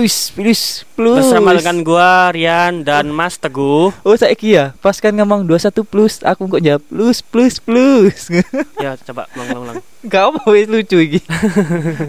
plus 0.00 0.32
plus 0.32 0.62
plus. 0.96 1.20
Bersama 1.20 1.52
dengan 1.52 1.84
gua 1.84 2.32
Rian 2.32 2.80
dan 2.80 3.12
Mas 3.12 3.36
Teguh. 3.36 3.92
Oh 3.92 4.16
saiki 4.16 4.56
ya, 4.56 4.72
pas 4.80 4.96
kan 4.96 5.12
ngomong 5.12 5.44
21 5.44 5.84
plus, 5.84 6.24
aku 6.24 6.48
kok 6.48 6.64
jawab 6.64 6.80
plus 6.88 7.20
plus 7.20 7.60
plus. 7.60 8.32
Ya 8.80 8.96
coba 8.96 9.28
ulang 9.36 9.60
ulang. 9.60 9.76
Gak 10.08 10.32
apa 10.32 10.40
wis 10.48 10.72
lucu 10.72 10.96
iki. 11.04 11.20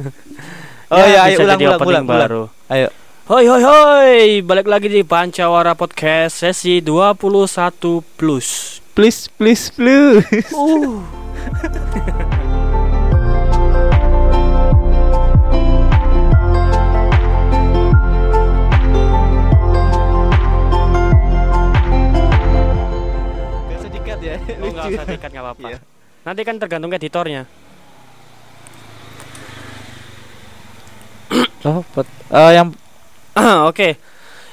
oh 0.96 1.04
ya, 1.04 1.28
ayo 1.28 1.36
bisa 1.36 1.44
ulang 1.44 1.60
ulang 1.60 1.84
ulang, 1.84 2.06
baru. 2.08 2.44
Ayo. 2.72 2.88
Hoi 3.28 3.44
hoi 3.52 3.60
hoi, 3.60 4.40
balik 4.40 4.72
lagi 4.72 4.88
di 4.88 5.04
Pancawara 5.04 5.76
Podcast 5.76 6.48
sesi 6.48 6.80
21 6.80 7.44
plus. 8.16 8.80
Please 8.96 9.28
please 9.36 9.68
plus. 9.68 10.24
Uh. 10.56 11.04
nggak 24.82 24.98
usah 24.98 25.06
dikat 25.06 25.30
nggak 25.30 25.46
apa-apa. 25.46 25.68
Iya. 25.70 25.80
Nanti 26.22 26.42
kan 26.46 26.56
tergantung 26.58 26.92
editornya. 26.94 27.44
Oh, 31.62 31.86
pet- 31.94 32.18
eh, 32.34 32.52
yang 32.58 32.74
Oke, 33.70 33.96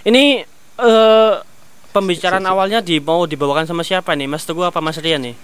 ini 0.07 0.45
eh 0.79 1.33
pembicaraan 1.91 2.45
awalnya 2.47 2.79
di 2.85 3.01
mau 3.03 3.25
dibawakan 3.27 3.67
sama 3.67 3.83
siapa 3.83 4.15
nih, 4.15 4.29
Mas 4.31 4.47
Teguh 4.47 4.69
apa 4.69 4.79
Mas 4.79 5.01
Rian 5.01 5.25
nih? 5.25 5.37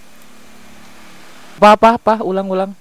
apa 1.55 1.71
apa 1.71 1.87
apa 1.95 2.13
ulang 2.21 2.47
ulang. 2.51 2.71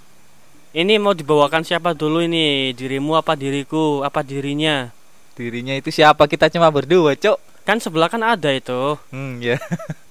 Ini 0.74 0.98
mau 0.98 1.14
dibawakan 1.14 1.62
siapa 1.62 1.94
dulu 1.94 2.26
ini? 2.26 2.74
Dirimu 2.74 3.14
apa 3.14 3.38
diriku? 3.38 4.02
Apa 4.02 4.26
dirinya? 4.26 4.90
Dirinya 5.38 5.78
itu 5.78 5.94
siapa? 5.94 6.26
Kita 6.26 6.50
cuma 6.50 6.66
berdua, 6.74 7.14
Cok. 7.14 7.38
Kan 7.62 7.78
sebelah 7.78 8.10
kan 8.10 8.18
ada 8.26 8.50
itu. 8.50 8.98
Hmm, 9.14 9.38
ya. 9.38 9.56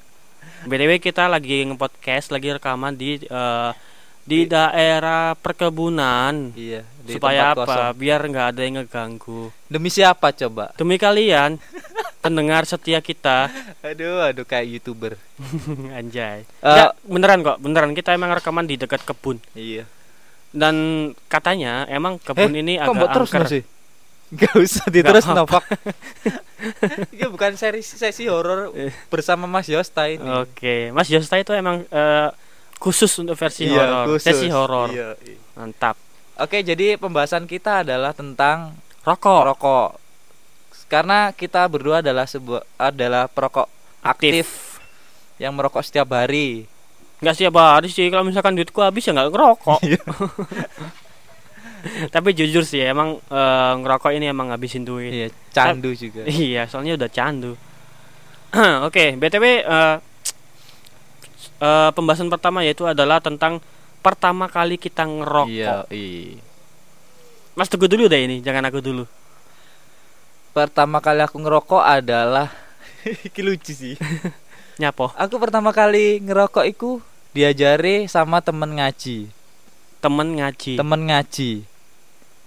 BTW 0.64 0.92
kita 1.00 1.28
lagi 1.28 1.64
nge-podcast, 1.66 2.32
lagi 2.32 2.50
rekaman 2.52 2.94
di 2.94 3.20
eh, 3.20 3.72
di 4.24 4.48
daerah 4.48 5.36
perkebunan. 5.36 6.56
Iya, 6.56 6.88
di 7.04 7.12
Supaya 7.20 7.52
apa? 7.52 7.68
kosong. 7.68 8.00
Biar 8.00 8.24
nggak 8.24 8.48
ada 8.56 8.62
yang 8.64 8.76
ngeganggu. 8.80 9.52
Demi 9.68 9.92
siapa 9.92 10.32
coba? 10.32 10.72
Demi 10.80 10.96
kalian, 10.96 11.60
pendengar 12.24 12.64
setia 12.64 13.04
kita. 13.04 13.52
Aduh, 13.84 14.24
aduh 14.24 14.48
kayak 14.48 14.80
YouTuber. 14.80 15.20
Anjay. 16.00 16.48
Eh, 16.48 16.64
Nggak, 16.64 16.92
beneran 17.04 17.40
kok, 17.44 17.58
beneran 17.60 17.92
kita 17.92 18.16
emang 18.16 18.32
rekaman 18.32 18.64
di 18.64 18.80
dekat 18.80 19.04
kebun. 19.04 19.44
Iya. 19.52 19.84
Dan 20.54 20.76
katanya 21.28 21.84
emang 21.90 22.22
kebun 22.22 22.54
ini 22.54 22.78
kok 22.78 22.86
agak 22.88 22.96
mbok 22.96 23.10
terus 23.12 23.30
angker. 23.34 23.46
sih? 23.52 23.64
Gak 24.40 24.54
usah 24.58 24.86
diterus 24.90 25.26
nopak. 25.30 25.64
Ini 27.14 27.28
bukan 27.28 27.54
seri 27.60 27.84
sesi 27.84 28.26
horor 28.26 28.72
bersama 29.12 29.46
Mas 29.46 29.68
Yosta 29.68 30.08
ini. 30.08 30.24
Oke, 30.24 30.96
Mas 30.96 31.12
Yosta 31.12 31.36
itu 31.36 31.52
emang 31.52 31.84
eh, 31.92 32.30
khusus 32.80 33.12
untuk 33.20 33.36
versi 33.36 33.68
Iya, 33.68 34.08
horor, 34.08 34.16
sesi 34.16 34.48
horor. 34.48 34.88
Iya, 34.90 35.20
iya. 35.28 35.38
Mantap. 35.60 36.00
Oke, 36.40 36.64
jadi 36.64 36.96
pembahasan 36.96 37.46
kita 37.46 37.84
adalah 37.84 38.16
tentang 38.16 38.80
Rokok. 39.04 39.44
rokok. 39.54 39.90
Karena 40.88 41.36
kita 41.36 41.68
berdua 41.68 42.00
adalah 42.00 42.24
sebuah 42.24 42.64
adalah 42.80 43.28
perokok 43.28 43.68
aktif, 44.00 44.80
yang 45.36 45.52
merokok 45.52 45.84
setiap 45.84 46.16
hari. 46.16 46.64
Nggak 47.20 47.36
setiap 47.36 47.56
hari 47.60 47.92
sih 47.92 48.08
kalau 48.08 48.24
misalkan 48.24 48.56
duitku 48.56 48.80
habis 48.80 49.04
ya 49.04 49.12
nggak 49.12 49.32
ngerokok. 49.36 49.80
Iya. 51.84 52.08
Tapi 52.08 52.32
jujur 52.32 52.64
sih 52.64 52.80
emang 52.80 53.20
eh, 53.20 53.74
ngerokok 53.84 54.12
ini 54.16 54.32
emang 54.32 54.50
ngabisin 54.50 54.88
duit. 54.88 55.12
Iya, 55.12 55.28
candu 55.52 55.92
juga. 55.92 56.24
Iya, 56.32 56.66
soalnya 56.72 56.96
udah 56.96 57.10
candu. 57.12 57.54
Oke, 58.88 59.20
BTW 59.20 59.46
eh, 59.68 59.98
eh, 61.60 61.90
pembahasan 61.92 62.32
pertama 62.32 62.64
yaitu 62.64 62.88
adalah 62.88 63.20
tentang 63.20 63.60
pertama 64.00 64.48
kali 64.48 64.80
kita 64.80 65.04
ngerokok. 65.04 65.52
Iya, 65.52 65.88
iya. 65.92 66.40
Mas 67.54 67.70
Teguh 67.70 67.86
dulu 67.86 68.10
deh 68.10 68.26
ini, 68.26 68.42
jangan 68.42 68.66
aku 68.66 68.82
dulu. 68.82 69.06
Pertama 70.54 71.02
kali 71.02 71.22
aku 71.22 71.38
ngerokok 71.38 71.84
adalah 71.84 72.50
lucu 73.46 73.74
sih. 73.74 73.96
Nyapo. 74.82 75.14
Aku 75.14 75.38
pertama 75.38 75.70
kali 75.70 76.18
ngerokok 76.22 76.66
iku 76.66 76.92
diajari 77.34 78.10
sama 78.10 78.42
temen 78.42 78.78
ngaji. 78.78 79.30
Temen 80.02 80.28
ngaji. 80.38 80.74
Temen 80.78 81.02
ngaji. 81.10 81.52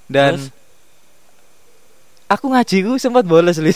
Dan 0.07 0.39
Terus? 0.39 0.55
aku 2.31 2.47
ngaji 2.51 2.77
ku 2.87 2.93
sempat 2.99 3.27
bolos 3.27 3.59
lu. 3.59 3.71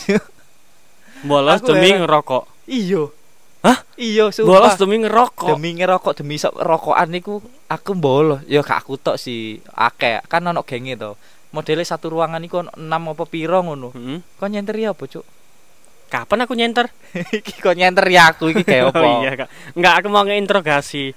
Bolos 1.21 1.61
aku 1.61 1.77
demi 1.77 1.93
heran. 1.93 2.09
ngerokok. 2.09 2.43
Iyo. 2.65 3.13
Hah? 3.61 3.85
Bolos 4.01 4.33
sumpah. 4.41 4.73
demi 4.81 4.97
ngerokok. 5.05 5.49
demi 5.53 5.71
ngerokok 5.77 6.13
demi 6.17 6.41
sok 6.41 6.57
rokokan 6.57 7.09
niku 7.13 7.45
aku 7.69 7.93
bolos. 7.93 8.41
Ya 8.49 8.65
gak 8.65 8.89
aku 8.89 8.97
tok 8.97 9.21
sih. 9.21 9.61
Akeh 9.77 10.25
kan 10.25 10.49
ono 10.49 10.65
genge 10.65 10.97
to. 10.97 11.21
Modelnya 11.51 11.83
satu 11.83 12.15
ruangan 12.15 12.41
iku 12.47 12.63
ono 12.63 12.71
6 12.79 13.11
apa 13.11 13.25
piro 13.27 13.59
ngono. 13.61 13.91
Hmm. 13.91 14.23
Kok 14.39 14.49
nyenter 14.49 14.77
ya 14.79 14.95
apa, 14.95 15.03
Cuk? 15.03 15.27
Kapan 16.07 16.47
aku 16.47 16.55
nyenter? 16.55 16.87
iki 17.43 17.59
kok 17.59 17.75
nyenter 17.75 18.07
ya 18.07 18.31
aku 18.31 18.55
iki 18.55 18.63
kayak 18.63 18.85
apa? 18.95 19.03
Oh 19.03 19.15
iya, 19.27 19.31
Kak. 19.35 19.49
Enggak, 19.75 19.95
aku 19.99 20.07
mau 20.15 20.23
ngeinterogasi. 20.23 21.11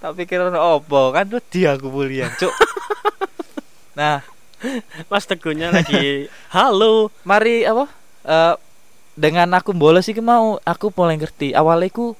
Tak 0.00 0.16
pikir 0.16 0.48
ono 0.48 0.80
apa? 0.80 1.00
Kan 1.12 1.26
wedi 1.28 1.60
aku 1.68 1.92
kuliah, 1.92 2.32
Cuk. 2.40 2.56
Nah, 3.98 4.22
Mas 5.10 5.26
Teguhnya 5.26 5.74
lagi 5.74 6.30
halo. 6.54 7.10
mari 7.26 7.66
apa 7.66 7.90
Eh 8.22 8.54
dengan 9.18 9.50
aku 9.50 9.74
bolos 9.74 10.06
iki 10.06 10.22
mau 10.22 10.62
aku 10.62 10.94
mulai 10.94 11.18
ngerti 11.18 11.50
awalnya 11.50 11.90
ku 11.90 12.14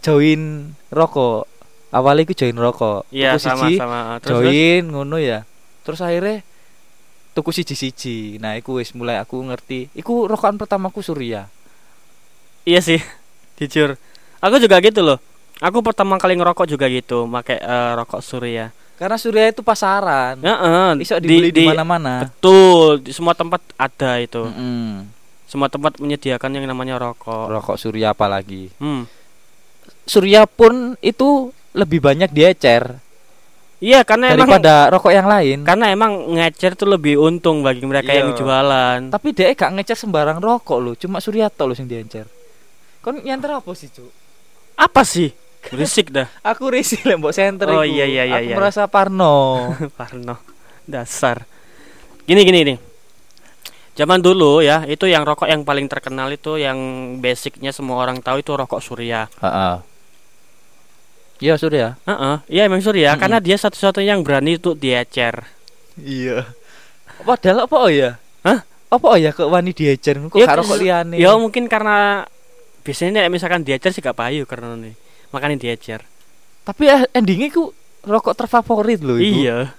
join 0.00 0.72
rokok 0.88 1.44
awalnya 1.92 2.24
ku 2.24 2.32
join 2.32 2.56
rokok 2.56 3.04
Iya, 3.12 3.36
sama 3.36 3.68
siji, 3.68 3.76
sama. 3.76 4.16
Terus, 4.24 4.24
terus? 4.24 4.48
join 4.48 4.84
ngono 4.88 5.16
ya 5.20 5.44
terus 5.84 6.00
akhirnya 6.00 6.40
tuku 7.36 7.52
siji 7.52 7.76
siji 7.76 8.16
nah 8.40 8.56
iku 8.56 8.80
wis 8.80 8.96
mulai 8.96 9.20
aku 9.20 9.44
ngerti 9.44 9.92
iku 9.92 10.24
rokokan 10.24 10.56
pertamaku 10.56 11.04
Surya 11.04 11.52
Iya 12.66 12.82
sih, 12.82 12.98
jujur. 13.62 13.94
Aku 14.42 14.58
juga 14.58 14.82
gitu 14.82 14.98
loh. 14.98 15.22
Aku 15.62 15.86
pertama 15.86 16.18
kali 16.18 16.34
ngerokok 16.34 16.66
juga 16.66 16.90
gitu, 16.90 17.30
pakai 17.30 17.62
eh, 17.62 17.92
rokok 17.94 18.18
Surya. 18.18 18.74
Karena 18.96 19.16
Surya 19.16 19.48
itu 19.48 19.60
pasaran 19.60 20.36
Heeh, 20.36 20.88
bisa 20.96 21.16
dibeli 21.16 21.52
di 21.52 21.64
mana-mana 21.64 22.24
Betul, 22.24 23.00
di 23.00 23.12
semua 23.12 23.32
tempat 23.32 23.60
ada 23.76 24.16
itu. 24.16 24.40
Mm-mm. 24.42 25.04
Semua 25.46 25.68
tempat 25.68 25.96
menyediakan 25.96 26.50
yang 26.50 26.64
namanya 26.64 26.96
rokok. 26.96 27.46
rokok 27.48 27.76
Surya 27.76 28.10
apalagi 28.10 28.72
Hmm. 28.76 29.04
Surya 30.02 30.44
pun 30.44 30.96
itu 31.00 31.50
lebih 31.72 32.00
banyak 32.00 32.30
diecer 32.30 32.98
Iya, 33.76 34.08
karena 34.08 34.32
emang 34.32 34.48
daripada 34.48 34.88
rokok 34.88 35.12
yang 35.12 35.28
lain 35.28 35.60
karena 35.60 35.92
emang 35.92 36.32
ngecer 36.32 36.72
tuh 36.74 36.88
lebih 36.88 37.20
untung 37.20 37.60
bagi 37.60 37.84
mereka 37.84 38.08
Iya. 38.08 38.24
yang 38.24 38.32
jualan. 38.32 39.12
Tapi 39.12 39.28
dia 39.30 39.52
gak 39.52 39.76
ngecer 39.76 40.00
sembarang 40.00 40.40
rokok 40.40 40.78
loh, 40.80 40.94
cuma 40.96 41.20
Suryato 41.20 41.68
loh 41.68 41.76
yang 41.76 41.84
diencer. 41.84 42.24
Kon 42.98 43.20
nyanter 43.20 43.52
apa 43.52 43.68
sih, 43.76 43.92
Cuk? 43.92 44.08
Apa 44.74 45.04
sih? 45.04 45.28
Berisik 45.72 46.14
dah. 46.14 46.28
Aku 46.42 46.70
risih 46.70 47.00
lah 47.02 47.16
mbok 47.18 47.34
center 47.34 47.66
Oh, 47.68 47.82
iku. 47.82 47.90
iya, 47.96 48.06
iya, 48.06 48.22
iya, 48.24 48.36
Aku 48.38 48.48
iya. 48.50 48.56
merasa 48.56 48.86
parno. 48.86 49.34
Parno. 49.98 50.38
Dasar. 50.86 51.42
Gini 52.24 52.42
gini 52.42 52.60
nih. 52.62 52.78
Zaman 53.96 54.20
dulu 54.20 54.60
ya, 54.60 54.84
itu 54.84 55.08
yang 55.08 55.24
rokok 55.24 55.48
yang 55.48 55.64
paling 55.64 55.88
terkenal 55.88 56.28
itu 56.28 56.60
yang 56.60 56.76
basicnya 57.18 57.72
semua 57.72 57.96
orang 57.98 58.20
tahu 58.20 58.44
itu 58.44 58.52
rokok 58.52 58.78
Surya. 58.78 59.24
Heeh. 59.40 59.76
Iya, 61.36 61.54
Surya. 61.56 61.96
Heeh, 62.04 62.36
iya 62.48 62.62
emang 62.64 62.80
Surya 62.80 63.12
Mm-mm. 63.12 63.20
karena 63.20 63.38
dia 63.40 63.56
satu-satunya 63.56 64.16
yang 64.16 64.24
berani 64.24 64.56
untuk 64.56 64.76
diecer. 64.76 65.44
Iya. 65.96 66.44
Padahal 67.20 67.64
apa 67.64 67.76
oh 67.76 67.88
ya? 67.88 68.20
Hah? 68.44 68.60
Apa 68.86 69.06
oh 69.08 69.18
ya 69.18 69.32
kok 69.32 69.48
wani 69.48 69.72
diecer 69.72 70.16
kok 70.28 70.36
Ya, 70.36 70.44
gak 70.44 70.60
rokok 70.60 70.76
liyane. 70.76 71.16
Ya 71.16 71.32
mungkin 71.36 71.64
karena 71.66 72.28
biasanya 72.84 73.24
misalkan 73.28 73.64
diecer 73.64 73.92
sih 73.92 74.04
gak 74.04 74.16
payu 74.16 74.44
karena 74.44 74.76
nih. 74.76 74.92
Makanya 75.30 75.56
diecer. 75.58 76.04
Tapi 76.66 76.84
eh, 76.90 77.02
endingnya 77.14 77.54
ku 77.54 77.70
rokok 78.06 78.34
terfavorit 78.38 79.02
loh. 79.02 79.18
Iya. 79.18 79.74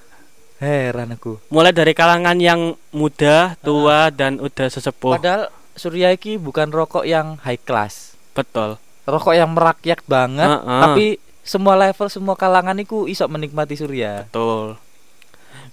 Heran 0.57 1.13
aku. 1.13 1.37
Mulai 1.53 1.69
dari 1.69 1.93
kalangan 1.93 2.37
yang 2.41 2.73
muda, 2.89 3.53
tua 3.61 4.09
dan 4.09 4.41
udah 4.41 4.67
sesepuh. 4.67 5.19
Padahal 5.19 5.53
Surya 5.77 6.09
iki 6.09 6.41
bukan 6.41 6.73
rokok 6.73 7.05
yang 7.05 7.37
high 7.45 7.61
class. 7.61 8.17
Betul. 8.33 8.81
Rokok 9.05 9.37
yang 9.37 9.53
merakyat 9.53 10.01
banget, 10.09 10.49
Heeh. 10.49 10.81
tapi 10.83 11.05
semua 11.45 11.77
level, 11.79 12.09
semua 12.09 12.35
kalangan 12.35 12.75
iku 12.81 13.05
iso 13.05 13.23
menikmati 13.29 13.77
Surya. 13.77 14.25
Betul. 14.27 14.75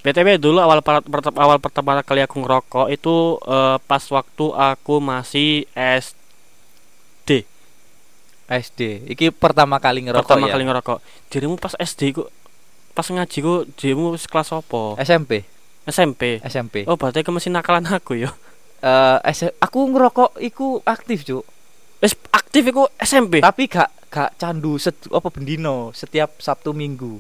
BTW 0.05 0.37
dulu 0.37 0.61
awal 0.61 0.85
awal 1.41 1.57
pertama 1.57 1.97
kali 2.05 2.21
aku 2.21 2.37
ngerokok 2.45 2.87
itu 2.93 3.41
eh, 3.49 3.77
pas 3.81 4.05
waktu 4.13 4.47
aku 4.53 5.01
masih 5.01 5.65
SD. 5.73 6.24
SD. 8.47 9.09
Iki 9.09 9.33
pertama 9.33 9.79
kali 9.79 10.05
ngerokok 10.05 10.25
pertama 10.27 10.47
ya. 10.47 10.53
kali 10.53 10.65
ngerokok. 10.65 10.99
Dirimu 11.29 11.55
pas 11.57 11.73
SD 11.75 12.13
ku 12.13 12.23
pas 12.93 13.05
ngaji 13.05 13.39
ku 13.39 13.55
dirimu 13.75 14.15
kelas 14.15 14.53
apa? 14.53 15.01
SMP. 15.01 15.43
SMP. 15.85 16.41
SMP. 16.41 16.85
Oh, 16.85 16.97
berarti 16.97 17.21
ke 17.21 17.31
mesin 17.31 17.53
nakalan 17.53 17.85
aku 17.85 18.17
ya. 18.17 18.33
Eh, 18.81 19.19
S- 19.33 19.57
aku 19.59 19.89
ngerokok 19.89 20.37
iku 20.39 20.81
aktif, 20.83 21.25
Cuk. 21.25 21.45
Wis 22.01 22.13
aktif 22.31 22.65
iku 22.65 22.85
SMP. 22.97 23.41
Tapi 23.41 23.65
gak 23.65 23.89
gak 24.09 24.37
candu 24.37 24.77
set, 24.77 24.95
apa 25.09 25.27
bendino 25.27 25.91
setiap 25.91 26.39
Sabtu 26.39 26.71
Minggu. 26.71 27.19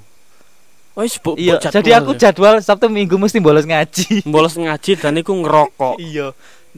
Bu, 0.94 1.34
Iya, 1.34 1.58
bu 1.58 1.66
jadi 1.66 1.90
aku 1.98 2.14
jadwal 2.14 2.54
jadwal 2.54 2.54
Sabtu 2.62 2.86
Minggu 2.86 3.18
mesti 3.18 3.42
bolos 3.42 3.66
ngaji. 3.66 4.22
ya. 4.22 4.30
bolos 4.30 4.54
ngaji 4.54 4.92
dan 4.94 5.18
iku 5.18 5.34
ngerokok. 5.34 5.98
iya. 6.06 6.30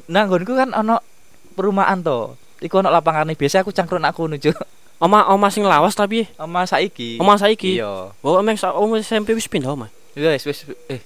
Nah, 0.08 0.24
nggonku 0.24 0.56
kan 0.56 0.72
ono 0.72 1.04
perumahan 1.52 2.00
to. 2.00 2.32
Iku 2.60 2.80
ono 2.80 2.88
lapangane 2.88 3.36
biasa 3.36 3.60
aku 3.60 3.72
cangkruk 3.72 4.00
aku 4.00 4.28
nuju. 4.28 4.52
Oma 5.04 5.28
oma 5.28 5.52
sing 5.52 5.60
lawas 5.60 5.92
tapi 5.92 6.24
Oma 6.40 6.64
saiki. 6.64 7.20
oma 7.20 7.36
saiki. 7.36 7.76
Iya. 7.76 8.16
Oh, 8.16 8.40
emang 8.40 8.56
sa 8.56 8.72
oma 8.72 8.96
SMP 8.96 9.36
wis 9.36 9.44
pindah 9.44 9.76
oma. 9.76 9.92
Wis 10.16 10.40
wis 10.48 10.64
eh 10.88 11.04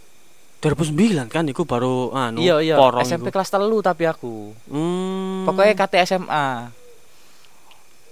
2009 0.62 1.26
kan 1.26 1.43
iku 1.50 1.67
baru 1.67 2.14
anu 2.14 2.38
iya 2.38 2.62
iya 2.62 2.76
porong 2.79 3.02
SMP 3.02 3.32
iku. 3.32 3.41
kelas 3.41 3.50
telu 3.50 3.82
tapi 3.82 4.06
aku. 4.06 4.55
Hmm. 4.70 5.43
Pokoknya 5.43 5.75
KT 5.75 5.94
SMA. 6.06 6.70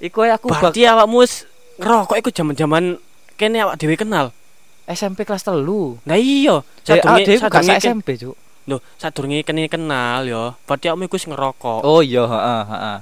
Iku 0.02 0.26
aku 0.26 0.50
bak 0.50 0.66
berarti 0.66 0.82
awakmu 0.82 1.22
wis 1.22 1.46
ngerokok 1.78 2.16
iku 2.26 2.30
jaman-jaman 2.34 2.98
kene 3.38 3.62
awak 3.62 3.78
dhewe 3.78 3.94
kenal. 3.94 4.34
SMP 4.88 5.22
kelas 5.22 5.46
telu. 5.46 6.00
Nah 6.02 6.18
iya, 6.18 6.58
Eh, 6.88 6.98
ah, 6.98 7.20
sadurunge 7.20 7.38
sadurunge 7.38 7.76
SMP, 7.78 8.08
Cuk. 8.18 8.34
Loh, 8.66 8.80
sadurunge 8.98 9.44
kene 9.44 9.70
kenal 9.70 10.26
ya. 10.26 10.58
Berarti 10.66 10.90
awakmu 10.90 11.06
iku 11.06 11.14
wis 11.20 11.28
ngerokok. 11.30 11.86
Oh 11.86 12.02
iya, 12.02 12.24
heeh, 12.26 12.62
heeh. 12.66 12.98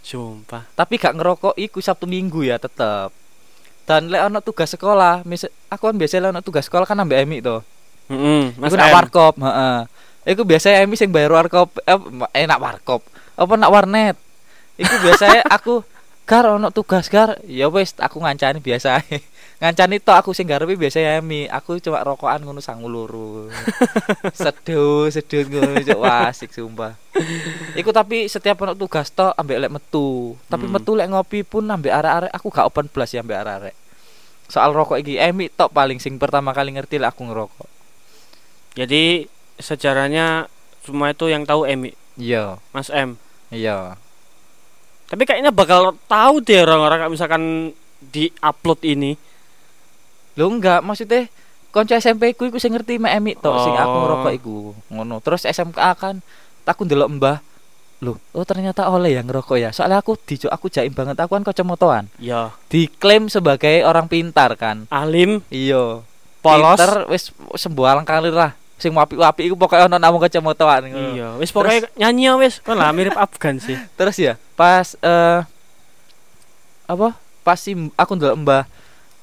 Sumpah. 0.00 0.64
Tapi 0.74 0.96
gak 0.96 1.16
ngerokok 1.16 1.54
iku 1.60 1.78
Sabtu 1.84 2.08
Minggu 2.08 2.44
ya 2.44 2.56
tetep. 2.56 3.12
Dan 3.84 4.06
lek 4.06 4.22
ono 4.30 4.38
tugas 4.38 4.70
sekolah, 4.70 5.26
mis 5.26 5.44
aku 5.66 5.90
kan 5.90 5.96
biasa 5.98 6.22
lek 6.22 6.30
ono 6.30 6.40
tugas 6.46 6.70
sekolah 6.70 6.86
kan 6.86 7.00
ambek 7.02 7.26
Emi 7.26 7.42
to. 7.42 7.60
Heeh, 8.10 8.54
Iku 8.54 8.74
nak 8.74 8.90
warkop, 8.94 9.34
heeh. 9.38 9.78
Iku 10.30 10.42
biasa 10.46 10.82
Emi 10.82 10.94
sing 10.94 11.10
bayar 11.10 11.34
warkop, 11.34 11.74
eh, 11.82 11.98
eh 12.34 12.44
nak 12.46 12.62
warkop. 12.62 13.02
Apa 13.34 13.52
nak 13.58 13.70
warnet? 13.70 14.16
Iku 14.78 14.94
biasanya 15.02 15.42
aku 15.56 15.82
gar 16.22 16.46
ono 16.46 16.70
tugas 16.70 17.10
gar, 17.10 17.38
ya 17.46 17.66
wis 17.66 17.94
aku 17.98 18.22
ngancani 18.22 18.62
biasa. 18.62 19.02
Ngancani 19.60 20.00
tok 20.00 20.16
aku 20.16 20.30
sing 20.32 20.48
garepe 20.48 20.72
biasa 20.72 21.20
Emi, 21.20 21.44
aku 21.44 21.76
cuma 21.78 22.00
rokokan 22.00 22.40
ngono 22.40 22.64
sangu 22.64 22.88
loro. 22.88 23.52
Seduh, 24.32 25.04
seduh 25.06 25.44
ngono 25.44 25.76
cuk 25.76 26.00
Wah, 26.00 26.32
asik 26.32 26.48
sumpah. 26.48 26.96
Iku 27.76 27.92
tapi 27.92 28.24
setiap 28.24 28.56
ono 28.64 28.72
tugas 28.72 29.12
tok 29.12 29.36
ambek 29.36 29.60
lek 29.60 29.72
metu. 29.72 30.32
Tapi 30.48 30.64
Hmm. 30.64 30.72
metu 30.72 30.96
lek 30.96 31.12
ngopi 31.12 31.44
pun 31.44 31.68
ambek 31.68 31.92
arek-arek 31.92 32.32
aku 32.32 32.48
gak 32.48 32.66
open 32.66 32.88
plus 32.88 33.12
ya 33.12 33.20
ambek 33.20 33.36
arek-arek. 33.36 33.74
Soal 34.48 34.72
rokok 34.72 34.96
iki 34.96 35.20
Emi 35.20 35.52
tok 35.52 35.70
paling 35.70 36.00
sing 36.00 36.16
pertama 36.16 36.56
kali 36.56 36.72
ngerti 36.72 36.96
lek 36.96 37.12
aku 37.12 37.28
ngerokok. 37.28 37.68
Jadi 38.80 39.28
sejarahnya 39.60 40.48
semua 40.80 41.12
itu 41.12 41.28
yang 41.28 41.44
tahu 41.44 41.68
Emi, 41.68 41.92
Iya, 42.16 42.56
Mas 42.72 42.88
M. 42.88 43.20
iya. 43.52 44.00
Tapi 45.04 45.28
kayaknya 45.28 45.52
bakal 45.52 46.00
tahu 46.08 46.40
deh 46.40 46.64
orang-orang 46.64 46.96
kalau 46.98 47.12
misalkan 47.12 47.42
di 48.00 48.32
upload 48.40 48.80
ini. 48.88 49.20
Lho 50.34 50.46
enggak, 50.46 50.80
maksudnya 50.80 51.26
konco 51.68 51.92
SMP 51.92 52.34
ku 52.34 52.44
iku 52.44 52.58
sing 52.58 52.70
ngerti 52.70 52.98
mek 52.98 53.14
Emi 53.14 53.32
tok 53.34 53.54
sing 53.60 53.72
aku 53.72 53.88
Oh. 53.88 54.00
ngerokok 54.02 54.32
iku. 54.34 54.56
Ngono. 54.88 55.18
Terus 55.20 55.42
SMK 55.44 55.78
kan 55.94 56.18
aku 56.62 56.82
ndelok 56.82 57.10
Mbah. 57.10 57.38
Loh, 58.00 58.16
oh 58.32 58.42
ternyata 58.42 58.88
oleh 58.88 59.12
yang 59.12 59.24
ngerokok 59.24 59.56
ya. 59.56 59.70
Soalnya 59.70 60.00
aku 60.00 60.16
dijo 60.16 60.48
aku 60.48 60.66
jaim 60.66 60.88
banget 60.88 61.14
aku 61.14 61.36
kan 61.36 61.44
kacamataan. 61.44 62.08
Ya, 62.16 62.48
Diklaim 62.66 63.28
sebagai 63.28 63.84
orang 63.84 64.06
pintar 64.06 64.56
kan. 64.56 64.88
alim, 64.88 65.44
Iya. 65.46 66.00
polos. 66.40 66.74
Pinter 66.74 67.04
wis 67.06 67.28
sembualang 67.54 68.02
kali 68.02 68.32
lah. 68.32 68.56
Sing 68.80 68.90
wapi-wapi 68.90 69.44
iku 69.44 69.54
pokoknya 69.54 69.84
ono 69.84 70.00
namung 70.00 70.16
kacamataan 70.18 70.88
ngono. 70.88 71.08
Iya, 71.12 71.28
wis 71.36 71.52
pokoknya 71.52 71.92
nyanyi 72.00 72.24
ya, 72.24 72.34
wis. 72.34 72.54
Kan 72.58 72.80
lah 72.80 72.88
mirip 72.90 73.12
Afgan 73.12 73.60
sih. 73.60 73.76
Terus 74.00 74.16
ya, 74.16 74.40
pas 74.56 74.96
eh 74.96 75.44
apa? 76.86 77.12
Pas 77.40 77.56
si 77.56 77.76
aku 77.92 78.12
ndelok 78.14 78.36
Mbah 78.38 78.62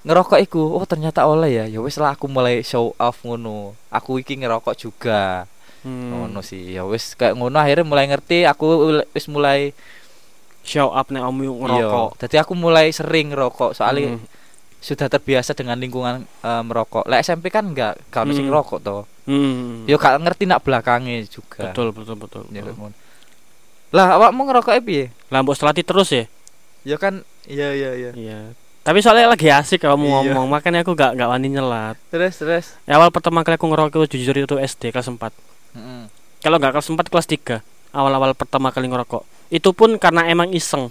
ngerokok 0.07 0.39
iku, 0.39 0.63
oh 0.73 0.87
ternyata 0.87 1.27
oleh 1.27 1.51
ya. 1.51 1.65
Ya 1.67 1.79
wis 1.83 1.99
lah 1.99 2.15
aku 2.15 2.31
mulai 2.31 2.63
show 2.63 2.95
off 2.95 3.19
ngono. 3.27 3.75
Aku 3.91 4.17
iki 4.17 4.39
ngerokok 4.39 4.75
juga. 4.79 5.43
Hmm. 5.83 6.15
Ngono 6.31 6.39
sih. 6.39 6.71
Ya 6.73 6.87
wis 6.87 7.11
kayak 7.13 7.35
ngono 7.35 7.59
akhirnya 7.59 7.83
mulai 7.83 8.07
ngerti 8.07 8.47
aku 8.47 8.65
wis 9.11 9.27
mulai 9.27 9.75
Show 10.67 10.91
up 10.91 11.07
nih 11.15 11.23
om 11.23 11.31
ngerokok. 11.31 12.19
Iya. 12.19 12.19
Jadi 12.27 12.35
aku 12.43 12.51
mulai 12.51 12.91
sering 12.91 13.31
ngerokok 13.31 13.71
soalnya 13.71 14.19
Hmm. 14.19 14.27
sudah 14.83 15.07
terbiasa 15.07 15.55
dengan 15.55 15.79
lingkungan 15.79 16.27
eh, 16.27 16.63
merokok. 16.67 17.07
Lah 17.07 17.23
SMP 17.23 17.47
kan 17.47 17.71
enggak 17.71 17.95
gak 18.11 18.27
ono 18.27 18.35
sing 18.35 18.43
Hmm. 18.43 18.51
ngerokok 18.51 18.79
toh. 18.83 19.07
Hmm. 19.31 19.87
Ya 19.87 19.95
gak 19.95 20.19
ngerti 20.19 20.43
nak 20.43 20.67
belakangnya 20.67 21.23
juga. 21.23 21.71
Betul, 21.71 21.95
betul, 21.95 22.19
betul. 22.19 22.43
Ya, 22.51 22.67
betul. 22.67 22.75
ngono. 22.83 22.95
Lah 23.95 24.19
awakmu 24.19 24.43
ngerokok 24.43 24.75
piye? 24.83 25.15
Lah 25.31 25.39
mbok 25.39 25.55
selati 25.55 25.87
terus 25.87 26.11
ya? 26.11 26.27
Ya 26.83 26.99
kan 26.99 27.23
iya 27.47 27.71
iya 27.71 27.91
iya. 27.95 28.11
Iya. 28.11 28.39
Tapi 28.87 29.03
soalnya 29.03 29.27
lagi 29.27 29.51
asik 29.51 29.83
kalau 29.83 29.99
mau 29.99 30.07
Iya. 30.23 30.31
ngomong, 30.31 30.47
makanya 30.47 30.79
aku 30.79 30.95
gak 30.95 31.19
gak 31.19 31.27
wani 31.27 31.51
nyelat. 31.51 31.99
Terus 32.07 32.39
terus. 32.39 32.65
Ya, 32.87 32.95
awal 32.95 33.11
pertama 33.11 33.43
kali 33.43 33.59
aku 33.59 33.67
ngerokok 33.67 34.07
itu 34.07 34.23
jujur 34.23 34.39
itu 34.39 34.55
SD 34.55 34.95
kelas 34.95 35.11
4. 35.11 35.35
Heeh. 35.75 36.07
Kalau 36.39 36.55
nggak 36.55 36.71
kelas 36.71 36.87
4 36.87 37.11
kelas 37.11 37.27
3. 37.27 37.59
Awal-awal 37.91 38.31
pertama 38.31 38.71
kali 38.71 38.87
ngerokok. 38.87 39.27
Itu 39.51 39.75
pun 39.75 39.99
karena 39.99 40.23
emang 40.31 40.55
iseng. 40.55 40.87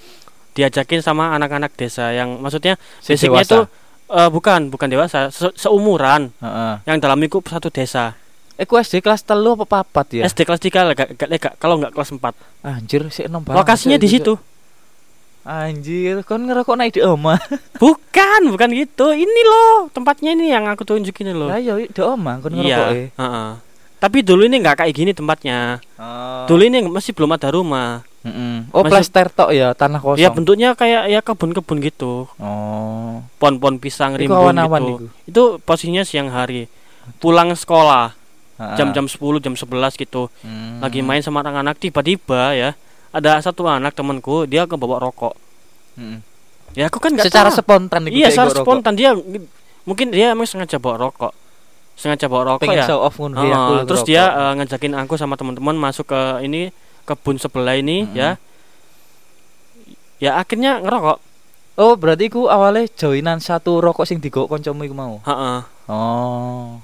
Diajakin 0.52 1.00
sama 1.00 1.32
anak-anak 1.32 1.72
desa 1.72 2.12
yang 2.12 2.36
maksudnya 2.36 2.76
basicnya 3.00 3.40
itu 3.44 3.60
eh, 4.06 4.28
bukan 4.28 4.68
bukan 4.68 4.88
dewasa, 4.88 5.32
se- 5.32 5.56
seumuran 5.56 6.36
Heeh. 6.36 6.74
yang 6.84 7.00
dalam 7.00 7.16
lingkup 7.16 7.48
satu 7.48 7.72
desa. 7.72 8.12
Eh 8.56 8.64
SD 8.64 9.00
kelas 9.00 9.20
telu 9.20 9.52
apa 9.52 9.64
papat 9.64 10.20
ya? 10.20 10.22
SD 10.24 10.44
kelas 10.44 10.60
3 10.60 10.84
lah, 10.84 10.92
gak, 10.96 11.16
gak, 11.16 11.28
gak, 11.36 11.54
kalau 11.56 11.76
nggak 11.76 11.92
kelas 11.92 12.12
4. 12.12 12.32
Anjir 12.60 13.04
sih 13.08 13.24
banget. 13.44 13.56
Lokasinya 13.56 13.96
di 13.96 14.08
situ. 14.08 14.36
Anjir, 15.46 16.26
kon 16.26 16.42
ngerokok 16.42 16.74
naik 16.74 16.98
di 16.98 17.06
oma. 17.06 17.38
Bukan, 17.82 18.50
bukan 18.50 18.70
gitu. 18.74 19.14
Ini 19.14 19.40
loh, 19.46 19.86
tempatnya 19.94 20.34
ini 20.34 20.50
yang 20.50 20.66
aku 20.66 20.82
tunjukin 20.82 21.30
loh. 21.30 21.46
Lah 21.46 21.62
iya 21.62 21.78
di 21.78 22.02
oma 22.02 22.42
kon 22.42 22.58
ngerokok 22.58 22.66
Iya, 22.66 23.14
heeh. 23.14 23.50
Tapi 24.02 24.18
dulu 24.26 24.42
ini 24.44 24.58
nggak 24.58 24.82
kayak 24.82 24.92
gini 24.92 25.12
tempatnya. 25.14 25.78
Oh. 25.96 26.50
Dulu 26.50 26.62
ini 26.66 26.82
masih 26.90 27.14
belum 27.14 27.38
ada 27.38 27.48
rumah. 27.54 28.02
Mm-mm. 28.26 28.74
Oh, 28.74 28.82
Masih- 28.82 28.90
plester 28.98 29.26
tok 29.30 29.50
ya, 29.54 29.70
tanah 29.72 30.02
kosong. 30.02 30.18
Ya 30.18 30.34
bentuknya 30.34 30.74
kayak 30.74 31.14
ya 31.14 31.22
kebun-kebun 31.22 31.78
gitu. 31.78 32.26
Oh. 32.42 33.22
Pohon-pohon 33.38 33.78
pisang 33.78 34.18
rimbun 34.18 34.50
gitu. 34.50 34.66
iku. 34.66 35.06
Itu 35.30 35.42
posisinya 35.62 36.02
siang 36.02 36.34
hari. 36.34 36.66
Pulang 37.22 37.54
sekolah 37.54 38.18
jam-jam 38.74 39.06
10, 39.06 39.38
jam 39.38 39.54
11 39.54 39.94
gitu. 39.94 40.26
Hmm. 40.42 40.82
Lagi 40.82 41.06
main 41.06 41.22
sama 41.22 41.44
anak-anak 41.46 41.78
tiba-tiba 41.78 42.56
ya 42.56 42.70
ada 43.12 43.40
satu 43.40 43.64
anak 43.64 43.94
temanku 43.94 44.44
dia 44.44 44.66
kebawa 44.68 45.00
rokok. 45.00 45.36
Mm-mm. 45.96 46.18
Ya 46.72 46.86
aku 46.86 47.00
kan 47.00 47.10
nggak 47.10 47.26
Secara 47.26 47.48
tahu. 47.48 47.60
spontan 47.60 48.00
iku 48.06 48.14
Iya, 48.14 48.28
secara 48.28 48.52
rokok. 48.52 48.62
spontan 48.62 48.94
dia 48.94 49.10
mungkin 49.82 50.06
dia 50.10 50.30
emang 50.30 50.44
sengaja 50.44 50.76
bawa 50.76 51.08
rokok. 51.08 51.32
Sengaja 51.96 52.26
bawa 52.26 52.42
rokok 52.54 52.68
Pengen 52.68 52.80
ya. 52.80 52.86
show 52.86 53.00
off 53.00 53.16
ngono 53.16 53.36
aku 53.36 53.72
lho 53.72 53.82
terus 53.84 54.02
dia 54.04 54.24
eh, 54.28 54.52
ngajakin 54.54 54.92
aku 54.94 55.14
sama 55.14 55.34
teman-teman 55.34 55.72
masuk 55.74 56.04
ke 56.06 56.20
ini 56.42 56.68
kebun 57.02 57.36
sebelah 57.36 57.74
ini 57.74 58.04
Mm-mm. 58.04 58.14
ya. 58.14 58.30
Ya 60.16 60.36
akhirnya 60.36 60.80
ngerokok. 60.80 61.18
Oh, 61.76 61.92
berarti 61.92 62.28
ku 62.28 62.48
awalnya 62.48 62.88
joinan 62.90 63.36
satu 63.36 63.80
rokok 63.80 64.04
sing 64.04 64.16
digok 64.16 64.48
kancamu 64.48 64.84
iku 64.84 64.92
mau. 64.92 65.20
Heeh. 65.22 65.58
Oh. 65.86 66.80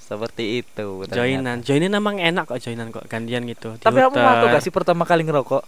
Seperti 0.00 0.62
itu. 0.62 0.86
ternyata. 1.02 1.14
Joinan. 1.14 1.56
Joinan 1.60 1.92
emang 1.94 2.16
enak 2.16 2.46
kok 2.46 2.58
joinan 2.58 2.90
kok 2.90 3.06
gantian 3.06 3.42
gitu. 3.44 3.74
Tapi 3.76 3.98
kamu 4.00 4.14
waktu 4.14 4.46
gak 4.48 4.62
sih 4.64 4.70
pertama 4.70 5.02
kali 5.02 5.22
ngerokok? 5.22 5.62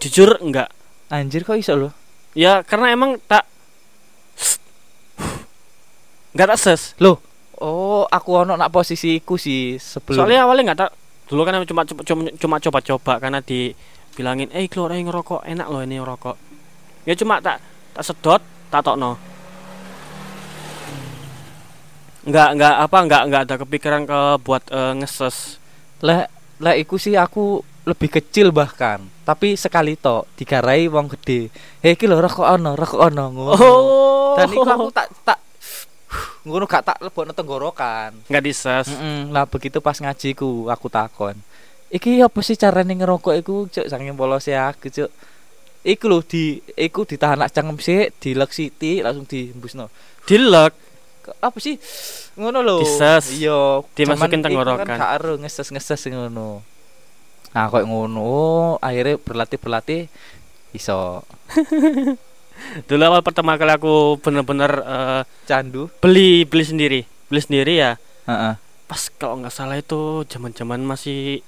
Jujur 0.00 0.40
enggak. 0.40 0.72
Anjir 1.10 1.42
kok 1.42 1.58
iso 1.58 1.74
lo? 1.74 1.90
Ya 2.38 2.62
karena 2.62 2.94
emang 2.94 3.18
tak 3.26 3.42
enggak 6.30 6.54
tak 6.54 6.58
ses. 6.62 6.94
Oh, 7.60 8.06
aku 8.08 8.46
ono 8.46 8.54
nak 8.54 8.70
posisiku 8.70 9.34
sih 9.34 9.76
sebelum. 9.76 10.22
Soalnya 10.22 10.46
awalnya 10.46 10.70
enggak 10.70 10.80
tak 10.86 10.90
dulu 11.26 11.42
kan 11.42 11.58
cuma 11.66 11.82
cuma 11.82 12.02
cuma- 12.06 12.34
cuma 12.38 12.56
coba-coba 12.62 13.12
karena 13.18 13.42
dibilangin, 13.42 14.48
"Eh, 14.54 14.70
keluar 14.70 14.94
ayo 14.94 15.02
ngerokok, 15.04 15.42
enak 15.44 15.66
loh 15.66 15.82
ini 15.82 15.98
ngerokok." 15.98 16.36
Ya 17.04 17.18
cuma 17.18 17.42
tak 17.42 17.58
tak 17.90 18.06
sedot, 18.06 18.42
tak 18.70 18.86
tokno. 18.86 19.18
Enggak 22.22 22.48
enggak 22.54 22.74
apa 22.86 22.98
enggak 23.02 23.22
enggak 23.26 23.42
ada 23.50 23.54
kepikiran 23.58 24.02
ke 24.06 24.20
buat 24.46 24.62
eh, 24.70 24.92
ngeses. 25.02 25.58
lah 26.00 26.24
lah 26.56 26.72
iku 26.80 26.96
sih 26.96 27.12
aku 27.12 27.60
lebih 27.84 28.08
kecil 28.08 28.56
bahkan 28.56 29.04
tapi 29.30 29.54
sekali 29.54 29.94
tok 29.94 30.26
digarai 30.34 30.90
wong 30.90 31.06
gede. 31.14 31.54
Hei 31.78 31.94
iki 31.94 32.10
lho 32.10 32.18
rokok 32.18 32.50
ono 32.50 32.74
rokok 32.74 32.98
ono? 32.98 33.24
Ngono. 33.30 33.52
Oh. 33.54 34.34
dan 34.34 34.50
iku 34.50 34.66
aku 34.66 34.90
tak 34.90 35.06
tak 35.22 35.38
ngono 36.42 36.66
gak 36.66 36.82
tak 36.82 36.98
lebokno 36.98 37.30
tenggorokan. 37.30 38.10
Enggak 38.26 38.42
dises. 38.42 38.90
Lah 39.30 39.46
begitu 39.46 39.78
pas 39.78 39.94
ngajiku 39.94 40.66
aku 40.66 40.90
takon 40.90 41.38
iki 41.90 42.22
apa 42.22 42.38
sih 42.40 42.54
carane 42.54 42.94
ngerokok 42.94 43.34
iku 43.42 43.54
cuk? 43.66 43.86
Saking 43.90 44.14
polose 44.14 44.54
aku 44.54 44.88
cuk. 44.88 45.10
Iku 45.80 46.04
lho 46.12 46.20
di 46.22 46.60
iku 46.76 47.08
ditahan 47.08 47.40
nak 47.40 47.50
cangkem 47.56 47.80
sik 47.80 48.20
dilek 48.20 48.52
siti 48.52 49.00
langsung 49.00 49.24
diembusno 49.24 49.88
Dilek. 50.28 50.72
apa 51.40 51.56
sih? 51.56 51.80
Ngono 52.36 52.60
lho. 52.60 52.78
Dises. 52.84 53.32
iya 53.38 53.80
Dimasukin 53.96 54.40
iku 54.40 54.46
tenggorokan. 54.50 54.86
kan 54.86 54.98
gak 54.98 55.12
ero 55.20 55.32
ngeses-ngeses 55.40 56.10
ngono 56.12 56.60
nah 57.50 57.66
kok 57.66 57.82
ngono 57.82 58.78
akhirnya 58.78 59.18
berlatih 59.18 59.58
berlatih 59.58 60.00
iso 60.70 61.26
Dulu 62.60 63.02
awal 63.02 63.24
pertama 63.24 63.56
kali 63.56 63.72
aku 63.72 64.20
bener-bener 64.20 64.70
eh, 64.84 65.22
candu 65.48 65.88
beli 65.98 66.44
beli 66.44 66.64
sendiri, 66.64 67.00
beli 67.32 67.40
sendiri 67.40 67.72
ya. 67.80 67.92
Heeh. 68.28 68.54
Pas 68.84 69.02
kalau 69.16 69.40
nggak 69.40 69.54
salah 69.54 69.80
itu 69.80 70.28
zaman-zaman 70.28 70.82
masih 70.84 71.40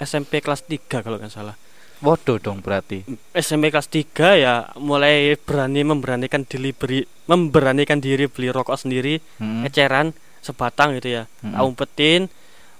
SMP 0.00 0.40
kelas 0.40 0.64
3 0.66 1.04
kalau 1.04 1.20
nggak 1.20 1.34
salah. 1.34 1.54
Waduh 2.02 2.36
dong 2.42 2.60
berarti 2.60 3.06
SMP 3.32 3.70
kelas 3.70 3.88
3 3.88 4.42
ya 4.44 4.54
mulai 4.76 5.38
berani 5.38 5.86
memberanikan 5.86 6.42
diri 6.44 6.72
beri, 6.74 7.00
memberanikan 7.30 8.00
diri 8.02 8.26
beli 8.26 8.50
rokok 8.50 8.76
sendiri, 8.76 9.22
Mm-mm. 9.40 9.64
eceran 9.68 10.16
sebatang 10.44 10.98
gitu 10.98 11.20
ya. 11.22 11.24
Tak 11.40 11.62
umpetin. 11.62 12.32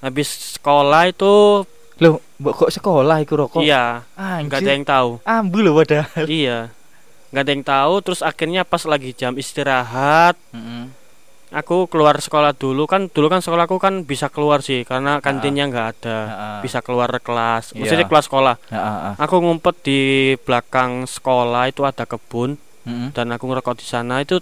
Habis 0.04 0.60
sekolah 0.60 1.08
itu 1.08 1.64
Loh, 2.02 2.18
mbok 2.36 2.54
kok 2.58 2.72
sekolah 2.72 3.16
iku 3.20 3.34
rokok? 3.36 3.60
iya, 3.60 4.02
Anjir. 4.12 4.44
nggak 4.44 4.58
ada 4.60 4.72
yang 4.72 4.84
tahu. 4.84 5.10
ambu 5.22 5.58
loh 5.60 5.74
padahal. 5.76 6.24
iya. 6.42 6.58
nggak 7.30 7.42
ada 7.42 7.52
yang 7.52 7.64
tahu 7.64 7.94
terus 8.00 8.20
akhirnya 8.20 8.62
pas 8.62 8.82
lagi 8.84 9.10
jam 9.10 9.34
istirahat 9.34 10.38
Heeh. 10.50 10.86
aku 11.50 11.86
keluar 11.86 12.14
sekolah 12.16 12.50
dulu 12.52 12.86
kan 12.86 13.06
dulu 13.06 13.26
kan 13.26 13.38
sekolahku 13.38 13.74
kan 13.76 14.02
bisa 14.02 14.26
keluar 14.28 14.58
sih 14.60 14.82
karena 14.82 15.18
kantinnya 15.18 15.66
nggak 15.66 15.86
ada 15.92 16.18
Heeh. 16.20 16.58
bisa 16.62 16.78
keluar 16.78 17.10
kelas 17.12 17.70
maksudnya 17.72 18.06
kelas 18.06 18.26
sekolah 18.26 18.54
Heeh. 18.64 19.12
aku 19.16 19.34
ngumpet 19.36 19.74
di 19.82 20.00
belakang 20.40 21.06
sekolah 21.06 21.66
itu 21.66 21.82
ada 21.82 22.02
kebun 22.02 22.54
Heeh. 22.80 23.10
dan 23.10 23.26
aku 23.30 23.46
ngerokok 23.46 23.76
di 23.76 23.84
sana 23.84 24.18
itu 24.20 24.38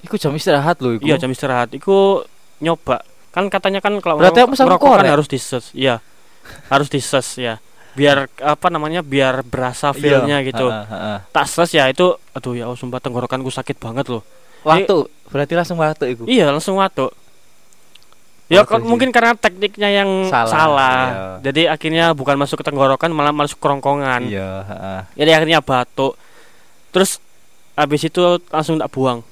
Iku 0.00 0.16
jam 0.16 0.32
istirahat 0.32 0.80
loh 0.80 0.96
iku. 0.96 1.04
iya 1.04 1.14
jam 1.14 1.28
istirahat 1.28 1.70
itu 1.70 2.24
nyoba 2.58 3.04
kan 3.30 3.46
katanya 3.46 3.78
kan 3.78 3.94
kalau 3.98 4.16
Berarti 4.16 4.40
ngerokok, 4.40 4.66
ngerokok 4.66 4.90
kan 4.96 5.06
harus 5.12 5.28
dises 5.28 5.70
iya 5.70 6.02
harus 6.68 6.88
dises 6.88 7.26
ya 7.34 7.58
biar 7.90 8.30
apa 8.38 8.66
namanya 8.68 9.02
biar 9.02 9.42
berasa 9.42 9.90
Iya. 9.90 9.98
feelnya 9.98 10.36
gitu 10.42 10.66
Heeh, 10.66 10.86
heeh. 10.86 11.18
tak 11.30 11.44
ses 11.44 11.70
ya 11.70 11.84
itu 11.86 12.14
aduh 12.30 12.54
ya 12.54 12.70
Allah, 12.70 12.78
sumpah 12.78 12.98
tenggorokanku 12.98 13.50
sakit 13.50 13.76
banget 13.76 14.06
loh 14.08 14.22
Waktu 14.60 15.08
berarti 15.26 15.56
langsung 15.56 15.80
waktu 15.80 16.12
iku. 16.12 16.28
Iya 16.28 16.52
langsung 16.52 16.76
watuk. 16.76 17.16
Ya 18.50 18.60
kok 18.60 18.82
mungkin 18.82 19.08
karena 19.08 19.32
tekniknya 19.32 19.88
yang 19.88 20.26
Salah, 20.26 20.50
salah. 20.50 20.92
iya. 20.92 21.24
Jadi 21.48 21.62
akhirnya 21.64 22.04
bukan 22.12 22.36
masuk 22.36 22.60
ke 22.60 22.66
tenggorokan 22.66 23.08
malah 23.08 23.30
masuk 23.30 23.56
kerongkongan. 23.56 24.26
Iya. 24.26 24.50
Jadi 25.14 25.30
akhirnya 25.32 25.62
batuk. 25.62 26.12
Terus 26.90 27.22
habis 27.72 28.02
itu 28.02 28.20
langsung 28.50 28.76
tak 28.76 28.90
buang. 28.90 29.22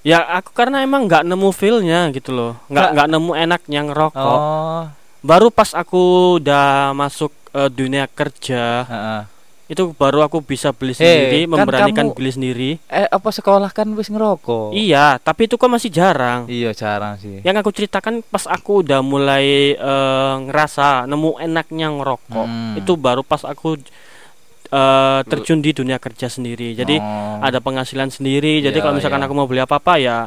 Ya 0.00 0.24
aku 0.24 0.50
karena 0.50 0.80
emang 0.80 1.04
nggak 1.04 1.22
nemu 1.22 1.48
feelnya 1.50 2.08
gitu 2.08 2.30
loh. 2.30 2.52
Nggak 2.66 2.88
Nggak- 2.90 3.10
nemu 3.10 3.32
enaknya 3.34 3.80
ngerokok. 3.84 4.38
Oh, 4.38 4.84
Baru 5.20 5.52
pas 5.52 5.70
aku 5.70 6.00
udah 6.36 6.92
masuk 6.92 7.28
eh, 7.50 7.68
dunia 7.68 8.06
kerja 8.06 8.64
heeh. 8.82 9.22
itu 9.66 9.92
baru 9.92 10.18
aku 10.20 10.40
bisa 10.40 10.68
Eh, 10.68 10.74
beli 10.74 10.92
sendiri, 10.92 11.40
kan 11.40 11.50
memberanikan 11.52 12.06
kamu- 12.06 12.16
beli 12.16 12.30
sendiri. 12.32 12.70
Eh, 12.86 13.06
apa 13.06 13.28
sekolah 13.28 13.70
kan 13.70 13.86
wis 13.92 14.08
ngerokok? 14.08 14.72
Iya, 14.72 15.18
tapi 15.18 15.46
itu 15.46 15.54
kan 15.54 15.68
masih 15.68 15.86
jarang. 15.88 16.46
Iya, 16.46 16.72
jarang 16.72 17.14
sih. 17.16 17.38
yang 17.40 17.54
aku 17.54 17.70
ceritakan 17.70 18.24
pas 18.24 18.46
aku 18.46 18.80
udah 18.80 18.98
mulai 19.00 19.46
eh, 19.72 20.34
ngerasa 20.40 21.04
nemu 21.04 21.38
enaknya 21.38 21.86
ngerokok 21.92 22.46
Hmm. 22.46 22.74
itu 22.74 22.92
baru 22.96 23.22
pas 23.22 23.44
aku 23.44 23.78
eh, 24.70 25.20
terjun 25.24 25.58
di 25.58 25.70
dunia 25.70 25.96
kerja 25.96 26.26
sendiri 26.26 26.72
jadi 26.72 26.96
Oh. 26.96 27.38
ada 27.40 27.58
penghasilan 27.58 28.08
sendiri 28.08 28.60
jadi 28.60 28.72
Iya, 28.72 28.80
kalau 28.80 28.94
misalkan 28.94 29.18
iya. 29.18 29.26
aku 29.26 29.34
mau 29.34 29.44
beli 29.44 29.58
apa 29.58 29.76
apa 29.76 29.94
ya 29.96 30.18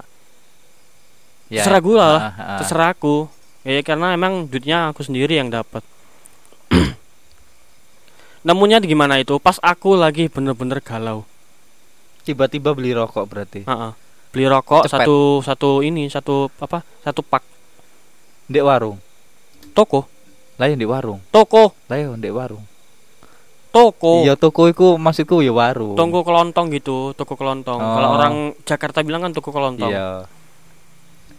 Ya. 1.47 1.61
terserah 1.61 1.81
gua 1.81 1.95
lah, 1.97 2.09
Heeh, 2.09 2.33
heeh. 2.33 2.57
terserah 2.59 2.89
aku 2.91 3.15
ya 3.63 3.79
karena 3.81 4.07
emang 4.11 4.45
duitnya 4.45 4.89
aku 4.89 5.01
sendiri 5.01 5.37
yang 5.37 5.47
dapat 5.47 5.83
nemunya 8.43 8.77
di 8.77 8.87
gimana 8.87 9.15
itu 9.17 9.37
pas 9.37 9.55
aku 9.57 9.93
lagi 9.93 10.27
bener-bener 10.27 10.79
galau 10.79 11.23
Tiba-tiba 12.23 12.71
beli 12.71 12.95
rokok 12.95 13.27
berarti. 13.27 13.61
Heeh. 13.63 13.91
beli 14.31 14.45
rokok 14.47 14.87
Cepet. 14.87 15.03
satu 15.03 15.17
satu 15.43 15.69
ini 15.79 16.07
satu 16.07 16.47
apa 16.57 16.81
satu 17.03 17.19
pak 17.21 17.43
Ndek 18.43 18.63
warung. 18.63 18.97
toko 19.71 20.07
ya 20.57 20.71
ndek 20.71 20.87
warung. 20.87 21.19
toko 21.29 21.75
ya 21.87 22.11
ndek 22.11 22.31
warung. 22.31 22.63
Toko 23.73 24.21
Iya, 24.21 24.37
toko 24.37 24.69
iku 24.69 24.95
maksudku 24.95 25.41
ya 25.41 25.49
warung. 25.51 25.97
toko 25.97 26.21
kelontong 26.21 26.69
gitu 26.69 27.11
toko 27.11 27.33
kelontong 27.33 27.75
Oh. 27.75 27.93
kalau 27.97 28.09
orang 28.13 28.33
Jakarta 28.63 29.01
bilang 29.01 29.25
kan 29.25 29.33
toko 29.33 29.49
kelontong 29.49 29.89
Iya. 29.89 30.29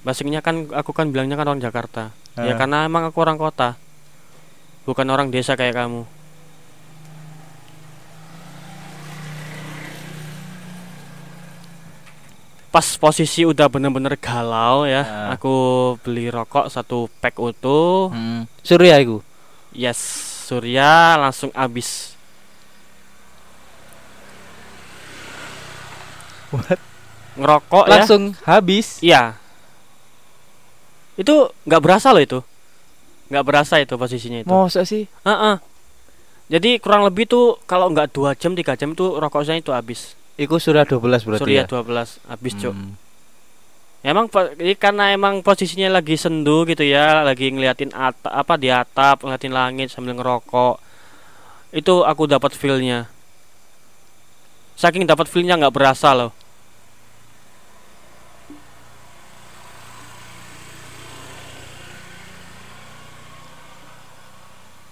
basicnya 0.03 0.43
kan 0.43 0.67
aku 0.69 0.91
kan 0.91 1.09
bilangnya 1.09 1.39
kan 1.39 1.47
orang 1.47 1.63
Jakarta 1.63 2.11
ya 2.35 2.53
Eh. 2.53 2.57
karena 2.59 2.85
emang 2.85 3.07
aku 3.07 3.23
orang 3.23 3.39
kota 3.39 3.79
bukan 4.83 5.07
orang 5.07 5.31
desa 5.31 5.55
kayak 5.55 5.79
kamu 5.79 6.03
pas 12.69 12.87
posisi 12.99 13.47
udah 13.47 13.71
bener-bener 13.71 14.19
galau 14.19 14.83
ya 14.83 15.03
Eh. 15.07 15.39
aku 15.39 15.55
beli 16.03 16.27
rokok 16.27 16.67
satu 16.67 17.07
pack 17.23 17.39
utuh 17.39 18.11
Hmm. 18.11 18.51
Surya 18.61 18.99
iku. 18.99 19.23
yes 19.71 19.99
Surya 20.45 21.15
langsung 21.17 21.55
habis 21.55 22.14
What? 26.55 26.81
ngerokok 27.35 27.85
ya 27.87 27.91
Langsung 27.91 28.23
habis. 28.47 28.87
Iya. 29.03 29.23
Itu 31.19 31.51
nggak 31.67 31.83
berasa 31.83 32.11
loh 32.11 32.23
itu. 32.23 32.41
Nggak 33.31 33.45
berasa 33.47 33.75
itu 33.83 33.95
posisinya 33.95 34.43
itu. 34.43 34.51
Masa 34.51 34.87
sih? 34.87 35.07
Heeh. 35.27 35.57
Jadi 36.51 36.77
kurang 36.79 37.09
lebih 37.09 37.25
tuh 37.25 37.59
kalau 37.65 37.89
nggak 37.91 38.13
dua 38.13 38.37
jam 38.37 38.53
tiga 38.53 38.77
jam 38.77 38.93
itu 38.93 39.19
rokoknya 39.19 39.59
itu 39.59 39.73
habis. 39.75 40.15
Iku 40.35 40.59
Surya 40.59 40.83
12 40.83 40.99
berarti 41.23 41.43
Surya 41.47 41.63
ya. 41.63 41.71
12 41.71 42.31
habis 42.31 42.53
cuk. 42.59 42.75
Hmm. 42.75 42.93
Emang 44.05 44.29
ini 44.61 44.77
karena 44.77 45.17
emang 45.17 45.41
posisinya 45.41 45.89
lagi 45.89 46.21
sendu 46.21 46.69
gitu 46.69 46.85
ya, 46.85 47.25
lagi 47.25 47.49
ngeliatin 47.49 47.89
atap 47.97 48.29
apa 48.29 48.55
di 48.61 48.69
atap, 48.69 49.25
ngeliatin 49.25 49.55
langit 49.55 49.89
sambil 49.89 50.13
ngerokok. 50.13 50.77
Itu 51.73 52.05
aku 52.05 52.29
dapat 52.29 52.53
feel-nya. 52.53 53.09
Saking 54.77 55.09
dapat 55.09 55.31
feel-nya 55.31 55.57
nggak 55.57 55.73
berasa 55.73 56.13
loh. 56.13 56.37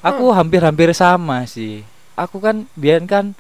Aku 0.03 0.35
hampir-hampir 0.35 0.91
sama 0.93 1.47
sih. 1.47 1.87
Aku 2.15 2.39
kan 2.39 2.67
biar 2.75 3.01
kan 3.07 3.33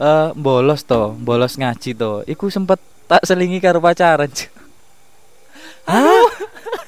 eh 0.00 0.28
bolos 0.32 0.82
to, 0.82 1.12
bolos 1.16 1.54
ngaji 1.54 1.92
to. 1.92 2.24
Iku 2.24 2.48
sempet 2.48 2.80
tak 3.04 3.20
selingi 3.22 3.60
karo 3.60 3.78
pacaran. 3.78 4.32
Hah? 5.84 6.24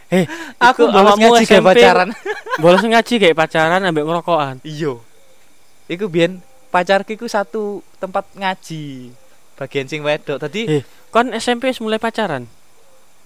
Eh, 0.09 0.25
Aku 0.61 0.89
bolos 0.89 1.17
ngaji 1.17 1.45
kayak 1.45 1.65
pacaran. 1.65 2.09
Bolos 2.63 2.85
ngaji 2.85 3.15
kayak 3.17 3.33
pacaran 3.33 3.81
ambek 3.81 4.05
ngerokokan. 4.05 4.61
Iya. 4.61 5.01
Iku 5.89 6.05
biyen 6.07 6.45
pacarku 6.69 7.17
iku 7.17 7.25
satu 7.25 7.81
tempat 7.97 8.29
ngaji. 8.37 9.09
Bagian 9.57 9.89
sing 9.89 10.05
wedok. 10.05 10.37
Tadi 10.37 10.69
Eh, 10.69 10.83
kan 11.09 11.33
SMP 11.33 11.73
mulai 11.81 11.97
pacaran. 11.97 12.45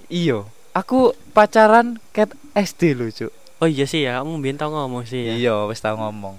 iya. 0.07 0.47
Aku 0.71 1.11
pacaran 1.33 1.99
ket 2.13 2.31
SD 2.53 2.95
lho, 2.95 3.09
Cuk. 3.09 3.33
Oh 3.57 3.69
iya 3.69 3.89
sih 3.89 4.05
ya, 4.05 4.21
kamu 4.21 4.37
biyen 4.45 4.57
tau 4.61 4.69
ngomong 4.69 5.09
sih 5.09 5.25
ya. 5.25 5.33
Iya, 5.33 5.55
wis 5.65 5.81
tau 5.81 5.97
ngomong. 5.97 6.37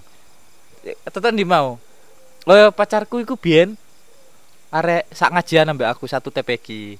Eh, 0.85 0.93
Tetan 1.09 1.33
di 1.33 1.41
mau. 1.41 1.81
Oh, 2.45 2.71
pacarku 2.71 3.19
iku 3.19 3.33
biyen 3.35 3.73
arek 4.69 5.09
sak 5.11 5.33
ngajian 5.33 5.67
ambek 5.67 5.89
aku 5.89 6.05
satu 6.05 6.29
TPG. 6.29 6.95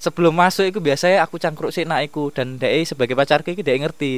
Sebelum 0.00 0.34
masuk 0.34 0.66
iku 0.66 0.80
biasanya 0.80 1.22
aku 1.22 1.38
cangkruk 1.38 1.70
sik 1.70 1.86
nak 1.86 2.02
iku 2.02 2.32
dan 2.32 2.56
dhek 2.58 2.88
sebagai 2.88 3.14
pacarku 3.14 3.52
iku 3.52 3.62
dhek 3.62 3.84
ngerti. 3.84 4.14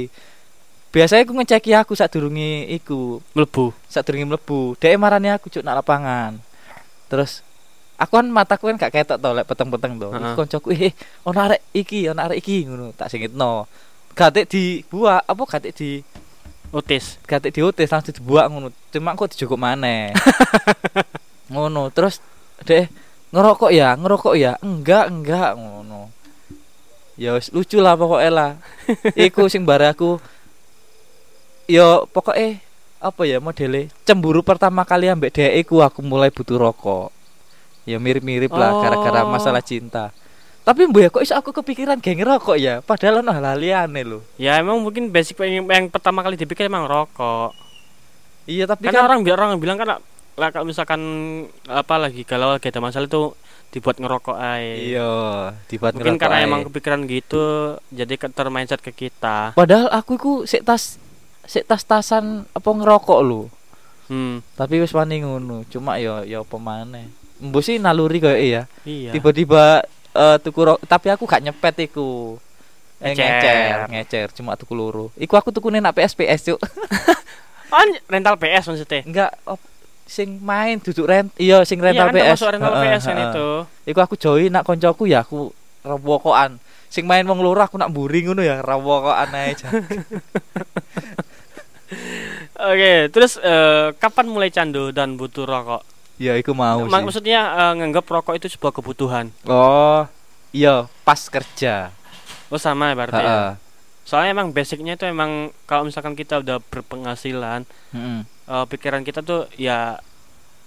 Biasanya 0.94 1.28
aku 1.28 1.34
ngeceki 1.36 1.70
aku 1.76 1.92
sak 1.92 2.08
durunge 2.14 2.64
iku, 2.72 3.20
Mlebu. 3.36 3.74
sak 3.90 4.06
durunge 4.08 4.24
mlebu. 4.32 4.78
Dhek 4.80 4.96
marani 4.96 5.28
aku 5.28 5.52
cuk 5.52 5.60
nak 5.60 5.82
lapangan. 5.84 6.40
Terus 7.10 7.44
aku 8.00 8.16
kan 8.16 8.26
mataku 8.30 8.72
kan 8.72 8.78
gak 8.80 8.94
ketok 8.94 9.18
to 9.20 9.28
lek 9.34 9.44
peteng-peteng 9.44 9.98
to. 10.00 10.08
Iku 10.08 10.16
Heeh. 10.16 10.36
koncoku 10.38 10.68
eh 10.72 10.92
ono 11.26 11.38
arek 11.42 11.60
iki, 11.76 12.08
ono 12.08 12.20
arek 12.22 12.38
iki 12.40 12.64
ngono, 12.64 12.96
tak 12.96 13.12
singitno. 13.12 13.68
Gatek 14.16 14.48
dibuak 14.48 15.20
apa 15.28 15.42
gatek 15.44 15.72
di 15.76 15.90
Otis. 16.72 17.20
gatek 17.28 17.52
diotes 17.52 17.92
langsung 17.92 18.16
dibuak 18.16 18.48
ngono. 18.48 18.72
Cuma 18.90 19.12
kok 19.12 19.36
dijogok 19.36 19.60
maneh. 19.60 20.10
ngono. 21.52 21.92
Terus 21.92 22.18
deh 22.64 22.88
ngerokok 23.30 23.70
ya, 23.70 23.92
ngerokok 23.94 24.34
ya. 24.34 24.56
Enggak, 24.64 25.12
enggak 25.12 25.52
ngono. 25.54 26.08
Ya 27.20 27.36
lucu 27.52 27.78
lah 27.80 27.94
pokoknya 27.96 28.30
lah. 28.32 28.50
Iku 29.28 29.52
sing 29.52 29.68
bare 29.68 29.92
aku 29.92 30.16
yo 31.68 32.06
pokoknya 32.10 32.62
apa 33.02 33.22
ya 33.28 33.38
modele 33.42 33.92
cemburu 34.08 34.40
pertama 34.40 34.86
kali 34.86 35.10
ambek 35.10 35.34
dhek 35.34 35.68
aku 35.68 36.00
mulai 36.00 36.32
butuh 36.32 36.56
rokok. 36.56 37.08
Ya 37.86 38.02
mirip-mirip 38.02 38.50
lah 38.50 38.74
Oh. 38.74 38.82
gara-gara 38.82 39.22
masalah 39.28 39.62
cinta. 39.62 40.10
Tapi 40.66 40.82
mbok 40.90 40.98
ya 40.98 41.08
kok 41.14 41.22
iso 41.22 41.38
aku 41.38 41.54
kepikiran 41.54 42.02
geng 42.02 42.18
ngerokok 42.18 42.58
ya? 42.58 42.82
Padahal 42.82 43.22
ono 43.22 43.30
hal 43.30 43.54
liane 43.54 44.02
lho. 44.02 44.18
Ya 44.34 44.58
emang 44.58 44.82
mungkin 44.82 45.14
basic 45.14 45.38
yang, 45.38 45.62
yang 45.62 45.86
pertama 45.86 46.26
kali 46.26 46.34
dipikir 46.34 46.66
emang 46.66 46.90
rokok. 46.90 47.54
Iya 48.50 48.66
tapi 48.66 48.90
Karena 48.90 49.06
kan 49.06 49.06
orang 49.14 49.20
biar 49.22 49.38
orang 49.38 49.62
bilang 49.62 49.78
kan 49.78 50.02
lah, 50.36 50.50
kalau 50.50 50.66
misalkan 50.66 51.00
apa 51.70 51.94
lagi 52.02 52.26
galau 52.26 52.58
lagi 52.58 52.66
ada 52.66 52.82
masalah 52.82 53.06
itu 53.06 53.38
dibuat 53.70 54.02
ngerokok 54.02 54.36
aja. 54.36 54.74
iya 54.74 55.12
dibuat 55.70 55.94
Mungkin 55.94 56.18
ngerokok 56.18 56.22
karena 56.26 56.42
emang 56.42 56.60
kepikiran 56.66 57.00
gitu 57.06 57.44
jadi 57.94 58.14
termindset 58.34 58.82
ke 58.82 58.90
kita. 58.90 59.54
Padahal 59.54 59.86
aku 59.94 60.18
iku 60.18 60.32
sik 60.50 60.66
tas 60.66 60.98
sik 61.46 61.62
tas-tasan 61.70 62.42
apa 62.50 62.68
ngerokok 62.74 63.20
lho. 63.22 63.46
Hmm. 64.10 64.42
Tapi 64.58 64.82
wis 64.82 64.90
wani 64.90 65.22
ngono. 65.22 65.62
Cuma 65.70 66.02
ya 66.02 66.26
ya 66.26 66.42
apa 66.42 66.58
maneh. 66.58 67.06
Mbok 67.38 67.62
sih 67.62 67.78
naluri 67.78 68.18
kayak 68.18 68.40
ya. 68.42 68.62
Iya. 68.82 69.10
Tiba-tiba 69.14 69.86
eh 70.16 70.36
tuku 70.40 70.60
ro- 70.62 70.82
tapi 70.82 71.08
aku 71.08 71.24
gak 71.24 71.44
nyepet 71.44 71.86
iku. 71.86 72.40
Eh, 72.96 73.12
Ngecer. 73.12 73.28
ngecer, 73.28 73.76
ngecer, 73.92 74.28
cuma 74.32 74.56
tuku 74.56 74.72
loro. 74.72 75.12
Iku 75.14 75.36
aku 75.36 75.52
tukune 75.52 75.78
nak 75.78 75.92
PSPS, 75.92 76.48
Cuk. 76.48 76.60
Oh, 77.66 77.82
rental 78.06 78.38
PS 78.38 78.70
maksudnya. 78.70 79.02
Enggak 79.02 79.30
op- 79.42 79.58
sing 80.06 80.38
main 80.38 80.78
duduk 80.78 81.02
rent. 81.02 81.34
Iya, 81.34 81.66
sing 81.66 81.82
rental 81.82 82.08
iya, 82.08 82.08
kan 82.08 82.14
PS. 82.14 82.22
termasuk 82.38 82.48
rental 82.54 82.72
Heeh, 82.72 82.84
PS 82.88 83.02
kan 83.02 83.16
heeh. 83.18 83.26
itu. 83.26 83.48
Iku 83.90 83.98
aku 84.00 84.14
join 84.14 84.48
nak 84.48 84.62
koncoku 84.62 85.04
ya 85.04 85.26
aku 85.26 85.50
rawokokan. 85.82 86.62
Sing 86.86 87.04
main 87.04 87.26
wong 87.26 87.42
loro 87.42 87.58
aku 87.58 87.74
nak 87.74 87.90
mburi 87.90 88.22
ngono 88.22 88.38
ya 88.40 88.62
rawokokan 88.62 89.34
ae. 89.34 89.58
Oke, 92.56 92.92
terus 93.10 93.36
eh, 93.36 93.92
kapan 93.94 94.26
mulai 94.26 94.48
candu 94.48 94.90
dan 94.90 95.14
butuh 95.14 95.44
rokok? 95.44 95.82
Ya 96.16 96.32
iku 96.34 96.52
mau 96.52 96.84
Mak- 96.84 96.90
sih. 96.90 97.04
maksudnya 97.04 97.40
eh, 97.52 97.72
nganggap 97.76 98.04
rokok 98.04 98.34
itu 98.34 98.46
sebuah 98.48 98.72
kebutuhan. 98.72 99.28
Oh, 99.44 100.08
iya, 100.50 100.88
pas 101.02 101.20
kerja. 101.26 101.92
Oh 102.48 102.56
sama 102.56 102.90
ya 102.90 102.94
berarti. 102.94 103.16
ya? 103.16 103.26
Heeh. 103.26 103.50
Soalnya 104.06 104.30
emang 104.32 104.48
basicnya 104.50 104.94
itu 104.94 105.02
emang 105.02 105.50
kalau 105.64 105.82
misalkan 105.82 106.14
kita 106.14 106.38
udah 106.38 106.62
berpenghasilan, 106.62 107.66
Heeh. 107.90 108.20
eh, 108.24 108.64
pikiran 108.66 109.02
kita 109.02 109.20
tuh 109.20 109.50
ya 109.56 109.98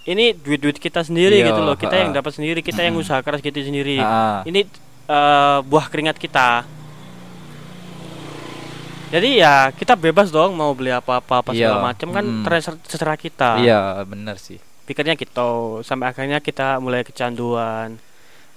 ini 0.04 0.34
duit-duit 0.34 0.76
kita 0.76 1.02
sendiri 1.02 1.40
Iya, 1.40 1.50
gitu 1.50 1.62
loh. 1.62 1.74
Kita 1.74 1.94
yang 1.94 2.12
ha-ha. 2.12 2.20
dapat 2.20 2.32
sendiri, 2.34 2.60
kita 2.60 2.82
yang 2.82 2.96
usaha 2.96 3.20
keras 3.20 3.40
kita 3.40 3.60
sendiri. 3.60 3.98
Heeh. 3.98 4.38
Ini 4.46 4.62
eh, 5.08 5.58
buah 5.64 5.86
keringat 5.88 6.18
kita. 6.18 6.66
Jadi 9.10 9.42
ya 9.42 9.74
kita 9.74 9.98
bebas 9.98 10.30
dong 10.30 10.54
mau 10.54 10.70
beli 10.78 10.94
apa-apa 10.94 11.42
apa 11.42 11.50
Iya, 11.50 11.74
segala 11.74 11.82
macam 11.84 12.08
kan 12.14 12.22
mm. 12.24 12.44
terser- 12.46 12.82
terserah 12.86 13.18
kita. 13.18 13.58
Iya, 13.58 14.06
bener 14.06 14.38
sih. 14.38 14.62
Pikirnya 14.90 15.14
gitu 15.14 15.52
sampai 15.80 16.10
akhirnya 16.10 16.42
kita 16.42 16.82
mulai 16.82 17.06
kecanduan. 17.06 18.02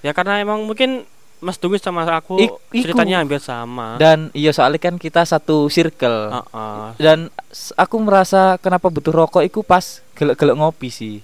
Ya 0.01 0.11
karena 0.11 0.41
emang 0.41 0.65
mungkin 0.65 1.05
Mas 1.37 1.55
Tugus 1.55 1.77
sama 1.77 2.01
aku 2.03 2.39
Ik- 2.39 2.55
iku. 2.73 2.89
ceritanya 2.89 3.19
hampir 3.19 3.37
sama. 3.37 3.95
Dan 3.95 4.33
iya 4.33 4.49
soalnya 4.49 4.79
kan 4.79 4.95
kita 4.95 5.21
satu 5.21 5.67
circle. 5.67 6.31
Heeh. 6.31 6.85
Dan 6.97 7.19
s- 7.47 7.69
aku 7.75 7.99
merasa 7.99 8.57
kenapa 8.57 8.87
butuh 8.87 9.13
rokok 9.13 9.43
iku 9.43 9.61
pas 9.61 9.83
gelek-gelek 10.13 10.55
ngopi 10.55 10.89
sih. 10.89 11.15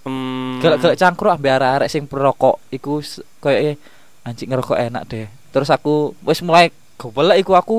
Hmm, 0.00 0.60
Gelek-gelek 0.60 0.96
cangkruk 0.96 1.34
ambe 1.34 1.48
arek-arek 1.50 1.88
sing 1.88 2.04
perokok 2.04 2.56
iku 2.70 3.04
koyo 3.36 3.76
anjing 4.22 4.48
ngerokok 4.48 4.78
enak 4.78 5.02
deh. 5.06 5.26
Terus 5.50 5.68
aku 5.68 6.14
wis 6.22 6.40
mulai 6.40 6.68
gobelek 6.96 7.40
iku 7.40 7.52
aku 7.52 7.76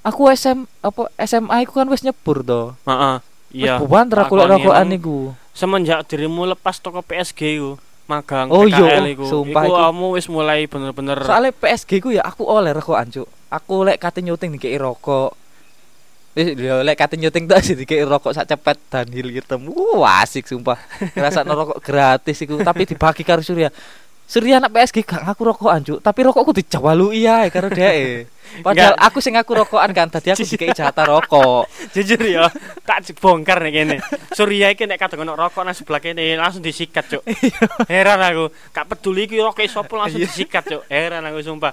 aku 0.00 0.22
SM 0.28 0.68
apa 0.80 1.06
SMA 1.18 1.62
iku 1.62 1.80
kan 1.80 1.88
wis 1.88 2.02
nyebur 2.02 2.42
to. 2.42 2.62
Heeh. 2.84 3.14
Iya. 3.54 3.78
Wis 3.78 3.86
buanter 3.86 4.18
aku 4.20 4.34
lek 4.34 4.44
Lakoni 4.44 4.58
rokokan 4.60 4.88
iku. 4.92 5.18
Semenjak 5.54 6.10
dirimu 6.10 6.44
lepas 6.44 6.82
toko 6.82 6.98
PSG 6.98 7.62
ku, 7.62 7.78
magang 8.04 8.50
Oh, 8.50 8.66
PKL 8.66 9.06
iya, 9.06 9.14
iku. 9.14 9.24
sumpah 9.24 9.62
iku 9.62 9.72
kamu 9.72 10.06
wis 10.12 10.26
mulai 10.26 10.66
bener-bener 10.66 11.22
Soalnya 11.22 11.54
PSG 11.54 12.02
ku 12.02 12.10
ya 12.10 12.26
aku 12.26 12.42
oleh 12.42 12.74
rokokan 12.74 13.06
cuk. 13.08 13.28
Aku 13.48 13.86
lek 13.86 14.02
kate 14.02 14.18
nyuting 14.18 14.58
dikei 14.58 14.74
rokok. 14.74 15.38
Wis 16.34 16.58
yo 16.58 16.82
lek 16.82 16.98
kate 16.98 17.14
nyuting 17.14 17.46
tuh 17.46 17.54
asih 17.54 17.78
dikei 17.78 18.02
rokok 18.02 18.34
sak 18.34 18.50
cepet 18.50 18.76
dan 18.90 19.06
hil 19.08 19.30
hitam. 19.30 19.62
Wah 19.70 20.26
asik 20.26 20.42
sumpah. 20.44 20.74
Ngerasa 21.14 21.46
rokok 21.46 21.78
gratis 21.78 22.42
iku 22.42 22.58
tapi 22.58 22.82
dibagi 22.84 23.22
karo 23.22 23.38
Surya. 23.38 23.70
Surya 24.24 24.56
anak 24.56 24.72
PSG 24.72 25.04
gak 25.04 25.20
ngaku 25.28 25.42
rokokan 25.52 25.80
cuk, 25.84 25.98
tapi 26.00 26.20
rokokku 26.24 26.56
dijawalui 26.56 27.28
ya 27.28 27.44
karo 27.52 27.68
dhek. 27.68 28.24
Padahal 28.66 28.96
aku 28.96 29.20
sing 29.20 29.36
ngaku 29.36 29.52
rokokan 29.52 29.92
kan 29.92 30.08
tadi 30.08 30.32
aku 30.32 30.48
dikei 30.48 30.72
jatah 30.72 31.04
rokok. 31.04 31.68
jujur 31.94 32.20
ya 32.24 32.48
tak 32.88 33.04
bongkar 33.20 33.60
nih 33.60 33.72
kene. 33.72 33.96
Surya 34.32 34.72
iki 34.72 34.88
nek 34.88 34.96
kadang 34.96 35.28
ono 35.28 35.36
rokok 35.36 35.68
nang 35.68 35.76
sebelah 35.76 36.00
kene 36.00 36.40
langsung 36.40 36.64
disikat 36.64 37.04
cuk. 37.04 37.22
Heran 37.92 38.16
aku. 38.16 38.48
Gak 38.72 38.86
peduli 38.88 39.28
iki 39.28 39.36
rokok 39.38 39.60
sapa 39.68 39.92
langsung 39.92 40.24
Iya. 40.24 40.28
disikat 40.32 40.62
cuk. 40.72 40.82
Heran 40.88 41.20
aku 41.28 41.38
sumpah. 41.44 41.72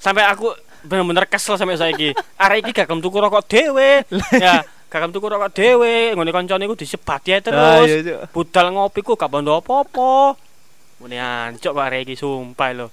Sampai 0.00 0.24
aku 0.24 0.56
bener-bener 0.84 1.28
kesel 1.28 1.60
sampai 1.60 1.76
saiki. 1.76 2.16
Arek 2.40 2.64
iki 2.64 2.72
gak 2.72 2.88
gelem 2.88 3.04
tuku 3.04 3.16
rokok 3.20 3.44
dhewe. 3.44 4.08
Ya 4.40 4.64
gak 4.88 4.98
gelem 5.04 5.12
tuku 5.12 5.26
rokok 5.28 5.50
dhewe. 5.52 6.16
Ngene 6.16 6.30
kancane 6.32 6.64
iku 6.64 6.76
disebati 6.80 7.36
ae 7.36 7.38
Ah, 7.38 7.42
terus. 7.44 7.88
iya, 7.92 8.16
budal 8.32 8.72
ngopi 8.72 9.04
ku 9.04 9.20
gak 9.20 9.28
bondo 9.28 9.60
apa-apa 9.60 10.36
Mune 11.04 11.20
ancuk 11.20 11.76
Pak 11.76 11.88
Reki 11.92 12.16
sumpah 12.16 12.72
lho. 12.72 12.88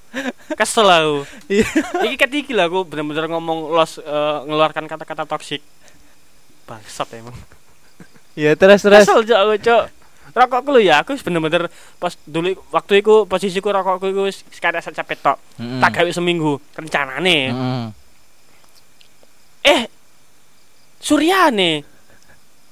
Kesel 0.51 0.83
aku. 0.83 1.23
Iya. 1.47 1.63
Iki 2.03 2.15
ketiki 2.19 2.51
lah 2.51 2.67
aku 2.67 2.83
bener-bener 2.83 3.31
ngomong 3.31 3.71
los 3.71 4.03
eh, 4.03 4.37
ngeluarkan 4.51 4.83
kata-kata 4.83 5.23
toksik. 5.23 5.63
Bangsat 6.67 7.07
emang. 7.15 7.31
Ya 8.35 8.51
terus 8.59 8.83
terus. 8.83 9.07
Kesel 9.07 9.23
cok 9.23 9.39
aku 9.39 9.53
cok. 9.63 9.83
Rokokku 10.35 10.75
lho 10.75 10.83
ya, 10.83 10.99
aku 10.99 11.15
bener-bener 11.23 11.71
pas 12.03 12.11
dulu 12.27 12.51
waktu 12.75 12.99
iku 12.99 13.23
posisiku 13.23 13.71
rokokku 13.71 14.11
wis 14.27 14.43
sekadar 14.51 14.83
sak 14.83 14.91
capek 14.99 15.31
tok. 15.31 15.37
Mm-mm. 15.55 15.79
Tak 15.79 16.03
gawe 16.03 16.11
seminggu 16.11 16.59
rencanane. 16.75 17.55
Mm-mm. 17.55 17.85
Eh 19.63 19.87
Suryane 20.99 21.87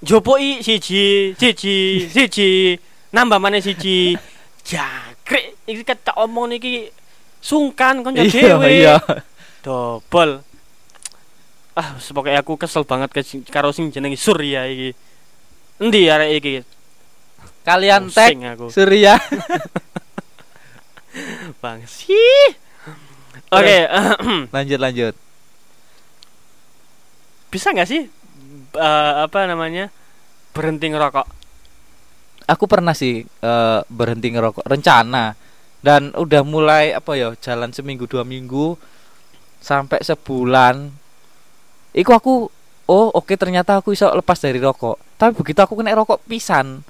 Jopoi 0.04 0.60
siji, 0.60 1.32
siji, 1.40 2.08
siji, 2.12 2.76
nambah 3.16 3.40
mana 3.40 3.64
siji. 3.64 4.20
Jangkrik 5.30 5.46
iki 5.70 5.86
tak 5.86 6.18
omong 6.18 6.50
niki 6.50 6.90
sungkan 7.38 8.02
konco 8.02 8.18
Iya 8.18 8.58
dhewe. 8.58 8.66
iya. 8.66 8.96
Dobel. 9.62 10.42
Ah, 11.78 11.94
pokoke 12.02 12.34
aku 12.34 12.58
kesel 12.58 12.82
banget 12.82 13.14
ke 13.14 13.22
karo 13.54 13.70
sing 13.70 13.94
jenenge 13.94 14.18
Surya 14.18 14.66
iki. 14.66 14.98
Endi 15.78 16.10
arek 16.10 16.32
iki? 16.42 16.56
Kalian 17.62 18.10
tag. 18.10 18.34
Surya. 18.74 19.22
Bang 21.62 21.86
sih. 21.86 22.58
Oke, 23.54 23.86
lanjut 24.56 24.82
lanjut. 24.82 25.16
bisa 27.50 27.74
nggak 27.74 27.90
sih 27.90 28.06
eh, 28.78 29.14
apa 29.26 29.50
namanya 29.50 29.90
berhenti 30.54 30.86
ngerokok? 30.86 31.39
Aku 32.50 32.66
pernah 32.66 32.98
sih 32.98 33.22
eh, 33.22 33.80
berhenti 33.86 34.34
ngerokok 34.34 34.66
rencana. 34.66 35.38
Dan 35.80 36.12
udah 36.12 36.44
mulai 36.44 36.92
apa 36.92 37.16
ya 37.16 37.32
jalan 37.40 37.72
seminggu 37.72 38.04
dua 38.10 38.28
minggu 38.28 38.76
sampai 39.64 40.04
sebulan. 40.04 40.92
Iku 41.96 42.12
aku 42.12 42.34
oh 42.90 43.08
oke 43.14 43.32
ternyata 43.40 43.80
aku 43.80 43.96
bisa 43.96 44.12
lepas 44.12 44.42
dari 44.42 44.60
rokok. 44.60 44.98
Tapi 45.16 45.32
begitu 45.38 45.60
aku 45.62 45.80
kena 45.80 45.96
rokok 45.96 46.26
pisan. 46.28 46.84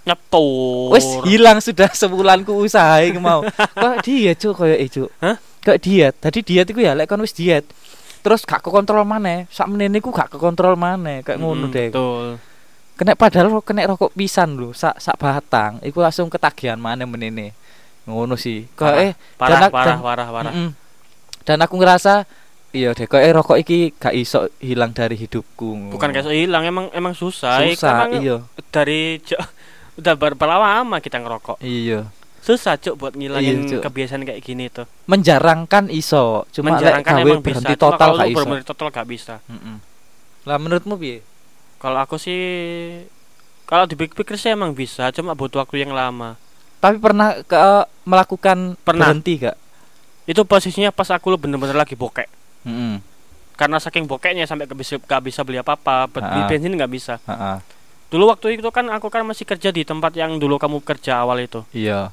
Nyetur. 0.00 0.96
wes 0.96 1.04
hilang 1.28 1.60
sudah 1.60 1.92
sebulan 2.00 2.40
ku 2.48 2.64
usaha 2.64 3.04
mau. 3.20 3.44
Kok 3.52 4.00
diet 4.00 4.40
cuk? 4.40 4.56
Koyo 4.56 4.72
eh 4.72 4.88
cuk? 4.88 5.10
Hah? 5.20 5.36
kok 5.60 5.76
diet? 5.76 6.16
Tadi 6.16 6.40
diet 6.40 6.66
iku 6.72 6.80
ya 6.80 6.96
lek 6.96 7.04
kon 7.04 7.20
wis 7.20 7.36
diet. 7.36 7.68
Terus 8.24 8.44
gak 8.48 8.64
kekontrol 8.64 9.04
maneh. 9.04 9.44
Sak 9.52 9.68
menene 9.68 10.00
ku 10.00 10.08
gak 10.12 10.32
kekontrol 10.32 10.76
maneh 10.80 11.20
kayak 11.20 11.36
ngono 11.36 11.68
deh. 11.68 11.92
Betul. 11.92 12.40
Kena 13.00 13.16
padahal 13.16 13.64
kena 13.64 13.88
rokok 13.88 14.12
pisan 14.12 14.54
lho 14.54 14.70
sak 14.70 15.00
sak 15.00 15.16
batang 15.16 15.80
iku 15.80 15.98
langsung 15.98 16.28
ketagihan 16.28 16.76
mana 16.76 17.02
menene 17.02 17.56
ngono 18.04 18.36
sih 18.36 18.68
kok 18.70 18.92
eh 18.92 19.16
Parah, 19.34 19.56
dan- 19.58 19.72
parah, 19.72 19.86
dan- 19.88 20.02
parah, 20.02 20.28
parah. 20.28 20.52
mm-mm. 20.52 20.70
dan 21.42 21.58
aku 21.58 21.74
ngerasa 21.74 22.28
iya 22.70 22.92
deh 22.92 23.04
kok 23.04 23.16
eh 23.16 23.30
rokok 23.30 23.56
iki 23.56 23.92
gak 23.92 24.12
iso 24.12 24.52
hilang 24.58 24.92
dari 24.92 25.16
hidupku 25.16 25.90
Bukan 25.90 26.12
kayak 26.12 26.28
hilang, 26.28 26.62
emang 26.62 26.86
emang 26.92 27.12
susah. 27.12 27.64
susah 27.66 28.06
Karena 28.06 28.14
iya 28.14 28.36
dari 28.68 29.16
jo- 29.18 29.40
udah 29.96 30.14
berapa 30.14 30.44
lama 30.46 30.96
kita 30.98 31.18
ngerokok. 31.18 31.58
iya 31.60 32.04
Susah 32.40 32.76
cuk 32.76 32.96
buat 32.96 33.12
ngilangin 33.12 33.64
Iya, 33.64 33.68
Cuk. 33.70 33.80
kebiasaan 33.84 34.24
kayak 34.24 34.40
gini 34.40 34.68
tuh. 34.68 34.88
menjarangkan 35.04 35.88
iso 35.88 36.48
cuma 36.50 36.72
Menjarangkan 36.72 37.20
emang 37.20 37.40
bisa. 37.40 37.46
berhenti 37.58 37.74
Cuma 37.74 37.82
total 37.82 37.98
kalau 38.06 38.16
gak 38.18 38.28
iso 38.30 38.66
total 38.66 38.88
gak 38.90 39.08
bisa. 39.08 39.34
Mm-mm. 39.44 39.76
lah 40.44 40.56
menurutmu 40.56 40.94
piye 40.94 41.20
Kalau 41.80 41.98
aku 41.98 42.20
sih 42.20 42.38
kalau 43.64 43.88
dipikir-pikir 43.88 44.36
sih 44.36 44.52
emang 44.52 44.76
bisa, 44.76 45.08
cuma 45.16 45.32
butuh 45.32 45.64
waktu 45.64 45.80
yang 45.80 45.96
lama. 45.96 46.36
tapi 46.80 46.96
pernah 46.96 47.36
ke 47.44 47.56
melakukan 48.08 48.72
Pernah. 48.80 49.12
berhenti 49.12 49.36
gak 49.36 49.56
Itu 50.24 50.48
posisinya 50.48 50.88
pas 50.88 51.08
aku 51.12 51.28
lu 51.28 51.36
bener-bener 51.36 51.76
lagi 51.76 51.92
bokek. 51.92 52.24
Mm-mm. 52.64 53.04
Karena 53.52 53.76
saking 53.76 54.08
bokeknya 54.08 54.48
sampai 54.48 54.64
gak 54.64 54.80
bisa, 54.80 54.96
gak 54.96 55.20
bisa 55.20 55.44
beli 55.44 55.60
apa-apa, 55.60 56.08
Be- 56.08 56.24
beli 56.24 56.42
bensin 56.48 56.72
gak 56.80 56.88
bisa. 56.88 57.14
Ha-ha. 57.28 57.60
Dulu 58.08 58.32
waktu 58.32 58.56
itu 58.56 58.68
kan 58.72 58.88
aku 58.88 59.12
kan 59.12 59.22
masih 59.28 59.44
kerja 59.44 59.68
di 59.70 59.84
tempat 59.84 60.16
yang 60.16 60.40
dulu 60.40 60.56
kamu 60.56 60.80
kerja 60.80 61.20
awal 61.20 61.40
itu. 61.44 61.64
iya 61.72 62.12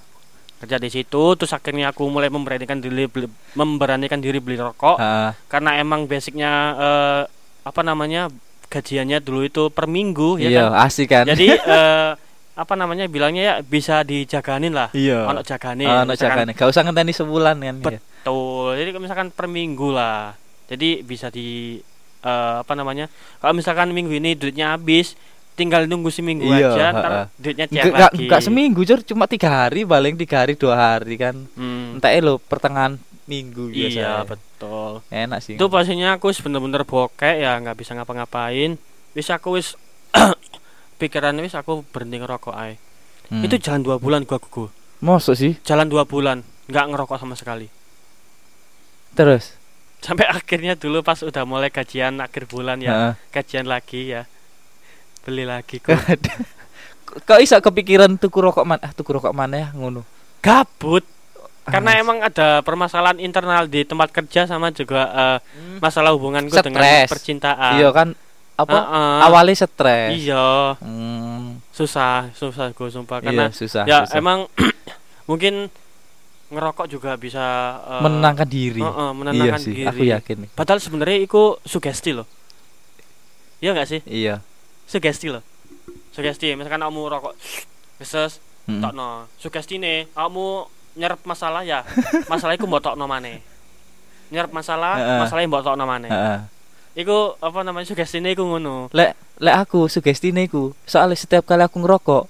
kerja 0.57 0.81
di 0.81 0.89
situ 0.89 1.37
terus 1.37 1.53
akhirnya 1.53 1.93
aku 1.93 2.01
mulai 2.09 2.33
memberanikan 2.33 2.81
diri 2.81 3.05
beli, 3.05 3.29
memberanikan 3.53 4.17
diri 4.17 4.41
beli 4.41 4.57
rokok 4.57 4.97
karena 5.45 5.77
emang 5.77 6.09
basicnya 6.09 6.49
eh, 6.73 7.21
apa 7.61 7.81
namanya 7.85 8.33
gajiannya 8.67 9.17
dulu 9.19 9.41
itu 9.41 9.63
per 9.69 9.85
minggu 9.85 10.37
ya 10.37 10.49
iya 10.49 10.63
kan 10.67 10.83
asik 10.83 11.07
kan 11.07 11.23
jadi 11.25 11.45
eh, 11.77 12.11
apa 12.53 12.73
namanya 12.73 13.05
bilangnya 13.05 13.43
ya 13.43 13.55
bisa 13.59 14.01
dijaganin 14.01 14.71
lah 14.71 14.89
iya 14.91 15.23
ono 15.23 15.41
jagane 15.41 15.85
Oh, 15.85 16.03
no 16.03 16.09
misalkan- 16.09 16.45
jagane. 16.45 16.51
Gak 16.53 16.67
usah 16.67 16.81
ngenteni 16.81 17.13
sebulan 17.13 17.55
kan. 17.55 17.75
ya. 17.77 17.99
betul 18.01 18.73
jadi 18.73 18.89
kalau 18.89 19.03
misalkan 19.03 19.27
per 19.29 19.45
minggu 19.45 19.87
lah 19.89 20.33
jadi 20.65 20.99
bisa 20.99 21.29
di 21.29 21.79
eh, 22.19 22.55
apa 22.57 22.73
namanya 22.73 23.07
kalau 23.37 23.53
misalkan 23.53 23.89
minggu 23.89 24.11
ini 24.11 24.33
duitnya 24.33 24.73
habis 24.73 25.13
tinggal 25.57 25.83
nunggu 25.83 26.07
seminggu 26.07 26.45
Iya, 26.45 26.69
aja 26.69 26.85
ntar 26.91 27.11
ha-ha. 27.11 27.23
duitnya 27.35 27.65
cair 27.65 27.83
enggak 27.83 27.97
lagi 28.07 28.21
enggak 28.23 28.41
seminggu, 28.41 28.81
Jur, 28.83 29.01
cuma 29.01 29.25
tiga 29.25 29.49
hari, 29.49 29.81
paling 29.83 30.13
tiga 30.15 30.39
hari 30.39 30.53
dua 30.53 30.75
hari 30.77 31.17
kan. 31.17 31.33
Hmm, 31.51 31.97
Entah 31.97 32.13
lo 32.19 32.37
pertengahan 32.37 32.95
minggu 33.25 33.67
biasa. 33.67 33.91
iya 33.91 34.13
betul 34.23 35.03
Enak 35.09 35.39
sih. 35.41 35.53
itu 35.53 35.65
pastinya 35.67 36.13
aku 36.13 36.29
wis 36.29 36.39
bener-bener 36.39 36.81
bokek 36.81 37.35
ya 37.37 37.57
nggak 37.57 37.75
bisa 37.75 37.91
ngapa-ngapain 37.91 38.79
wis 39.11 39.27
aku 39.27 39.57
wis 39.57 39.75
pikiran 40.95 41.35
wis 41.37 41.51
aku 41.51 41.83
berhenti 41.85 42.17
ngerokok 42.17 42.55
ae 42.55 42.77
Hmm. 43.27 43.43
itu 43.43 43.59
jalan 43.59 43.83
dua 43.83 43.99
bulan 43.99 44.23
gua 44.23 44.39
gugu 44.39 44.71
Mosok 44.97 45.35
sih. 45.35 45.53
jalan 45.61 45.85
dua 45.85 46.07
bulan 46.07 46.47
nggak 46.65 46.85
ngerokok 46.87 47.19
sama 47.19 47.35
sekali 47.35 47.67
Terus. 49.11 49.59
sampai 49.99 50.23
akhirnya 50.31 50.73
dulu 50.73 51.01
pas 51.01 51.19
udah 51.19 51.43
mulai 51.43 51.67
gajian 51.67 52.15
akhir 52.17 52.45
bulan 52.45 52.79
ya 52.79 52.91
Heeh. 53.11 53.13
gajian 53.29 53.65
lagi 53.65 54.13
ya 54.13 54.23
beli 55.27 55.43
lagi 55.43 55.77
kok 55.77 55.91
Kok 57.19 57.39
iso 57.39 57.57
kepikiran 57.57 58.15
tuku 58.15 58.37
rokok 58.37 58.61
mana? 58.61 58.79
Ah, 58.79 58.91
tuku 58.91 59.11
rokok 59.11 59.31
mana 59.31 59.55
ya 59.57 59.69
ngono. 59.71 60.05
gabut 60.39 61.03
karena 61.63 61.91
Ah, 61.91 61.99
emang 61.99 62.17
ada 62.21 62.61
permasalahan 62.61 63.17
internal 63.17 63.65
di 63.65 63.83
tempat 63.83 64.07
kerja 64.09 64.45
sama 64.45 64.71
juga 64.71 65.01
eh, 65.09 65.37
Hmm. 65.51 65.77
masalah 65.77 66.13
hubunganku 66.13 66.55
dengan 66.55 66.79
Stres. 66.79 67.09
percintaan 67.09 67.75
Iya 67.75 67.89
kan 67.91 68.07
apa? 68.55 68.71
Heeh. 68.71 69.17
Awalnya 69.23 69.55
stres. 69.57 70.09
iya 70.15 70.77
Hmm, 70.77 71.59
susah 71.69 72.31
susah 72.31 72.71
gue 72.71 72.87
sumpah 72.87 73.17
iya, 73.17 73.25
karena 73.25 73.45
susah. 73.51 73.83
ya 73.83 73.99
susah. 74.03 74.15
emang 74.15 74.47
mungkin 75.29 75.67
ngerokok 76.47 76.87
juga 76.87 77.11
bisa 77.15 77.43
eh, 77.83 78.01
menenangkan 78.01 78.47
diri. 78.47 78.79
heeh, 78.79 79.09
menenangkan 79.11 79.59
iya 79.59 79.65
sih, 79.65 79.73
diri 79.73 79.83
aku 79.85 80.03
yakin. 80.05 80.37
padahal 80.53 80.79
sebenarnya 80.79 81.19
itu 81.21 81.41
sugesti 81.61 82.13
loh 82.13 82.27
iya 83.57 83.73
nggak 83.73 83.89
sih 83.89 84.01
Iya. 84.05 84.39
Sugesti 84.87 85.27
loh 85.29 85.43
sugesti 86.09 86.55
misalkan 86.55 86.81
kamu 86.81 87.01
rokok 87.07 87.33
keses 87.99 88.39
Mm. 88.67 88.83
tokno 88.83 89.31
sugesti 89.39 89.79
nih 89.79 90.11
kamu 90.11 90.67
nyerap 90.99 91.23
masalah 91.23 91.63
ya 91.63 91.87
masalah 92.27 92.51
iku 92.51 92.67
mbok 92.67 92.83
tokno 92.83 93.07
maneh 93.07 93.39
nyerap 94.27 94.51
masalah 94.51 94.99
Heeh. 94.99 95.19
masalahnya 95.23 95.47
mbok 95.47 95.63
tokno 95.63 95.87
maneh 95.87 96.11
Heeh. 96.11 96.39
iku 96.99 97.39
apa 97.39 97.63
namanya 97.63 97.87
sugesti 97.87 98.19
iku 98.19 98.43
ngono 98.43 98.91
lek 98.91 99.15
lek 99.39 99.55
aku 99.55 99.87
sugestine 99.87 100.43
iku 100.43 100.75
soalnya 100.83 101.15
setiap 101.15 101.47
kali 101.47 101.63
aku 101.63 101.79
ngerokok 101.79 102.23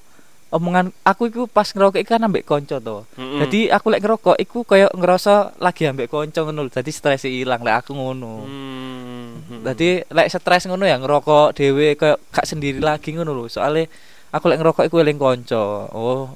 omongan 0.47 0.95
aku 1.01 1.27
iku 1.27 1.43
pas 1.45 1.67
ngerokok 1.67 1.99
iku 1.99 2.11
kan 2.13 2.23
ambek 2.23 2.43
konco 2.43 2.77
to 2.77 3.03
Mm-mm. 3.15 3.43
jadi 3.43 3.75
aku 3.75 3.91
lek 3.91 3.99
ngerokok 3.99 4.37
iku 4.37 4.63
kayak 4.63 4.91
ngerasa 4.91 5.57
lagi 5.57 5.83
ambek 5.83 6.07
konco 6.07 6.39
ngono 6.41 6.63
lho. 6.63 6.71
jadi 6.71 6.87
stres 6.87 7.23
hilang 7.23 7.59
lek 7.61 7.81
aku 7.81 7.91
ngono 7.91 8.47
Hmm. 8.47 9.63
jadi 9.63 10.07
lek 10.07 10.27
stres 10.29 10.63
ngono 10.65 10.83
ya 10.83 10.95
ngerokok 10.97 11.51
dhewe 11.51 11.93
kayak 11.93 12.19
gak 12.29 12.47
sendiri 12.47 12.79
lagi 12.79 13.11
ngono 13.11 13.31
lho 13.33 13.45
soalnya 13.47 13.91
aku 14.29 14.47
lek 14.47 14.59
ngerokok 14.59 14.83
iku 14.85 14.97
eling 14.97 15.15
konco 15.15 15.63
oh 15.89 16.31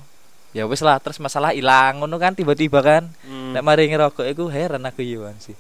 ya 0.52 0.67
wis 0.67 0.80
lah 0.80 1.00
terus 1.00 1.15
masalah 1.17 1.56
hilang 1.56 2.00
ngono 2.00 2.15
kan 2.15 2.36
tiba-tiba 2.36 2.80
kan 2.80 3.08
Hmm. 3.24 3.56
lek 3.56 3.63
mari 3.63 3.88
ngerokok 3.88 4.28
iku 4.28 4.47
heran 4.47 4.84
aku 4.84 5.00
yuan 5.02 5.39
sih 5.39 5.56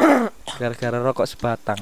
gara-gara 0.58 0.96
rokok 0.96 1.28
sebatang 1.28 1.80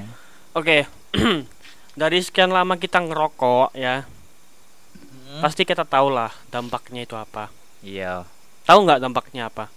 Oke. 0.53 0.91
Dari 1.95 2.19
sekian 2.19 2.51
lama 2.51 2.75
kita 2.75 2.99
ngerokok 2.99 3.75
ya, 3.75 4.03
pasti 5.39 5.63
kita 5.63 5.83
tahu 5.83 6.09
lah 6.09 6.31
dampaknya 6.49 7.03
itu 7.03 7.15
apa. 7.15 7.49
iya 7.81 8.25
Tahu 8.65 8.79
nggak 8.81 9.01
dampaknya 9.01 9.47
apa? 9.47 9.71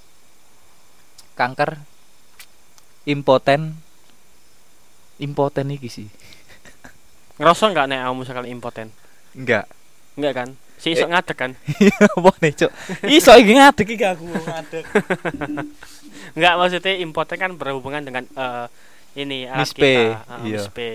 kanker 1.32 1.80
impoten 3.04 3.80
impoten 5.18 5.68
iki 5.72 5.88
sih 5.88 6.08
Ngerasa 7.36 7.64
nggak 7.68 7.86
nek 7.88 8.00
kamu 8.00 8.16
misalkan 8.16 8.48
impoten? 8.48 8.88
enggak 9.32 9.66
Enggak 10.12 10.34
kan? 10.36 10.50
Si 10.76 10.92
iso 10.92 11.06
Eh. 11.06 11.10
ngadeg 11.10 11.34
kan? 11.36 11.52
apa 12.18 12.32
nih 12.40 12.54
cok 12.56 12.72
iso 13.18 13.32
iki 13.34 13.54
ngadeg 13.54 13.88
iki 13.88 14.04
aku 14.04 14.24
ngadeg 14.28 14.86
Enggak 16.36 16.54
maksudnya 16.56 16.94
impoten 16.98 17.38
kan 17.38 17.52
berhubungan 17.54 18.02
dengan 18.02 18.24
eh, 18.28 18.66
ini 19.14 19.44
alat 19.44 19.68
Mispe, 19.68 19.84
kita, 19.84 20.24
Ah, 20.26 20.40
iya. 20.42 20.60
mispe. 20.60 20.92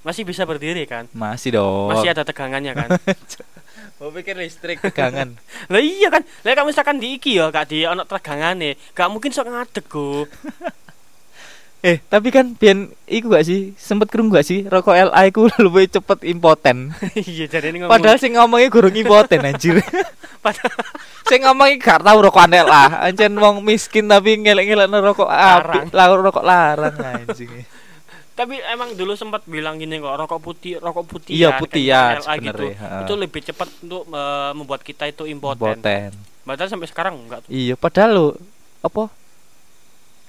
Masih 0.00 0.24
bisa 0.24 0.42
berdiri 0.42 0.82
kan? 0.84 1.06
masih 1.12 1.52
dong 1.52 1.90
Masih 1.90 2.08
ada 2.08 2.22
tegangannya 2.22 2.72
kan? 2.72 2.88
Mau 4.00 4.08
pikir 4.08 4.32
listrik 4.32 4.80
tegangan 4.80 5.36
lah 5.72 5.76
iya 5.76 6.08
kan. 6.08 6.24
Lah 6.40 6.56
kalau 6.56 6.68
misalkan 6.68 6.96
di 6.96 7.14
iki 7.14 7.36
ya 7.36 7.48
gak 7.48 7.68
di 7.68 7.84
ono 7.84 8.02
tegangane, 8.02 8.74
gak 8.90 9.08
mungkin 9.08 9.28
sok 9.28 9.46
ngadeg 9.46 9.84
go. 9.86 10.24
eh 11.80 11.96
tapi 12.02 12.28
kan 12.28 12.52
biar 12.52 12.76
iku 13.06 13.32
gak 13.32 13.40
sih 13.42 13.72
sempet 13.72 14.08
kerung 14.08 14.28
gak 14.28 14.44
sih 14.44 14.64
rokok 14.64 14.92
LA 14.92 15.28
iku 15.28 15.48
lebih 15.64 15.88
cepet 15.90 16.28
impoten 16.28 16.92
Iya 17.14 17.48
jadi 17.48 17.72
ngomong. 17.72 17.88
padahal 17.88 18.20
sing 18.20 18.36
ngomongnya 18.36 18.68
gurung 18.68 18.92
impoten 18.92 19.40
anjir 19.40 19.80
Padahal- 20.40 20.76
sing 21.24 21.40
ngomongnya 21.40 21.80
gak 21.80 22.04
tau 22.04 22.20
rokok 22.20 22.44
LA 22.46 22.84
ancen 23.00 23.32
wong 23.32 23.64
miskin 23.64 24.04
tapi 24.04 24.36
ngelek-ngelek 24.36 24.92
rokok 24.92 25.24
Larang. 25.24 25.88
api 25.88 25.96
larang 25.96 26.20
rokok 26.20 26.44
larang 26.44 26.94
anjing 27.00 27.48
Tapi 28.40 28.56
emang 28.64 28.96
dulu 28.96 29.12
sempat 29.12 29.44
bilang 29.44 29.76
gini 29.76 30.00
kok 30.00 30.16
rokok 30.16 30.40
putih, 30.40 30.80
rokok 30.80 31.04
putih 31.04 31.36
Iya, 31.36 31.60
putih 31.60 31.84
ya, 31.84 32.16
LA 32.24 32.34
gitu. 32.40 32.64
ha. 32.72 33.04
Itu 33.04 33.12
lebih 33.20 33.44
cepat 33.44 33.68
untuk 33.84 34.08
eh, 34.08 34.52
membuat 34.56 34.80
kita 34.80 35.04
itu 35.04 35.28
impoten. 35.28 35.76
impoten 35.76 36.16
Padahal 36.40 36.72
sampai 36.72 36.88
sekarang 36.88 37.20
enggak 37.20 37.44
tuh. 37.44 37.50
Iya, 37.52 37.76
padahal 37.76 38.10
lo 38.16 38.26
apa 38.80 39.12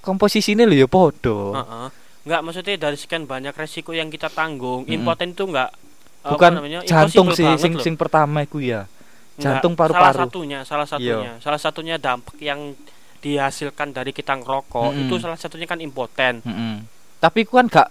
komposisinya 0.03 0.67
lo 0.67 0.75
ya 0.75 0.91
podo. 0.91 1.55
Heeh. 1.55 1.87
Enggak 2.27 2.41
maksudnya 2.43 2.75
dari 2.77 2.97
sekian 2.99 3.23
banyak 3.25 3.55
resiko 3.55 3.95
yang 3.95 4.11
kita 4.11 4.27
tanggung, 4.27 4.83
Mm-mm. 4.85 4.93
impoten 4.93 5.31
itu 5.33 5.47
enggak 5.47 5.71
apa 6.21 6.37
Bukan 6.37 6.51
namanya, 6.53 6.79
jantung 6.85 7.33
sih 7.33 7.47
sing 7.57 7.79
sing 7.81 7.95
pertama 7.97 8.45
iku 8.45 8.61
ya. 8.61 8.85
Jantung 9.39 9.73
Salah 9.73 9.79
paru-paru. 9.89 10.13
Iya. 10.13 10.25
satunya, 10.27 10.59
salah 10.67 10.85
satunya. 10.85 11.31
Salah 11.41 11.57
satunya 11.63 11.95
dampak 11.97 12.37
yang 12.37 12.75
dihasilkan 13.23 13.95
dari 13.95 14.11
kita 14.11 14.37
ngerokok 14.37 14.91
Mm-mm. 14.93 15.01
itu 15.07 15.15
salah 15.17 15.39
satunya 15.39 15.65
kan 15.65 15.79
impoten. 15.79 16.43
Mm-mm. 16.45 16.85
Tapi 17.17 17.45
kan 17.47 17.65
gak 17.65 17.89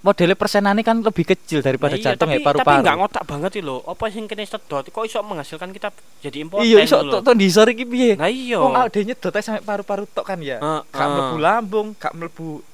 modelnya 0.00 0.32
persenannya 0.32 0.80
kan 0.80 1.04
lebih 1.04 1.28
kecil 1.28 1.60
daripada 1.60 1.92
Nah, 1.92 2.00
iya, 2.00 2.06
jantung 2.16 2.32
tapi, 2.32 2.40
ya 2.40 2.46
paru-paru. 2.46 2.64
Tapi 2.64 2.80
enggak 2.80 2.96
ngotak 2.96 3.24
banget 3.28 3.50
sih 3.52 3.62
loh. 3.62 3.84
Apa 3.84 4.04
sing 4.08 4.24
kene 4.24 4.44
sedot 4.44 4.84
kok 4.84 5.04
iso 5.04 5.20
menghasilkan 5.20 5.68
kita 5.70 5.88
jadi 6.20 6.36
impoten 6.40 6.64
Iya, 6.64 6.78
iso 6.80 6.96
tok 7.04 7.20
tok 7.20 7.36
disor 7.36 7.68
iki 7.68 7.84
piye? 7.84 8.16
Nah 8.16 8.32
iya. 8.32 8.56
Wong 8.56 8.72
awake 8.72 9.04
nyedot 9.04 9.28
ae 9.30 9.44
sampai 9.44 9.60
paru-paru 9.60 10.08
tok 10.08 10.24
kan 10.24 10.40
ya. 10.40 10.56
Gak 10.88 11.06
mlebu 11.06 11.36
lambung, 11.36 11.86
gak 11.94 12.12
mlebu 12.12 12.64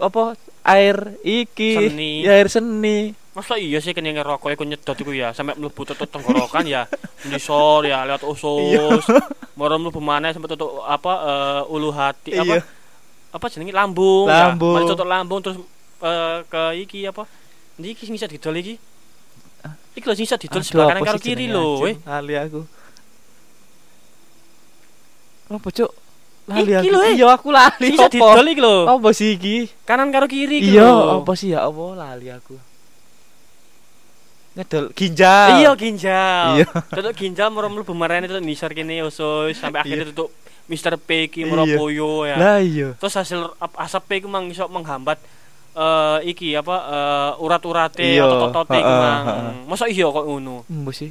apa 0.00 0.32
air 0.64 0.96
iki 1.20 1.76
Seni. 1.76 2.24
ya 2.24 2.32
air 2.32 2.48
seni 2.48 3.12
Masa 3.30 3.60
iya 3.60 3.84
sih 3.84 3.92
kene 3.92 4.16
ngerokok 4.16 4.48
iku 4.50 4.64
nyedot 4.64 4.96
iku 4.96 5.12
ya 5.12 5.30
sampai 5.30 5.54
mlebu 5.54 5.84
tutut 5.84 6.08
tenggorokan 6.08 6.64
ya. 6.64 6.88
Nisor 7.28 7.84
ya 7.84 8.02
lewat 8.02 8.24
usus. 8.24 9.04
Moro 9.60 9.76
mlebu 9.76 10.00
mana 10.00 10.32
sampai 10.32 10.48
tutup 10.48 10.80
apa 10.82 11.12
eh, 11.20 11.62
ulu 11.68 11.92
hati 11.92 12.32
Iya. 12.32 12.42
apa 12.42 12.54
apa 13.30 13.44
jenenge 13.46 13.70
lambung. 13.70 14.24
Lambung. 14.26 14.82
Ya. 14.82 14.88
Tutup 14.88 15.04
lambung 15.06 15.38
terus 15.38 15.60
eh, 16.00 16.38
ke 16.44 16.62
iki 16.78 16.98
apa? 17.04 17.24
Ndi 17.76 17.92
iki 17.92 18.04
sing 18.04 18.14
bisa 18.14 18.26
didol 18.26 18.56
iki? 18.56 18.74
Iki 19.92 20.04
lho 20.04 20.14
sing 20.14 20.24
bisa 20.24 20.36
didol 20.36 20.62
sebelah 20.62 20.86
kanan 20.90 21.02
karo 21.02 21.18
kiri 21.18 21.46
lho, 21.46 21.80
weh. 21.80 21.96
Lali 22.02 22.34
aku. 22.34 22.60
Apa 25.50 25.68
cuk? 25.68 25.90
Lali 26.46 26.72
Iki 26.72 26.88
lho. 26.88 27.00
Iya 27.04 27.26
aku 27.34 27.48
lali. 27.50 27.88
Bisa 27.92 28.06
didol 28.06 28.46
iki 28.46 28.62
lho. 28.62 28.76
Apa 28.86 29.08
sih 29.10 29.34
iki? 29.34 29.66
Kanan 29.82 30.08
karo 30.10 30.26
kiri 30.26 30.62
iki 30.62 30.78
Iya, 30.78 31.20
apa 31.20 31.32
sih 31.34 31.52
ya 31.52 31.66
apa 31.66 31.84
lali 31.94 32.28
aku. 32.30 32.56
Ngedol 34.50 34.84
ginjal. 34.94 35.48
Iya 35.62 35.70
ginjal. 35.78 36.46
Iya. 36.58 36.66
Tutup 36.90 37.14
ginjal 37.14 37.48
moro 37.50 37.70
mlebu 37.70 37.94
marane 37.94 38.26
tutup 38.26 38.42
nisor 38.42 38.70
kene 38.74 39.02
usus 39.02 39.54
sampai 39.54 39.82
akhirnya 39.82 40.06
Iya. 40.06 40.12
tutup 40.14 40.30
Mr. 40.70 40.94
P 40.98 41.10
moro 41.46 41.66
Iya. 41.66 41.76
poyo 41.78 42.10
ya. 42.26 42.36
Lah 42.38 42.58
iya. 42.58 42.94
terus 42.98 43.14
hasil 43.14 43.54
ap- 43.58 43.78
asap 43.78 44.22
iku 44.22 44.26
mang 44.26 44.46
iso 44.46 44.66
menghambat 44.66 45.18
eh 45.80 46.18
iki 46.28 46.52
apa 46.52 46.76
eh, 46.86 47.32
urat-urate 47.38 48.04
Iya, 48.04 48.28
otot-otote 48.28 48.76
iku 48.76 48.84
heeh, 48.86 49.00
mang. 49.00 49.22
heeh. 49.24 49.52
Masa 49.64 49.84
iya 49.86 50.06
kok 50.06 50.24
ngono? 50.24 50.68
Embo 50.68 50.92
sih. 50.92 51.08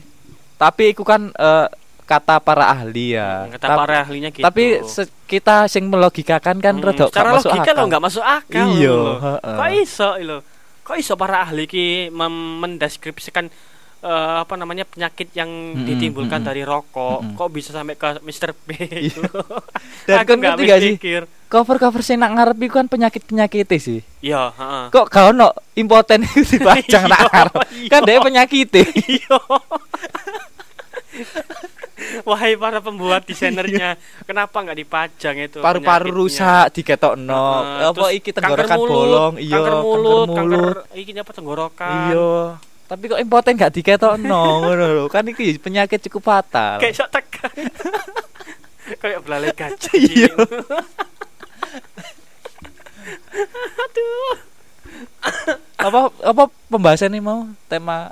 Tapi 0.56 0.94
iku 0.94 1.02
kan 1.02 1.34
eh, 1.34 1.68
kata 2.06 2.38
para 2.40 2.70
ahli 2.70 3.14
ya. 3.14 3.50
Kata 3.50 3.66
Tap- 3.66 3.80
para 3.80 3.96
ahlinya 4.04 4.30
gitu. 4.30 4.42
Tapi 4.42 4.64
kita 5.26 5.66
sing 5.66 5.86
melogikakan 5.86 6.58
kan 6.58 6.74
Hmm, 6.74 6.84
rada 6.84 6.98
gak 7.00 7.10
secara 7.10 7.30
masuk 7.32 7.50
logika 7.50 7.72
akal. 7.72 7.78
lo 7.78 7.86
nggak 7.88 8.04
masuk 8.04 8.26
akal. 8.26 8.68
Iya, 8.72 8.98
heeh. 9.20 9.56
Kok 9.58 9.70
iso 9.76 10.10
lho? 10.20 10.38
Kok 10.82 10.98
iso 10.98 11.14
para 11.16 11.38
ahli 11.42 11.64
ki 11.66 11.86
mem- 12.10 12.58
mendeskripsikan 12.60 13.46
eh, 14.00 14.36
apa 14.42 14.54
namanya 14.54 14.86
penyakit 14.86 15.30
yang 15.34 15.50
Mm-mm, 15.50 15.86
ditimbulkan 15.86 16.40
mm-mm. 16.40 16.50
dari 16.50 16.64
rokok 16.64 17.20
Mm-mm. 17.22 17.36
kok 17.36 17.50
bisa 17.50 17.70
sampai 17.70 17.94
ke 17.94 18.22
Mr. 18.22 18.52
B 18.58 18.70
Iya. 18.74 19.02
gitu. 19.06 19.22
Dan 20.06 20.18
Aku 20.18 20.28
kan 20.28 20.36
nggak 20.36 20.54
ngerti 20.56 20.66
gak 20.66 20.80
sih? 20.80 20.94
Cover-cover 21.50 22.06
sing 22.06 22.22
nak 22.22 22.38
ngarep 22.38 22.62
iku 22.62 22.78
kan 22.78 22.86
penyakit-penyakit 22.86 23.66
sih. 23.76 24.06
Iya, 24.22 24.54
heeh. 24.54 24.84
Kok 24.94 25.10
gak 25.10 25.34
ono 25.34 25.50
impoten 25.74 26.22
itu 26.30 26.62
dipajang 26.62 27.10
nak 27.10 27.20
Iya, 27.20 27.30
ngarep. 27.34 27.54
iya. 27.74 27.90
Kan 27.90 28.02
dia 28.06 28.18
penyakit 28.22 28.70
Iya. 29.10 29.38
Wahai 32.22 32.56
para 32.56 32.80
pembuat 32.80 33.26
desainernya, 33.26 34.00
kenapa 34.24 34.56
nggak 34.56 34.78
dipajang 34.78 35.36
itu? 35.42 35.60
Paru-paru 35.60 36.10
rusak 36.16 36.72
diketokno. 36.72 37.46
Heeh, 37.60 37.90
apa 37.92 38.06
iki 38.14 38.30
kanker 38.32 38.40
tenggorokan 38.64 38.78
mulut, 38.80 38.90
bolong, 38.90 39.34
iya, 39.36 39.56
kanker 39.58 39.76
mulut, 39.84 40.28
kanker, 40.32 40.46
mulut. 40.48 40.78
iki 40.96 41.12
apa 41.12 41.32
tenggorokan. 41.34 41.92
Iya. 42.08 42.32
Tapi 42.88 43.04
kok 43.06 43.20
impoten 43.20 43.54
gak 43.54 43.74
diketokno 43.74 44.42
ngono 44.64 44.86
lho. 44.86 45.04
Kan 45.12 45.28
iki 45.28 45.60
penyakit 45.60 46.00
cukup 46.08 46.30
fatal. 46.30 46.78
Kayak 46.78 46.94
sok 46.96 47.10
tekan. 47.10 47.52
Kayak 49.02 49.20
belalai 49.22 49.52
gajah. 49.52 49.94
Iya. 49.94 50.34
Aduh. 53.84 54.36
apa 55.78 56.00
apa 56.24 56.44
pembahasan 56.68 57.12
ini 57.12 57.22
mau 57.22 57.48
tema? 57.68 58.12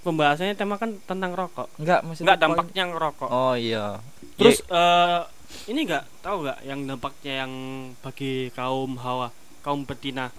Pembahasannya 0.00 0.54
tema 0.54 0.78
kan 0.78 0.94
tentang 1.02 1.34
rokok. 1.34 1.66
Enggak, 1.76 2.06
maksudnya 2.06 2.26
Enggak 2.28 2.38
poin- 2.38 2.46
dampaknya 2.54 2.84
ngerokok. 2.86 3.28
Oh 3.28 3.54
iya. 3.54 3.98
Terus 4.38 4.62
Ya, 4.62 4.70
eh 4.70 5.20
ini 5.66 5.80
enggak 5.82 6.04
tahu 6.22 6.46
enggak 6.46 6.58
yang 6.62 6.80
dampaknya 6.86 7.32
yang 7.42 7.52
bagi 7.98 8.32
kaum 8.54 8.94
hawa, 8.96 9.34
kaum 9.60 9.82
betina 9.82 10.30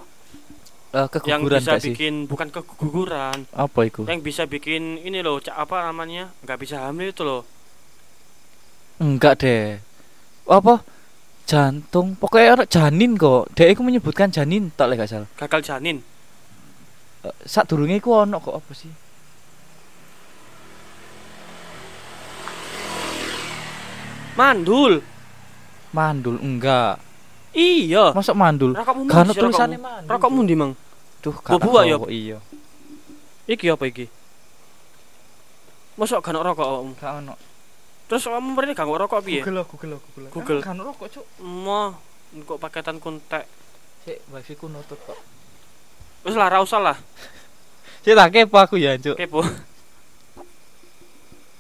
eh, 0.96 1.04
yang 1.28 1.44
bisa 1.44 1.76
gak 1.76 1.84
sih? 1.84 1.92
bikin 1.92 2.32
bukan 2.32 2.48
keguguran, 2.48 3.44
Apa 3.52 3.80
itu? 3.84 4.08
yang 4.08 4.24
bisa 4.24 4.48
bikin 4.48 4.96
ini 4.98 5.20
loh, 5.20 5.44
ca- 5.44 5.60
apa 5.60 5.84
namanya? 5.84 6.32
Enggak 6.40 6.64
bisa 6.64 6.88
hamil 6.88 7.12
itu 7.12 7.28
loh. 7.28 7.44
Enggak 8.98 9.44
deh. 9.44 9.84
Apa? 10.48 10.80
Jantung. 11.48 12.20
Pokoknya 12.20 12.60
orang 12.60 12.68
janin 12.68 13.16
kok. 13.16 13.48
Dia 13.56 13.72
itu 13.72 13.80
menyebutkan 13.80 14.28
janin, 14.28 14.68
tak 14.76 14.92
gak 15.00 15.08
salah. 15.08 15.30
Gagal 15.40 15.64
janin. 15.64 16.04
Eh, 17.24 17.36
Sak 17.48 17.72
durunge 17.72 17.96
iku 17.96 18.20
ono 18.20 18.38
kok 18.44 18.60
apa 18.60 18.72
sih? 18.76 18.92
Mandul. 24.36 25.02
Mandul 25.96 26.36
enggak. 26.44 27.00
Iya. 27.56 28.14
Masuk 28.14 28.36
mandul. 28.38 28.76
Kan 28.76 28.94
mundi 28.94 29.34
tulisannya 29.34 29.80
mandul. 29.82 30.12
Rokokmu 30.14 30.40
ndi, 30.46 30.54
Mang? 30.54 30.72
Duh, 31.24 31.34
Bubuk 31.34 31.82
ya? 31.88 31.98
Iya. 32.06 32.38
Iki 33.50 33.74
apa 33.74 33.88
iki? 33.90 34.06
Masuk 35.98 36.22
ono 36.22 36.40
rokok 36.44 36.68
awakmu? 36.68 36.94
Terus 38.08 38.24
kamu 38.24 38.56
mrene 38.56 38.72
gak 38.72 38.88
rokok 38.88 39.20
piye? 39.20 39.44
Google, 39.44 39.68
Google, 39.68 40.00
Google. 40.00 40.28
Google. 40.32 40.60
Kan 40.64 40.80
ono 40.80 40.96
kok, 40.96 41.12
Cuk. 41.12 41.26
Mo, 41.44 41.92
kok 42.48 42.60
paketan 42.60 43.04
kuntek. 43.04 43.44
Sik, 44.08 44.24
wifi 44.32 44.56
ku 44.56 44.72
nutut 44.72 44.96
kok. 45.04 45.20
Wis 46.24 46.40
lah, 46.40 46.48
ra 46.48 46.64
usah 46.64 46.80
lah. 46.80 46.98
Sik 48.08 48.16
tak 48.16 48.32
kepo 48.32 48.56
aku 48.56 48.80
ya, 48.80 48.96
Cuk. 48.96 49.20
Kepo. 49.20 49.44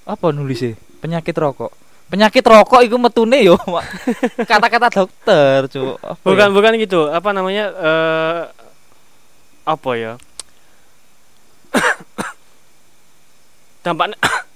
Apa 0.07 0.31
nulisnya? 0.31 0.79
Penyakit 1.03 1.35
rokok. 1.35 1.75
Penyakit 2.07 2.47
rokok 2.47 2.79
itu 2.87 2.95
metune 2.95 3.43
yo. 3.43 3.59
Mak. 3.67 3.83
Kata-kata 4.49 4.87
dokter, 4.87 5.67
Cuk. 5.67 5.99
Apa 5.99 6.23
Bukan 6.23 6.47
ya? 6.47 6.55
bukan 6.55 6.71
gitu. 6.79 7.11
Apa 7.11 7.35
namanya? 7.35 7.65
eh 7.75 8.41
apa 9.67 9.91
ya? 9.99 10.15
Dampaknya 13.83 14.15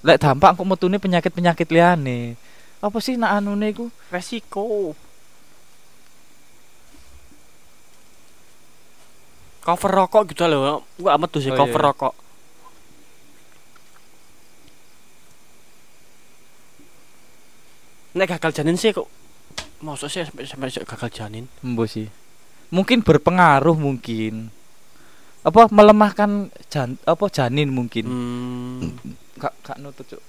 Lek 0.00 0.16
dampak 0.16 0.56
kok 0.56 0.64
metune 0.64 0.96
penyakit-penyakit 0.96 1.68
liane. 1.68 2.40
Apa 2.80 2.98
sih 2.98 3.20
nak 3.20 3.36
anune 3.36 3.70
iku? 3.70 3.86
resiko. 4.08 4.96
Cover 9.62 9.90
rokok 9.94 10.34
gitu 10.34 10.48
loh. 10.50 10.82
Gua 10.98 11.14
amat 11.14 11.28
tuh 11.30 11.38
sih 11.38 11.54
Oh, 11.54 11.58
cover 11.60 11.78
iya. 11.78 11.86
rokok. 11.92 12.14
Nek 18.12 18.28
gagal 18.28 18.52
janin 18.52 18.76
sih 18.76 18.92
kok 18.92 19.08
Maksud 19.82 20.08
sih 20.12 20.22
sampai 20.22 20.46
sampai 20.46 20.70
gagal 20.70 21.10
janin. 21.10 21.50
Embo 21.58 21.82
sih. 21.90 22.06
Mungkin 22.70 23.02
berpengaruh 23.02 23.74
mungkin. 23.74 24.46
Apa 25.42 25.66
melemahkan 25.74 26.54
jan 26.70 26.94
apa 27.02 27.26
janin 27.26 27.66
mungkin. 27.74 28.06
Hmm. 28.06 28.94
Kak 29.42 29.54
kak 29.60 29.76
nutut, 29.82 30.06
Cuk. 30.06 30.22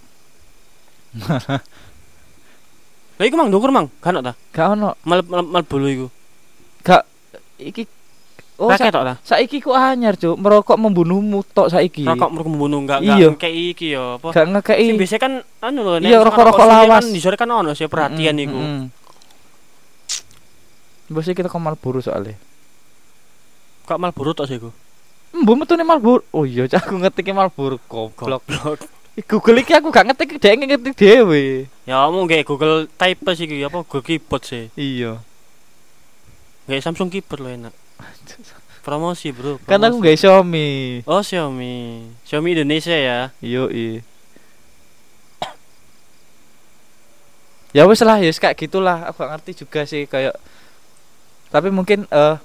Lah 3.14 3.26
iku 3.30 3.38
mang 3.38 3.54
ndukur 3.54 3.70
mang, 3.70 3.94
kan 4.02 4.18
ta? 4.26 4.34
Gak 4.50 4.74
ono. 4.74 4.98
Mal 5.06 5.22
mal, 5.30 5.46
mal 5.46 5.62
bulu 5.62 5.86
iku. 5.86 6.08
Gak 6.82 7.06
iki 7.62 7.86
Oh, 8.54 8.70
sa 8.70 8.86
tok 8.94 9.02
ta? 9.02 9.14
saiki 9.26 9.62
ku 9.62 9.74
anyar, 9.74 10.14
Cuk. 10.14 10.38
Merokok 10.38 10.78
membunuhmu 10.78 11.42
tok 11.54 11.74
saiki. 11.74 12.06
Rokok 12.06 12.30
mereka 12.32 12.50
membunuh 12.50 12.80
enggak 12.82 13.00
Iya. 13.02 13.34
enggak 13.34 13.42
kayak 13.42 13.58
iki 13.74 13.88
ya 13.94 14.18
apa? 14.18 14.30
Gak 14.30 14.46
ngekei. 14.46 14.86
Sing 14.90 14.98
biasa 14.98 15.16
kan 15.18 15.34
anu 15.60 15.80
lho 15.82 15.94
nek 15.98 16.10
Iya, 16.10 16.18
rokok-rokok 16.22 16.62
suwe 16.64 16.74
lawas. 16.74 17.02
Kan 17.02 17.14
di 17.14 17.20
sore 17.20 17.36
kan 17.36 17.50
ono 17.50 17.74
sih 17.74 17.90
perhatian 17.90 18.34
Mm, 18.34 18.44
iku. 18.46 18.60
mm. 18.62 18.84
Bos 21.10 21.26
kita 21.28 21.50
ke 21.50 21.60
Malboro 21.60 22.00
soalnya. 22.00 22.38
Kok 23.86 23.98
mal 24.00 24.14
buru 24.14 24.34
tok 24.34 24.46
sih 24.46 24.58
iku. 24.58 24.70
Mbok 25.34 25.56
metune 25.58 25.82
Malboro. 25.82 26.22
Oh 26.32 26.46
iya, 26.46 26.70
Cak, 26.70 26.88
aku 26.88 27.02
ngetik 27.02 27.34
Malboro 27.34 27.82
goblok. 27.86 28.42
Goblok. 28.46 28.80
Google 29.14 29.62
iki 29.62 29.78
aku 29.78 29.94
gak 29.94 30.10
ngetik, 30.10 30.42
dhek 30.42 30.58
ngetik 30.58 30.98
dhewe. 30.98 31.70
Ya 31.86 32.02
kamu 32.02 32.26
kayak 32.26 32.50
Google 32.50 32.90
Type 32.98 33.22
sih 33.38 33.46
iki 33.46 33.62
apa 33.62 33.86
Google 33.86 34.02
Keyboard 34.02 34.42
sih. 34.42 34.74
Iya. 34.74 35.22
Kayak 36.66 36.82
Samsung 36.82 37.14
Keyboard 37.14 37.42
lo 37.46 37.50
enak. 37.54 37.74
Promosi, 38.86 39.30
Bro. 39.30 39.62
Kan 39.70 39.86
aku 39.86 40.02
promosi. 40.02 40.08
gak 40.10 40.18
Xiaomi. 40.18 40.70
Oh, 41.06 41.22
Xiaomi. 41.22 42.10
Xiaomi 42.26 42.50
Indonesia 42.58 42.98
ya. 42.98 43.30
Yo 43.38 43.70
i. 43.70 44.02
Ya 47.74 47.86
wis 47.86 48.02
lah, 48.02 48.18
ya 48.18 48.28
wis 48.28 48.42
kayak 48.42 48.58
gitulah. 48.58 49.14
Aku 49.14 49.22
gak 49.22 49.38
ngerti 49.38 49.64
juga 49.64 49.86
sih 49.86 50.10
kayak 50.10 50.34
tapi 51.54 51.70
mungkin 51.70 52.10
eh 52.10 52.38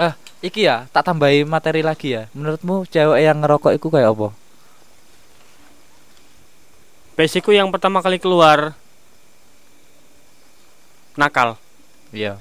eh 0.00 0.12
iki 0.40 0.64
ya, 0.64 0.88
tak 0.96 1.12
tambahi 1.12 1.44
materi 1.44 1.84
lagi 1.84 2.16
ya. 2.16 2.32
Menurutmu 2.32 2.88
cewek 2.88 3.20
yang 3.20 3.44
ngerokok 3.44 3.76
itu 3.76 3.92
kayak 3.92 4.16
apa? 4.16 4.32
Basicku 7.12 7.50
yang 7.50 7.68
pertama 7.68 8.00
kali 8.00 8.16
keluar 8.16 8.72
nakal. 11.14 11.60
Iya. 12.10 12.40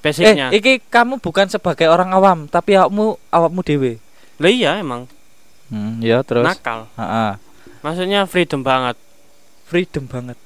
Basicnya. 0.00 0.52
Eh, 0.52 0.60
iki 0.60 0.80
kamu 0.82 1.16
bukan 1.18 1.48
sebagai 1.48 1.88
orang 1.88 2.12
awam, 2.12 2.38
tapi 2.44 2.76
awakmu 2.76 3.16
awakmu 3.28 3.60
dewe. 3.62 3.92
Lah 4.36 4.50
iya 4.50 4.76
emang 4.76 5.08
Hmm, 5.64 5.96
ya 5.98 6.20
terus. 6.20 6.44
nakal. 6.44 6.84
Heeh. 6.94 7.40
Maksudnya 7.80 8.28
freedom 8.28 8.60
banget. 8.60 9.00
Freedom 9.64 10.04
banget. 10.04 10.36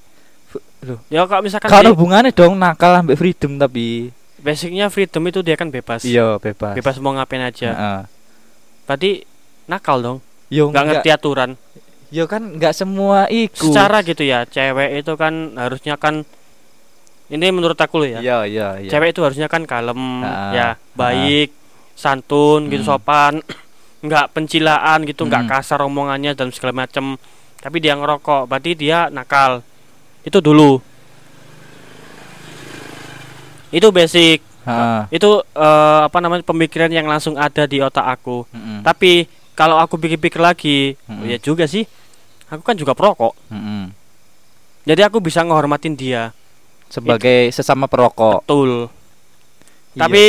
F- 0.46 0.62
Loh, 0.80 1.02
Ya 1.10 1.26
kalau 1.26 1.42
misalkan 1.42 1.66
kalau 1.66 1.90
hubungannya 1.90 2.30
dong 2.30 2.54
nakal 2.54 2.94
ambek 2.94 3.18
freedom 3.18 3.58
tapi 3.58 4.14
basicnya 4.38 4.86
freedom 4.86 5.26
itu 5.26 5.42
dia 5.42 5.58
kan 5.58 5.66
bebas. 5.66 6.06
iya 6.06 6.38
bebas. 6.38 6.78
Bebas 6.78 7.02
mau 7.02 7.10
ngapain 7.10 7.42
aja. 7.42 7.70
Heeh. 7.74 8.00
Berarti 8.86 9.10
nakal 9.66 9.98
dong. 9.98 10.18
Yo 10.48 10.70
Nggak 10.70 10.84
ngerti 10.86 11.08
aturan. 11.10 11.58
Yo 12.08 12.24
kan 12.24 12.56
nggak 12.56 12.72
semua 12.72 13.28
iku. 13.28 13.68
Secara 13.68 14.00
gitu 14.00 14.24
ya, 14.24 14.48
cewek 14.48 15.04
itu 15.04 15.12
kan 15.14 15.52
harusnya 15.54 16.00
kan 16.00 16.24
ini 17.28 17.52
menurut 17.52 17.76
aku 17.76 18.00
loh 18.00 18.08
ya. 18.08 18.20
Iya, 18.24 18.38
iya, 18.48 18.68
iya. 18.80 18.88
Cewek 18.88 19.12
itu 19.12 19.20
harusnya 19.20 19.52
kan 19.52 19.68
kalem, 19.68 20.24
Ah, 20.24 20.52
ya, 20.56 20.68
baik, 20.96 21.52
santun 21.92 22.72
gitu 22.72 22.80
Hmm. 22.80 22.96
sopan, 22.96 23.34
nggak 24.06 24.32
pencilaan 24.32 25.04
gitu, 25.04 25.28
nggak 25.28 25.44
Hmm. 25.44 25.52
kasar 25.52 25.84
omongannya 25.84 26.32
dan 26.32 26.48
segala 26.48 26.88
macem. 26.88 27.20
Tapi 27.60 27.76
dia 27.76 27.92
ngerokok, 27.92 28.48
berarti 28.48 28.72
dia 28.72 29.12
nakal. 29.12 29.60
Itu 30.24 30.40
dulu. 30.40 30.80
Itu 33.68 33.92
basic. 33.92 34.40
Heeh. 34.64 35.00
Itu 35.12 35.44
eh, 35.44 36.00
apa 36.04 36.18
namanya 36.20 36.44
pemikiran 36.44 36.88
yang 36.88 37.04
langsung 37.04 37.36
ada 37.36 37.68
di 37.68 37.80
otak 37.80 38.04
aku. 38.08 38.48
Heeh. 38.48 38.80
Tapi 38.80 39.12
kalau 39.58 39.74
aku 39.74 39.98
pikir-pikir 39.98 40.38
lagi, 40.38 40.94
Mm-mm. 41.10 41.26
ya 41.26 41.42
juga 41.42 41.66
sih. 41.66 41.82
Aku 42.46 42.62
kan 42.62 42.78
juga 42.78 42.94
perokok. 42.94 43.34
Heeh. 43.50 43.90
Jadi 44.86 45.02
aku 45.02 45.18
bisa 45.18 45.42
ngehormatin 45.42 45.98
dia. 45.98 46.30
Sebagai 46.86 47.50
sesama 47.50 47.90
perokok. 47.90 48.46
Betul. 48.46 48.86
Iya. 49.92 50.00
Tapi 50.06 50.24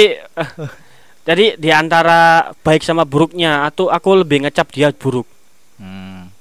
jadi 1.30 1.46
di 1.56 1.70
antara 1.70 2.50
baik 2.65 2.82
sama 2.82 3.06
buruknya 3.06 3.70
atau 3.70 3.88
aku 3.88 4.26
lebih 4.26 4.44
ngecap 4.44 4.74
dia 4.74 4.89
buruk. 4.89 5.30
Hmm. 5.78 6.34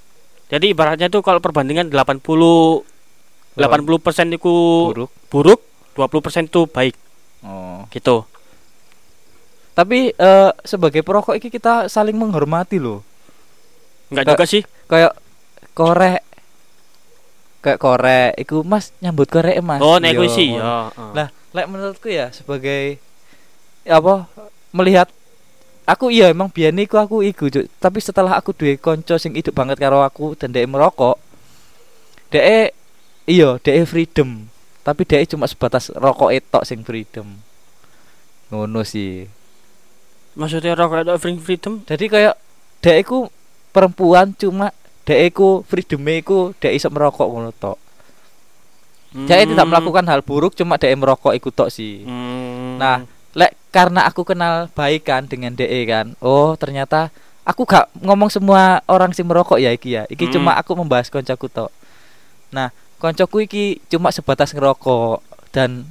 Jadi 0.48 0.72
ibaratnya 0.72 1.12
tuh 1.12 1.20
kalau 1.20 1.44
perbandingan 1.44 1.92
80 1.92 2.24
80% 3.58 4.32
itu 4.32 4.54
buruk. 4.88 5.10
buruk, 5.28 5.60
20% 5.94 6.48
itu 6.48 6.64
baik 6.64 6.96
Oh. 7.38 7.86
gitu. 7.94 8.26
Tapi 9.78 10.10
eh, 10.10 10.50
sebagai 10.66 11.06
perokok 11.06 11.38
iki 11.38 11.54
kita 11.54 11.86
saling 11.86 12.18
menghormati 12.18 12.82
loh. 12.82 13.06
Enggak 14.10 14.24
Ka- 14.26 14.30
juga 14.34 14.44
sih. 14.50 14.62
Kayak 14.90 15.14
korek 15.78 16.26
kayak 17.62 17.78
korek 17.78 18.32
iku 18.42 18.66
Mas 18.66 18.90
nyambut 18.98 19.30
korek 19.30 19.62
Mas. 19.62 19.78
Oh, 19.78 20.02
nek 20.02 20.14
Iya, 20.14 20.18
kuwi 20.18 20.30
sih 20.34 20.48
ya. 20.58 20.90
Lah, 21.14 21.28
lek 21.54 21.66
menurutku 21.70 22.10
ya 22.10 22.34
sebagai 22.34 22.98
ya 23.86 24.02
apa 24.02 24.26
melihat 24.74 25.08
aku 25.88 26.12
iya 26.12 26.28
emang 26.28 26.52
biyen 26.52 26.76
iku 26.76 27.00
aku 27.00 27.24
iku 27.24 27.48
tapi 27.80 28.04
setelah 28.04 28.36
aku 28.36 28.52
duwe 28.52 28.76
konco 28.76 29.16
sing 29.16 29.32
hidup 29.32 29.56
banget 29.56 29.80
karo 29.80 30.04
aku 30.04 30.36
dan 30.36 30.52
dia 30.52 30.68
merokok 30.68 31.16
dia 32.28 32.68
iya 33.24 33.56
dia 33.64 33.80
freedom 33.88 34.44
tapi 34.84 35.08
dia 35.08 35.24
cuma 35.24 35.48
sebatas 35.48 35.88
rokok 35.96 36.36
etok 36.36 36.68
sing 36.68 36.84
freedom 36.84 37.40
ngono 38.52 38.84
sih 38.84 39.24
Maksudnya 40.38 40.72
rokok 40.72 41.02
itu 41.02 41.12
free 41.18 41.36
freedom? 41.36 41.82
jadi 41.82 42.04
kayak 42.06 42.34
dia 42.78 42.94
iku 42.96 43.26
perempuan 43.68 44.30
cuma 44.32 44.70
dia 45.02 45.18
iku 45.20 45.66
freedom 45.66 45.98
iku 46.06 46.38
dia 46.56 46.70
iso 46.70 46.86
merokok 46.88 47.26
ngono 47.26 47.50
tok 47.50 47.78
dia 49.24 49.40
tidak 49.40 49.64
Hmm. 49.64 49.72
melakukan 49.72 50.04
hal 50.06 50.20
buruk 50.20 50.52
cuma 50.52 50.76
dia 50.76 50.92
merokok 50.92 51.32
iku 51.32 51.48
tok 51.48 51.68
sih 51.68 52.04
Hmm. 52.04 52.76
Nah, 52.78 53.02
lek 53.34 53.56
karena 53.68 54.04
aku 54.04 54.22
kenal 54.22 54.70
baik 54.70 55.02
kan 55.04 55.26
dengan 55.26 55.52
DE 55.52 55.82
kan. 55.84 56.14
Oh, 56.18 56.54
ternyata 56.54 57.10
aku 57.42 57.66
gak 57.66 57.90
ngomong 57.98 58.30
semua 58.30 58.78
orang 58.86 59.10
sing 59.10 59.26
merokok 59.26 59.58
ya 59.58 59.72
iki 59.72 59.92
ya. 59.92 60.06
Iki 60.06 60.24
Mm. 60.24 60.32
cuma 60.32 60.52
aku 60.54 60.72
membahas 60.72 61.10
koncoku 61.10 61.50
tok. 61.50 61.74
Nah, 62.48 62.70
koncoku 62.96 63.42
iki 63.42 63.64
cuma 63.88 64.08
sebatas 64.08 64.54
ngerokok 64.54 65.20
dan 65.50 65.90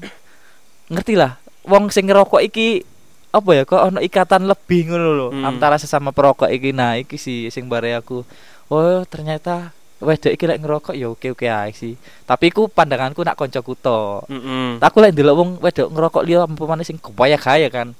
ngerti 0.87 1.13
lah 1.13 1.35
wong 1.63 1.91
sing 1.91 2.07
ngerokok 2.07 2.39
iki 2.41 2.87
apa 3.27 3.49
ya 3.51 3.63
kok 3.63 3.81
ono 3.83 3.99
ikatan 3.99 4.45
lebih 4.45 4.87
ngono 4.87 5.09
lho 5.13 5.27
Mm. 5.31 5.43
antara 5.43 5.75
sesama 5.75 6.09
perokok 6.09 6.47
iki. 6.47 6.71
Nah, 6.71 6.95
iki 6.95 7.15
sih 7.15 7.47
sing 7.47 7.67
bare 7.67 7.93
aku. 7.93 8.23
Oh, 8.67 9.03
ternyata 9.03 9.71
wedok 9.97 10.29
iki 10.29 10.45
lek 10.45 10.59
ngerokok 10.59 10.93
ya 10.93 11.07
oke-oke 11.07 11.45
ae 11.45 11.71
sih. 11.71 11.93
Tapi 12.23 12.49
ku 12.49 12.67
pandanganku 12.67 13.21
nak 13.21 13.33
koncoku 13.33 13.73
tok 13.73 14.25
Mm-mm. 14.27 14.77
aku 14.77 14.97
lek 14.99 15.11
ndelok 15.11 15.35
wong 15.35 15.49
wedok 15.57 15.87
ngerokok 15.89 16.23
liya 16.23 16.45
umpamane 16.45 16.81
sing 16.81 16.97
kepaya 16.97 17.35
kaya 17.35 17.67
kan 17.67 17.97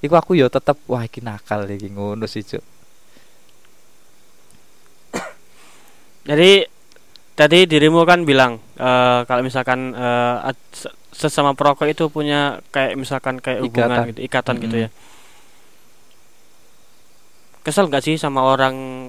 iku 0.00 0.14
aku 0.14 0.34
yo 0.34 0.48
tetep 0.48 0.76
wah 0.84 1.00
iki 1.00 1.20
nakal 1.20 1.64
iki 1.64 1.88
ngono 1.88 2.24
sih 2.24 2.40
cuk 2.40 2.64
Jadi 6.24 6.64
tadi 7.34 7.58
dirimu 7.66 8.04
kan 8.04 8.24
bilang 8.24 8.56
eh, 8.74 9.20
kalau 9.24 9.42
misalkan 9.42 9.92
eh, 9.92 10.36
se- 10.72 10.92
sesama 11.14 11.54
perokok 11.54 11.86
itu 11.86 12.10
punya 12.10 12.58
kayak 12.68 12.98
misalkan 12.98 13.38
kayak 13.38 13.62
hubungan 13.62 13.94
Ikatan. 13.94 14.10
gitu, 14.10 14.20
ikatan 14.20 14.56
gitu 14.60 14.76
Mm-mm. 14.76 14.84
ya. 14.84 14.90
Kesel 17.62 17.88
gak 17.88 18.02
sih 18.02 18.18
sama 18.18 18.44
orang 18.44 19.08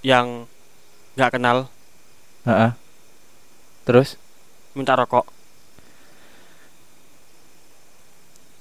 yang 0.00 0.46
nggak 1.12 1.34
kenal 1.34 1.66
heeh 2.46 2.70
terus 3.82 4.14
minta 4.72 4.94
rokok? 4.94 5.26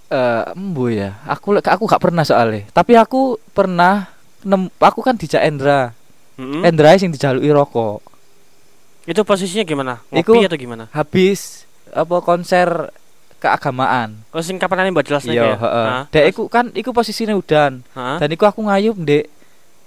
eh 0.07 0.43
embu 0.55 0.87
ya 0.89 1.19
aku 1.27 1.59
aku 1.59 1.83
gak 1.85 1.99
pernah 2.01 2.23
soalnya 2.23 2.63
tapi 2.71 2.95
aku 2.95 3.35
pernah 3.51 4.07
nem, 4.41 4.71
aku 4.79 5.03
kan 5.03 5.13
dijak 5.13 5.43
Endra 5.43 5.91
Mm-mm. 6.39 6.63
Endra 6.63 6.95
sing 6.95 7.11
dijaluki 7.11 7.51
rokok 7.51 7.99
Itu 9.03 9.23
posisinya 9.23 9.63
gimana? 9.63 9.93
Ngopi 10.09 10.19
Iku- 10.19 10.47
atau 10.47 10.57
gimana? 10.57 10.83
habis 10.91 11.66
apa 11.93 12.15
konser 12.19 12.89
keagamaan 13.37 14.17
Oh 14.33 14.41
sing 14.41 14.57
kapan 14.57 14.89
mbak 14.89 15.05
jelasnya 15.05 15.31
iya 15.31 15.45
ya? 15.45 15.55
heeh 15.55 15.87
dek 16.09 16.25
iku 16.33 16.43
kan 16.49 16.73
iku 16.73 16.89
posisinya 16.89 17.33
udan 17.33 17.85
Hah? 17.93 18.17
dan 18.17 18.29
iku 18.29 18.43
aku 18.43 18.65
ngayup 18.65 18.97
ndek 18.97 19.29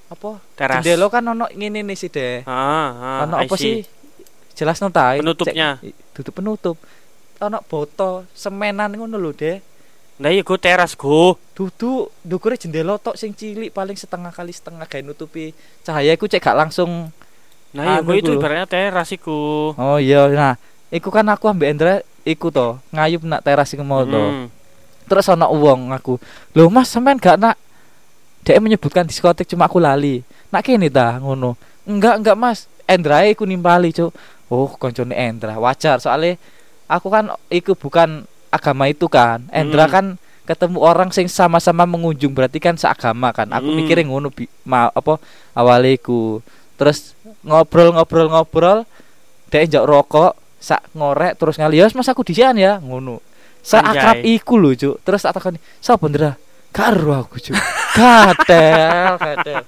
apa 0.06 0.38
Teras. 0.54 0.82
jendela 0.82 1.06
kan 1.06 1.22
ono 1.24 1.46
ngene 1.50 1.82
nih 1.82 1.96
sih 1.96 2.10
Ah, 2.46 2.46
ah, 2.46 3.18
ono 3.26 3.34
I 3.38 3.46
apa 3.46 3.54
see. 3.54 3.62
sih 3.62 3.76
jelas 4.54 4.78
ta 4.78 5.14
Penutupnya. 5.16 5.78
Cek, 5.78 5.94
tutup 6.12 6.34
penutup 6.36 6.76
ono 7.38 7.58
botol 7.64 8.28
semenan 8.30 8.92
ngono 8.92 9.16
lho 9.16 9.32
deh 9.32 9.58
Nah 10.20 10.28
iya 10.28 10.44
gue 10.44 10.58
teras 10.60 10.92
gue. 10.92 11.32
duduk 11.56 12.12
dukure 12.20 12.52
jendela 12.54 13.00
tok 13.00 13.16
sing 13.16 13.32
cilik 13.32 13.72
paling 13.72 13.96
setengah 13.96 14.28
kali 14.28 14.52
setengah 14.52 14.84
gawe 14.84 15.00
nutupi 15.00 15.56
cahaya 15.80 16.12
iku 16.12 16.28
cek 16.28 16.40
gak 16.40 16.58
langsung 16.58 17.08
Nah 17.72 17.82
iya 17.82 17.96
Anu 17.98 18.10
gue 18.10 18.14
itu 18.20 18.28
iku 18.28 18.30
lho. 18.30 18.38
ibaratnya 18.38 18.66
teras 18.66 19.08
iku. 19.10 19.72
oh 19.72 19.96
iya 19.96 20.28
nah 20.28 20.54
iku 20.90 21.08
kan 21.08 21.26
aku 21.26 21.46
ambek 21.46 21.68
Endra 21.70 21.94
iku 22.22 22.50
to 22.50 22.76
ngayup 22.90 23.22
nak 23.22 23.40
teras 23.40 23.70
iku 23.70 23.80
mau 23.80 24.02
to. 24.02 24.18
Hmm. 24.18 24.46
terus 25.06 25.26
ono 25.26 25.50
uang 25.50 25.90
aku 25.90 26.18
lho 26.52 26.68
mas 26.68 26.86
sampean 26.86 27.16
gak 27.16 27.34
nak? 27.34 27.56
Dia 28.40 28.56
menyebutkan 28.56 29.04
diskotik 29.04 29.44
cuma 29.44 29.68
aku 29.68 29.76
lali. 29.76 30.24
Nak 30.48 30.64
kene 30.64 30.88
ta? 30.88 31.20
Ngono. 31.20 31.60
Enggak 31.84 32.14
enggak 32.16 32.36
mas. 32.36 32.58
Endra 32.88 33.20
iku 33.22 33.44
nimpali 33.44 33.92
cuk. 33.92 34.10
Oh 34.48 34.70
koncone 34.72 35.12
Endra 35.12 35.60
wajar. 35.60 36.00
Soalnya 36.00 36.40
aku 36.88 37.12
kan 37.12 37.28
iku 37.52 37.76
bukan 37.76 38.24
agama 38.48 38.88
itu 38.88 39.06
kan. 39.06 39.44
Endra 39.52 39.84
Hmm. 39.84 39.92
kan 39.92 40.06
ketemu 40.48 40.80
orang 40.80 41.12
sing 41.12 41.28
sama-sama 41.28 41.84
mengunjung 41.84 42.32
berarti 42.32 42.56
kan 42.58 42.74
seagama 42.74 43.28
kan. 43.30 43.46
Aku 43.52 43.68
Hmm. 43.68 43.76
mikirin 43.76 44.08
ngono 44.08 44.32
bi- 44.32 44.48
ma 44.64 44.88
apa 44.88 45.20
awale 45.52 46.00
iku. 46.00 46.40
Terus 46.80 47.12
ngobrol-ngobrol-ngobrol 47.44 48.88
dia 49.52 49.68
njak 49.68 49.84
rokok 49.84 50.32
sak 50.60 50.92
ngorek 50.92 51.40
terus 51.40 51.56
ngali 51.56 51.80
"Yos, 51.80 51.96
mas 51.96 52.06
aku 52.06 52.22
disian 52.22 52.54
ya 52.60 52.76
ngono. 52.78 53.24
Seakrab 53.64 54.20
Anjay. 54.20 54.36
iku 54.40 54.56
lho 54.56 54.72
cuk. 54.76 54.96
Terus 55.04 55.20
tak 55.24 55.36
takoni 55.36 55.58
sapa 55.80 56.04
Ndra? 56.08 56.32
Karo 56.72 57.12
aku 57.16 57.36
cuk. 57.40 57.56
Gatel 57.96 59.12
gatel. 59.20 59.64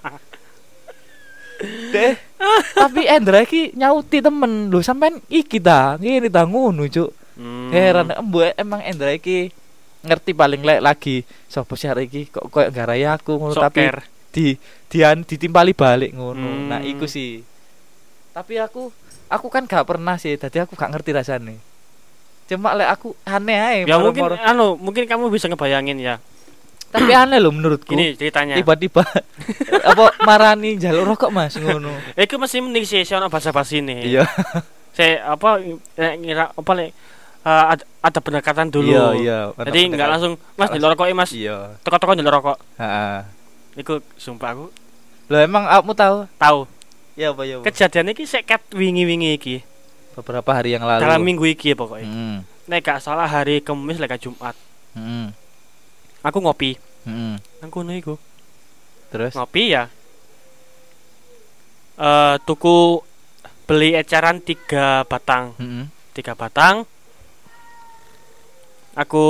Deh 1.92 2.14
tapi 2.74 3.02
Endra 3.06 3.44
iki 3.44 3.72
nyauti 3.76 4.18
temen. 4.20 4.72
Lho 4.72 4.80
sampean 4.80 5.20
iki 5.28 5.60
ta 5.60 5.96
ngene 6.00 6.28
ta 6.32 6.44
ngono 6.44 6.86
cuk. 6.88 7.10
Hmm. 7.32 7.72
heran 7.72 8.12
embu 8.12 8.44
emang 8.60 8.84
Endra 8.84 9.08
iki 9.08 9.48
ngerti 10.04 10.36
paling 10.36 10.60
lek 10.60 10.84
lagi 10.84 11.24
sapa 11.48 11.72
sih 11.80 11.88
hari 11.88 12.08
iki? 12.08 12.28
Kok 12.28 12.52
koyo 12.52 12.68
garai 12.68 13.08
aku? 13.08 13.40
Ngono 13.40 13.56
tapi 13.56 13.88
di 14.32 14.56
dian 14.88 15.24
ditimpali 15.24 15.72
balik 15.76 16.12
ngono. 16.16 16.40
Hmm. 16.40 16.68
nah 16.68 16.80
iku 16.80 17.08
sih. 17.08 17.40
Tapi 18.32 18.56
aku 18.56 18.88
aku 19.32 19.48
kan 19.48 19.64
gak 19.64 19.82
pernah 19.82 20.14
sih 20.14 20.36
tadi 20.36 20.56
aku 20.56 20.72
gak 20.72 20.90
ngerti 20.90 21.10
rasanya 21.10 21.56
cuma 22.44 22.72
lek 22.72 22.88
aku 22.90 23.16
aneh 23.24 23.56
aja 23.56 23.88
Ya 23.88 23.96
mungkin 23.96 24.20
moro-moro. 24.20 24.36
anu, 24.44 24.66
mungkin 24.76 25.04
kamu 25.04 25.26
bisa 25.28 25.46
ngebayangin 25.46 25.96
ya. 25.96 26.20
tapi 26.88 27.08
aneh 27.10 27.40
loh 27.40 27.48
menurutku 27.48 27.88
Gini 27.88 28.12
ceritanya. 28.12 28.52
tiba-tiba 28.54 29.00
apa 29.88 30.04
marani 30.20 30.76
jalur 30.76 31.08
rokok 31.08 31.32
mas 31.32 31.56
ngono 31.56 31.88
Eh, 32.12 32.22
itu 32.22 32.36
masih 32.36 32.60
mending 32.60 32.84
sih 32.84 33.00
sih 33.00 33.14
ono 33.14 33.26
bahasa-basi 33.26 33.80
nih. 33.80 34.04
iya 34.10 34.28
Saya 34.92 35.24
apa 35.26 35.56
ngira 35.96 36.52
apa 36.52 36.72
lek 36.76 36.92
eh, 37.42 37.64
ada, 37.72 37.84
ada 37.98 38.18
pendekatan 38.20 38.68
dulu. 38.68 38.84
iya 38.86 39.04
iya 39.16 39.38
Jadi 39.56 39.80
nggak 39.88 40.08
langsung 40.10 40.32
Mas 40.52 40.68
di 40.68 40.78
rokok 40.78 41.08
Mas. 41.10 41.30
iya 41.32 41.72
Toko-toko 41.80 42.12
di 42.12 42.20
rokok. 42.20 42.60
heeh 42.76 43.18
Iku 43.74 44.04
sumpah 44.14 44.52
aku 44.52 44.68
lo 45.26 45.36
emang 45.38 45.64
kamu 45.64 45.92
tahu 45.96 46.16
tahu. 46.36 46.60
Ya 47.18 47.32
apa 47.32 47.42
ya 47.44 47.60
apa? 47.60 47.64
Kejadian 47.68 48.12
iki 48.12 48.24
sek 48.24 48.44
ket 48.48 48.62
wingi-wingi 48.72 49.30
iki. 49.36 49.56
beberapa 50.12 50.52
hari 50.52 50.76
yang 50.76 50.84
lalu 50.84 51.00
Dalam 51.00 51.24
minggu 51.24 51.44
iki 51.48 51.72
pokoknya. 51.72 52.04
Heeh. 52.04 52.36
Nek 52.68 52.84
gak 52.84 53.00
salah 53.00 53.24
hari 53.24 53.64
Kamis 53.64 53.96
lek 53.96 54.20
Jumat. 54.20 54.52
Heeh. 54.92 55.32
Aku 56.20 56.38
ngopi. 56.44 56.76
Heeh. 57.08 57.40
Nang 57.40 57.70
kono 57.72 57.96
iku. 57.96 58.20
terus 59.12 59.36
Ngopi 59.36 59.76
ya. 59.76 59.92
Eh 62.00 62.34
tuku 62.48 63.00
beli 63.68 63.96
eceran 63.96 64.40
tiga 64.44 65.04
batang. 65.08 65.56
Heeh. 65.56 65.88
Tiga 66.12 66.36
batang. 66.36 66.84
Aku 68.92 69.24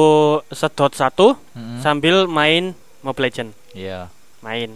sedot 0.51 0.91
satu 0.99 1.39
Heeh. 1.55 1.79
sambil 1.79 2.27
main 2.27 2.75
Mobile 3.07 3.31
Legend. 3.31 3.51
iya 3.75 4.11
Main. 4.43 4.75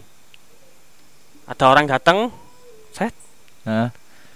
Ada 1.47 1.71
orang 1.71 1.87
datang, 1.91 2.31
Heeh. 2.99 3.89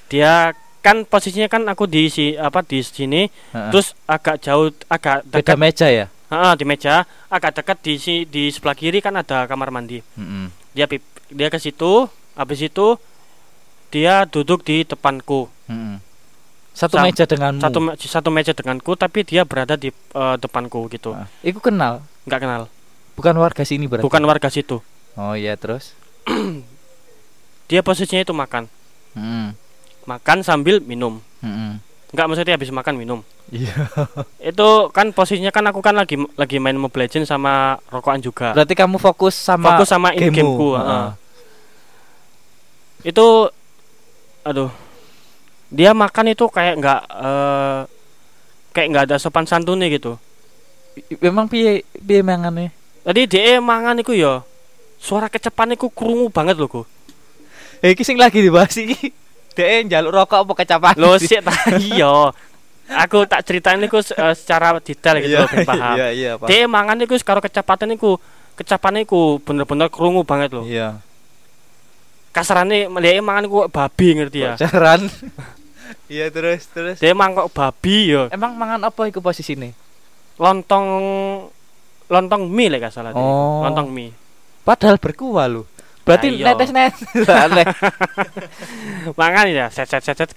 dia 0.07 0.53
kan 0.81 1.05
posisinya 1.05 1.47
kan 1.47 1.63
aku 1.65 1.85
di 1.85 2.09
si 2.09 2.35
apa 2.35 2.61
di 2.61 2.81
sini 2.81 3.29
Heeh. 3.29 3.71
terus 3.71 3.93
agak 4.05 4.41
jauh 4.41 4.69
agak 4.87 5.23
beda 5.25 5.53
dekat. 5.53 5.57
meja 5.57 5.87
ya? 5.89 6.07
Ah, 6.27 6.55
di 6.55 6.63
meja 6.63 7.05
agak 7.27 7.53
dekat 7.55 7.77
di 7.81 7.93
si 7.97 8.15
di 8.25 8.49
sebelah 8.49 8.73
kiri 8.73 8.99
kan 8.99 9.15
ada 9.15 9.45
kamar 9.45 9.69
mandi. 9.69 10.01
Heeh. 10.01 10.47
dia 10.71 10.87
pip, 10.87 11.03
dia 11.29 11.47
ke 11.47 11.59
situ 11.59 12.07
habis 12.33 12.61
itu 12.61 12.97
dia 13.91 14.23
duduk 14.25 14.63
di 14.63 14.83
depanku. 14.83 15.51
Heeh. 15.67 15.99
satu 16.71 16.97
Sam- 16.97 17.05
meja 17.05 17.27
denganmu? 17.27 17.61
satu 17.61 17.79
satu 17.99 18.29
meja 18.31 18.55
denganku 18.55 18.95
tapi 18.95 19.27
dia 19.27 19.43
berada 19.43 19.75
di 19.75 19.91
eh, 19.91 20.37
depanku 20.39 20.87
gitu. 20.89 21.13
Ah, 21.13 21.27
Iku 21.43 21.59
kenal? 21.59 22.07
Nggak 22.25 22.41
kenal. 22.41 22.63
Bukan 23.15 23.35
warga 23.37 23.63
sini 23.63 23.85
berarti? 23.85 24.07
Bukan 24.07 24.23
warga 24.23 24.49
situ. 24.49 24.79
Oh 25.15 25.35
iya 25.35 25.59
terus 25.59 25.93
dia 27.71 27.87
posisinya 27.87 28.27
itu 28.27 28.35
makan 28.35 28.67
Heeh. 29.15 29.55
makan 30.11 30.43
sambil 30.43 30.83
minum 30.83 31.23
Heeh. 31.39 31.79
Enggak 32.11 32.27
maksudnya 32.27 32.55
habis 32.59 32.75
makan 32.75 32.95
minum. 32.99 33.21
Iya. 33.55 33.87
Itu 34.51 34.91
kan 34.91 35.15
posisinya 35.15 35.55
kan 35.55 35.63
aku 35.71 35.79
kan 35.79 35.95
lagi 35.95 36.19
lagi 36.35 36.59
main 36.59 36.75
Mobile 36.75 37.07
Legends 37.07 37.31
sama 37.31 37.79
rokokan 37.87 38.19
juga. 38.19 38.51
Berarti 38.51 38.75
kamu 38.75 38.99
fokus 38.99 39.39
sama 39.39 39.79
Fokus 39.79 39.89
sama 39.95 40.11
in 40.19 40.35
gameku, 40.35 40.75
Heeh. 40.75 40.83
heeh. 40.83 41.09
Itu 43.15 43.27
aduh. 44.43 44.71
Dia 45.71 45.95
makan 45.95 46.35
itu 46.35 46.51
kayak 46.51 46.75
nggak 46.83 47.01
eh 47.07 47.81
kayak 48.75 48.89
nggak 48.91 49.05
ada 49.07 49.17
sopan 49.23 49.47
santunnya 49.47 49.87
gitu. 49.87 50.19
Memang 51.23 51.47
piye 51.47 51.87
piye 51.95 52.27
mangane? 52.27 52.75
Tadi 53.07 53.31
dia 53.31 53.63
mangan 53.63 54.03
iku 54.03 54.19
ya 54.19 54.43
suara 54.99 55.31
kecepan 55.31 55.79
iku 55.79 55.95
krungu 55.95 56.27
banget 56.27 56.59
loh 56.59 56.67
ku. 56.67 56.83
Eh 57.81 57.97
iki 57.97 58.05
sing 58.05 58.21
lagi 58.21 58.45
dibahas 58.45 58.77
iki. 58.77 59.13
Dek 59.57 59.89
njaluk 59.89 60.13
rokok 60.13 60.39
apa 60.47 60.53
kecapan? 60.65 60.95
Lo 61.01 61.17
sih 61.17 61.41
ta 61.41 61.53
iya. 61.81 62.33
Aku 62.91 63.23
tak 63.25 63.47
ceritain 63.47 63.79
iku 63.81 64.03
eh, 64.03 64.35
secara 64.35 64.77
detail 64.83 65.23
gitu 65.23 65.39
loh 65.39 65.49
ben 65.49 65.63
paham. 65.63 65.95
Iya, 65.95 66.09
iya, 66.11 66.31
Pak. 66.37 66.47
Dia 66.51 66.67
mangan 66.67 66.99
iku 66.99 67.15
karo 67.23 67.39
kecepatan 67.39 67.95
iku 67.95 68.19
kecapan 68.59 69.07
bener-bener 69.47 69.89
krungu 69.89 70.27
banget 70.27 70.53
loh. 70.53 70.67
Iya. 70.67 70.99
Kasarane 72.31 72.87
dia 72.87 73.23
mangan 73.23 73.47
babi 73.71 74.07
ngerti 74.19 74.39
ya. 74.45 74.55
Pacaran. 74.55 75.07
Iya 76.11 76.31
terus 76.31 76.67
terus. 76.71 76.99
Dia 77.03 77.15
mangkok 77.15 77.51
babi 77.51 78.15
ya. 78.15 78.31
Emang 78.31 78.55
mangan 78.55 78.83
apa 78.87 79.11
iku 79.11 79.19
posisine? 79.19 79.75
Lontong 80.39 80.87
lontong 82.11 82.51
mie 82.51 82.71
lek 82.71 82.87
gak 82.87 82.95
salah. 82.95 83.15
Oh. 83.15 83.63
Lontong 83.63 83.91
mie. 83.91 84.15
Padahal 84.67 84.99
berkuah 84.99 85.47
lu. 85.47 85.63
Berarti 86.03 86.27
iya. 86.33 86.45
netes 86.51 86.71
netes. 86.71 87.29
Aneh. 87.45 87.67
Mangan 89.15 89.47
ya 89.47 89.67
set 89.69 89.87
set 89.87 90.03
set 90.03 90.17
set 90.17 90.31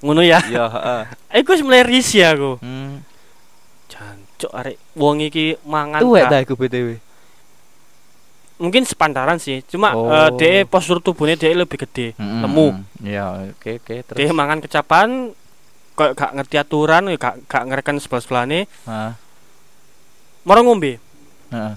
ngono 0.00 0.20
ya. 0.20 0.40
Iya, 0.42 0.64
heeh. 0.66 1.02
Iku 1.40 1.52
wis 1.52 1.62
mulai 1.62 1.84
risih 1.84 2.24
aku. 2.26 2.56
Hmm. 2.58 3.04
Jancuk 3.86 4.50
arek 4.50 4.76
wong 4.94 5.20
iki 5.20 5.60
mangan 5.62 6.00
Tuwek 6.00 6.24
ta 6.26 6.38
iku 6.38 6.54
BTW. 6.54 6.96
mungkin 8.60 8.84
sepantaran 8.84 9.40
sih 9.40 9.64
cuma 9.64 9.96
Oh. 9.96 10.12
eh, 10.12 10.28
dia 10.36 10.68
postur 10.68 11.00
tubuhnya 11.00 11.32
dia 11.32 11.56
lebih 11.56 11.80
gede 11.80 12.12
Mm-mm. 12.20 12.44
lemu 12.44 12.68
Iya, 13.00 13.56
oke 13.56 13.80
oke 13.80 13.94
terus. 14.04 14.16
dia 14.20 14.28
mangan 14.36 14.60
kecapan 14.60 15.32
kok 15.96 16.12
gak 16.12 16.36
ngerti 16.36 16.60
aturan 16.60 17.08
ya 17.08 17.16
gak 17.16 17.40
gak 17.48 17.64
ngereken 17.64 17.96
sebelah 17.96 18.20
sebelahnya 18.20 18.68
Heeh. 18.84 19.12
mau 20.44 20.60
ngombe 20.60 21.00
Heeh. 21.48 21.72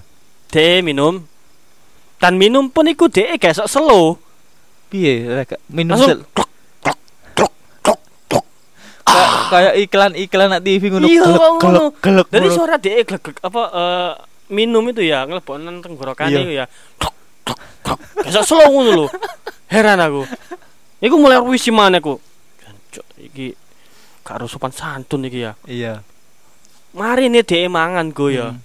dia 0.52 0.84
minum 0.84 1.24
dan 2.16 2.34
minum 2.34 2.66
pun 2.66 2.84
iku 2.84 3.06
dia 3.06 3.34
gak 3.34 3.54
sok 3.54 3.68
slow 3.68 4.04
Piye 4.86 5.26
minum 5.66 5.96
sel- 5.96 6.24
Kayak- 9.04 9.42
kayak 9.46 9.74
iklan-iklan 9.78 10.48
nak 10.48 10.62
TV 10.64 10.82
ngono. 10.88 11.06
Iya, 11.06 11.22
gelek, 11.22 11.38
ngono. 11.38 11.60
gelek, 11.60 11.94
gelek, 12.00 12.26
dari 12.28 12.48
suara 12.50 12.74
dia 12.76 12.98
glegek 12.98 13.36
apa 13.38 13.62
eh, 13.70 14.12
minum 14.48 14.82
itu 14.84 15.02
ya 15.02 15.22
ngelebonan 15.22 15.78
tenggorokan 15.78 16.26
Iya. 16.26 16.40
itu 16.40 16.50
ya 16.52 16.64
sok 18.26 18.44
slow 18.44 18.66
ngono 18.66 18.90
lho 18.90 19.06
heran 19.68 20.00
aku 20.00 20.24
iku 20.98 21.14
mulai 21.14 21.38
ruwisi 21.38 21.68
mana 21.68 22.00
aku 22.00 22.18
Jancuk, 22.58 23.06
iki 23.20 23.46
gak 24.20 24.34
harus 24.34 24.50
sopan 24.50 24.72
santun 24.72 25.22
iki 25.22 25.38
ya 25.40 25.52
Iya. 25.62 26.02
mari 26.90 27.28
nih 27.28 27.44
dia 27.44 27.68
mangan 27.68 28.10
go 28.10 28.26
ya 28.26 28.50
Hmm. 28.50 28.58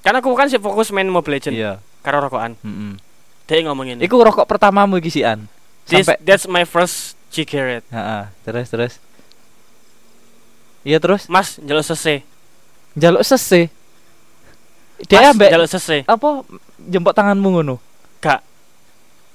karena 0.00 0.18
aku 0.18 0.32
kan 0.32 0.48
sih 0.48 0.58
fokus 0.58 0.90
main 0.90 1.06
Mobile 1.06 1.38
Legends 1.38 1.54
Iya. 1.54 1.78
Karo 2.02 2.18
rokokan 2.20 2.58
Heeh. 2.58 2.92
dia 3.42 3.62
ngomong 3.64 3.86
ini 3.88 4.00
Iku 4.02 4.18
rokok 4.18 4.44
pertamamu 4.44 4.98
iki 4.98 5.08
sian. 5.08 5.46
This, 5.82 6.02
Sampai 6.02 6.18
that's 6.20 6.46
my 6.46 6.62
first 6.62 7.14
cigarette 7.28 7.86
Heeh, 7.88 8.22
terus 8.42 8.66
terus. 8.68 8.94
Iya 10.82 10.98
terus 10.98 11.26
mas 11.26 11.58
jaluk 11.58 11.82
sese 11.82 12.26
jaluk 12.92 13.22
sese. 13.22 13.70
Dia 15.02 15.30
ambek 15.30 15.48
jaluk 15.48 15.66
sese 15.66 16.02
apa 16.04 16.42
jempok 16.78 17.10
tanganmu 17.12 17.48
ngono. 17.52 17.76
gak 18.18 18.42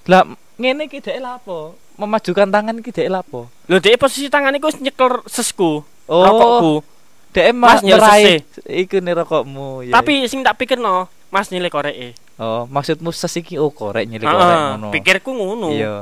Lah 0.05 0.24
ngene 0.55 0.88
iki 0.88 0.99
dhek 0.99 1.20
lapo? 1.20 1.76
Memajukan 1.95 2.47
tangan 2.47 2.78
iki 2.78 2.91
dhek 2.91 3.09
lapo? 3.09 3.47
lo 3.65 3.76
dia 3.78 3.95
posisi 3.95 4.28
tangan 4.28 4.55
iku 4.55 4.72
nyekel 4.78 5.24
sesku 5.26 5.84
Oh, 6.07 6.24
rokokku 6.24 6.74
dhek 7.32 7.51
Mas, 7.51 7.84
nyerai 7.84 8.39
iku 8.65 8.97
nih 8.97 9.13
rokokmu. 9.13 9.68
ya. 9.84 9.93
tapi 9.93 10.24
sing 10.26 10.39
tak 10.39 10.55
pikir 10.55 10.80
no 10.80 11.11
mas 11.28 11.51
nilai 11.51 11.67
korek 11.67 12.15
oh, 12.39 12.63
maksudmu 12.67 13.11
ses 13.11 13.36
iki 13.36 13.59
oh 13.59 13.67
korek 13.69 14.07
nyelek 14.07 14.25
korek 14.25 14.57
ngono. 14.73 14.88
pikirku 14.91 15.32
ngono 15.32 15.67
Iya. 15.71 15.95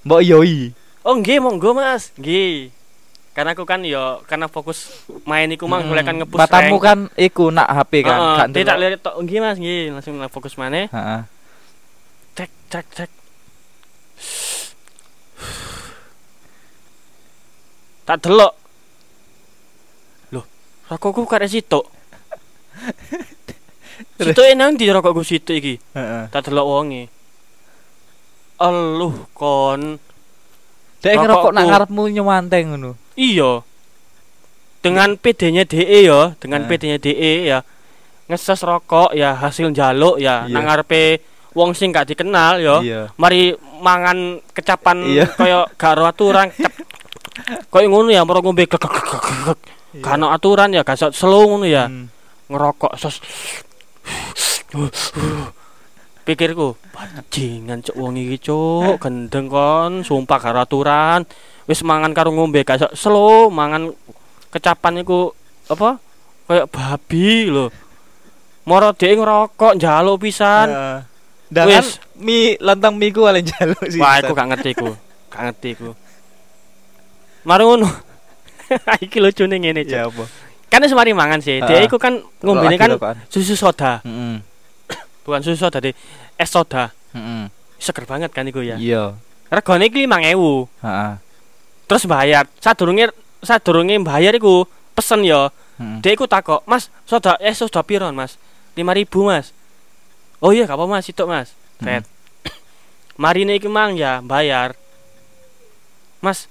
Mbok 0.00 0.20
yoi. 0.22 0.70
oh 1.02 1.14
nggih 1.16 1.38
monggo 1.40 1.74
mas 1.74 2.14
nggih 2.14 2.70
karena 3.30 3.54
aku 3.54 3.62
kan 3.62 3.80
yo 3.82 4.20
karena 4.26 4.46
fokus 4.46 4.90
main 5.22 5.46
iku 5.48 5.64
mang 5.64 5.86
mulai 5.86 6.02
kan 6.02 6.18
ngepush 6.18 6.38
Matamu 6.38 6.76
rank. 6.76 6.82
kan 6.82 6.98
iku 7.14 7.48
nak 7.48 7.68
HP 7.70 7.92
kan, 8.02 8.50
dia 8.50 8.66
tak 8.66 8.76
ndelok. 8.76 8.78
lihat 8.82 9.00
tok 9.00 9.16
nggih 9.22 9.38
mas 9.38 9.56
nggih 9.56 9.82
langsung 9.94 10.14
fokus 10.28 10.54
mana 10.58 10.86
Heeh. 10.90 11.20
cek 12.34 12.50
cek 12.68 12.86
cek 12.90 13.10
tak 18.04 18.18
delok 18.18 18.52
loh 20.30 20.44
rokokku 20.90 21.22
karek 21.24 21.48
sitok 21.48 21.86
Sitok 24.16 24.46
nang 24.54 24.76
di 24.76 24.86
rokokku 24.86 25.20
sitok 25.20 25.56
iki 25.56 25.74
Heeh. 25.92 26.28
tak 26.28 26.48
delok 26.48 26.66
wonge 26.66 27.08
eluh 28.60 29.16
kon 29.32 29.96
Dek 31.00 31.16
ngerokok 31.16 31.52
nak 31.56 31.64
ngarepmu 31.64 32.02
nyewanteng 32.12 32.76
ngono. 32.76 32.92
iya 33.16 33.64
dengan 34.80 35.16
PD-nya 35.16 35.64
DE 35.64 36.04
ya 36.04 36.36
dengan. 36.36 36.64
PD-nya 36.68 36.96
DE 36.96 37.48
ya 37.48 37.64
ngeses 38.28 38.60
rokok 38.60 39.12
ya 39.12 39.32
hasil 39.34 39.72
jaluk 39.72 40.20
ya 40.20 40.44
Iya. 40.44 40.52
nang 40.52 40.68
ngarepe 40.68 41.24
wong 41.56 41.72
sing 41.72 41.90
gak 41.90 42.12
dikenal 42.12 42.60
ya 42.60 42.76
Iya. 42.80 43.00
mari 43.16 43.56
mangan 43.80 44.44
kecapan 44.52 45.04
Iya. 45.04 45.24
kaya 45.32 45.58
gak 45.74 45.92
ro 45.96 46.04
aturan 46.04 46.52
kaya 47.72 47.86
ngono 47.88 48.12
ya 48.12 48.22
moro 48.22 48.44
ngombe 48.44 48.68
ono 49.96 50.26
aturan 50.30 50.70
ya 50.70 50.84
gak 50.84 51.16
slow 51.16 51.48
ngono 51.48 51.64
ya 51.64 51.88
Hmm. 51.88 52.06
ngerokok 52.52 52.92
sos 52.94 53.24
pikirku 56.24 56.78
bajingan 56.94 57.82
cuk 57.82 57.96
wong 57.96 58.14
iki 58.20 58.38
cuk 58.50 59.00
gendeng 59.02 59.50
kon 59.50 60.06
sumpah 60.06 60.38
gak 60.38 60.54
ro 60.54 60.60
aturan 60.62 61.26
wis 61.66 61.82
mangan 61.82 62.14
karo 62.14 62.30
ngombe 62.30 62.62
gak 62.62 62.94
slow 62.94 63.50
mangan 63.50 63.90
kecapan 64.54 65.02
iku 65.02 65.34
apa 65.66 65.98
kayak 66.46 66.70
babi 66.70 67.50
lho 67.50 67.70
moro 68.66 68.94
dhek 68.94 69.18
ngerokok 69.18 69.78
njaluk 69.78 70.20
pisan 70.22 70.68
Heeh. 70.70 71.00
Dengan 71.50 71.82
Wis. 71.82 71.98
mie 72.14 72.54
lontong 72.62 72.94
mie 72.94 73.10
ku 73.10 73.26
paling 73.26 73.42
jaluk 73.42 73.82
sih. 73.90 73.98
Wah, 73.98 74.22
aku 74.22 74.38
gak 74.38 74.54
ngerti 74.54 74.70
ku. 74.78 74.94
Gak 75.34 75.50
ngerti 75.50 75.70
ku. 75.74 75.90
Mari 77.42 77.66
ngono. 77.66 77.90
Iki 79.04 79.18
lucune 79.18 79.58
ngene, 79.58 79.82
Cuk. 79.82 79.98
Ya 79.98 80.06
apa? 80.06 80.24
Kan 80.70 80.86
wis 80.86 80.94
mari 80.94 81.10
mangan 81.10 81.42
sih. 81.42 81.58
Dia 81.58 81.82
iku 81.82 81.98
kan 81.98 82.22
ngombene 82.40 82.78
kan 82.78 82.94
susu 83.26 83.58
soda, 83.58 83.98
bukan 85.26 85.40
susu 85.42 85.58
soda 85.58 85.82
deh. 85.82 85.90
Es 86.38 86.48
soda. 86.48 86.94
Heeh. 87.10 87.50
Seger 87.82 88.06
banget 88.06 88.30
kan 88.30 88.46
iku 88.46 88.62
ya. 88.62 88.78
Iya. 88.78 89.18
Regane 89.50 89.90
iki 89.90 90.06
5000. 90.06 90.70
Heeh. 90.86 91.12
Terus 91.90 92.04
bayar. 92.06 92.46
Sadurunge 92.62 93.10
sadurunge 93.42 93.98
bayar 94.06 94.30
iku 94.38 94.62
pesen 94.94 95.26
ya. 95.26 95.50
Heeh. 95.82 95.98
Dia 96.06 96.14
iku 96.14 96.30
takok, 96.30 96.62
"Mas, 96.70 96.86
soda 97.02 97.34
es 97.42 97.58
soda 97.58 97.82
piron, 97.82 98.14
Mas?" 98.14 98.38
5000, 98.78 99.26
Mas. 99.26 99.50
Oh 100.38 100.54
iya, 100.54 100.70
gak 100.70 100.78
apa 100.78 100.86
Mas, 100.86 101.10
itu 101.10 101.24
Mas. 101.26 101.50
Hmm. 101.82 101.98
Tet. 102.00 102.04
Mari 103.20 103.42
iki 103.50 103.66
mang 103.66 103.98
ya 103.98 104.22
bayar. 104.22 104.78
Mas. 106.22 106.46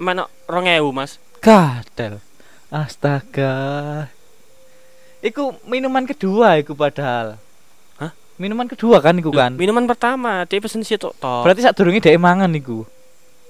Mana 0.00 0.26
2000, 0.48 0.90
Mas? 0.96 1.20
Kadal. 1.44 2.23
Astaga. 2.74 3.54
Iku 5.22 5.54
minuman 5.64 6.02
kedua 6.04 6.58
iku 6.58 6.74
padahal. 6.74 7.38
Hah? 7.96 8.10
Minuman 8.34 8.66
kedua 8.66 8.98
kan 8.98 9.14
iku 9.14 9.30
Loh, 9.30 9.38
kan. 9.38 9.54
Minuman 9.54 9.86
pertama, 9.86 10.42
dia 10.44 10.58
pesen 10.58 10.82
situ 10.82 11.14
toh. 11.14 11.46
Berarti 11.46 11.62
sadurunge 11.62 12.02
dhek 12.02 12.18
mangan 12.18 12.50
iku. 12.50 12.82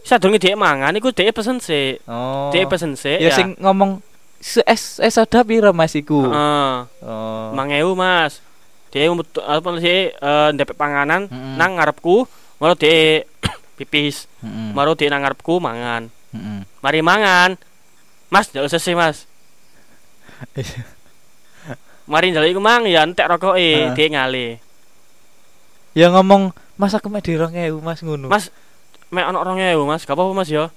Sadurunge 0.05 0.37
dia 0.37 0.53
mangan 0.55 0.93
iku 0.93 1.09
dia 1.09 1.33
pesen 1.33 1.57
sih. 1.57 1.97
Oh. 2.05 2.53
Dia 2.53 2.69
pesen 2.69 3.01
sih 3.01 3.17
ya, 3.17 3.33
ya. 3.33 3.35
sing 3.35 3.57
ngomong 3.57 4.05
"Se- 4.45 4.67
es 4.69 5.01
es 5.01 5.17
soda 5.17 5.41
piro 5.41 5.73
Mas 5.73 5.97
iku? 5.97 6.29
Heeh. 6.29 6.75
Oh. 7.01 7.57
5000, 7.57 7.97
Mas. 7.97 8.45
Dia 8.93 9.09
apa 9.09 9.69
sih 9.81 10.13
eh 10.13 10.49
ndepek 10.53 10.77
panganan 10.77 11.27
Mm-mm. 11.27 11.57
nang 11.57 11.81
ngarepku, 11.81 12.29
malah 12.61 12.77
dia 12.77 13.25
pipis. 13.81 14.29
Heeh. 14.45 14.77
Maru 14.77 14.93
dia 14.93 15.09
nang 15.09 15.25
ngarepku 15.25 15.59
mangan. 15.59 16.13
Heeh. 16.37 16.61
Mari 16.85 17.01
mangan. 17.01 17.57
Mas, 18.35 18.51
njaluk 18.51 18.67
sesi, 18.67 18.99
Mas. 18.99 19.31
Mari 22.11 22.35
njaluk 22.35 22.51
iku 22.51 22.59
mang 22.59 22.83
ya 22.83 23.07
entek 23.07 23.31
rokoke, 23.31 23.63
Heeh. 23.63 23.95
dia 23.95 24.11
ngale. 24.11 24.47
Ya 25.95 26.11
ngomong 26.11 26.51
Mas 26.75 26.91
aku 26.99 27.07
mek 27.07 27.23
di 27.23 27.39
2000 27.39 27.79
Mas 27.79 28.03
ngono. 28.03 28.27
Mas, 28.27 28.51
mek 29.15 29.31
ono 29.31 29.47
2000, 29.47 29.79
Mas. 29.87 30.03
Gak 30.03 30.19
apa-apa, 30.19 30.35
Mas 30.35 30.51
ya. 30.51 30.75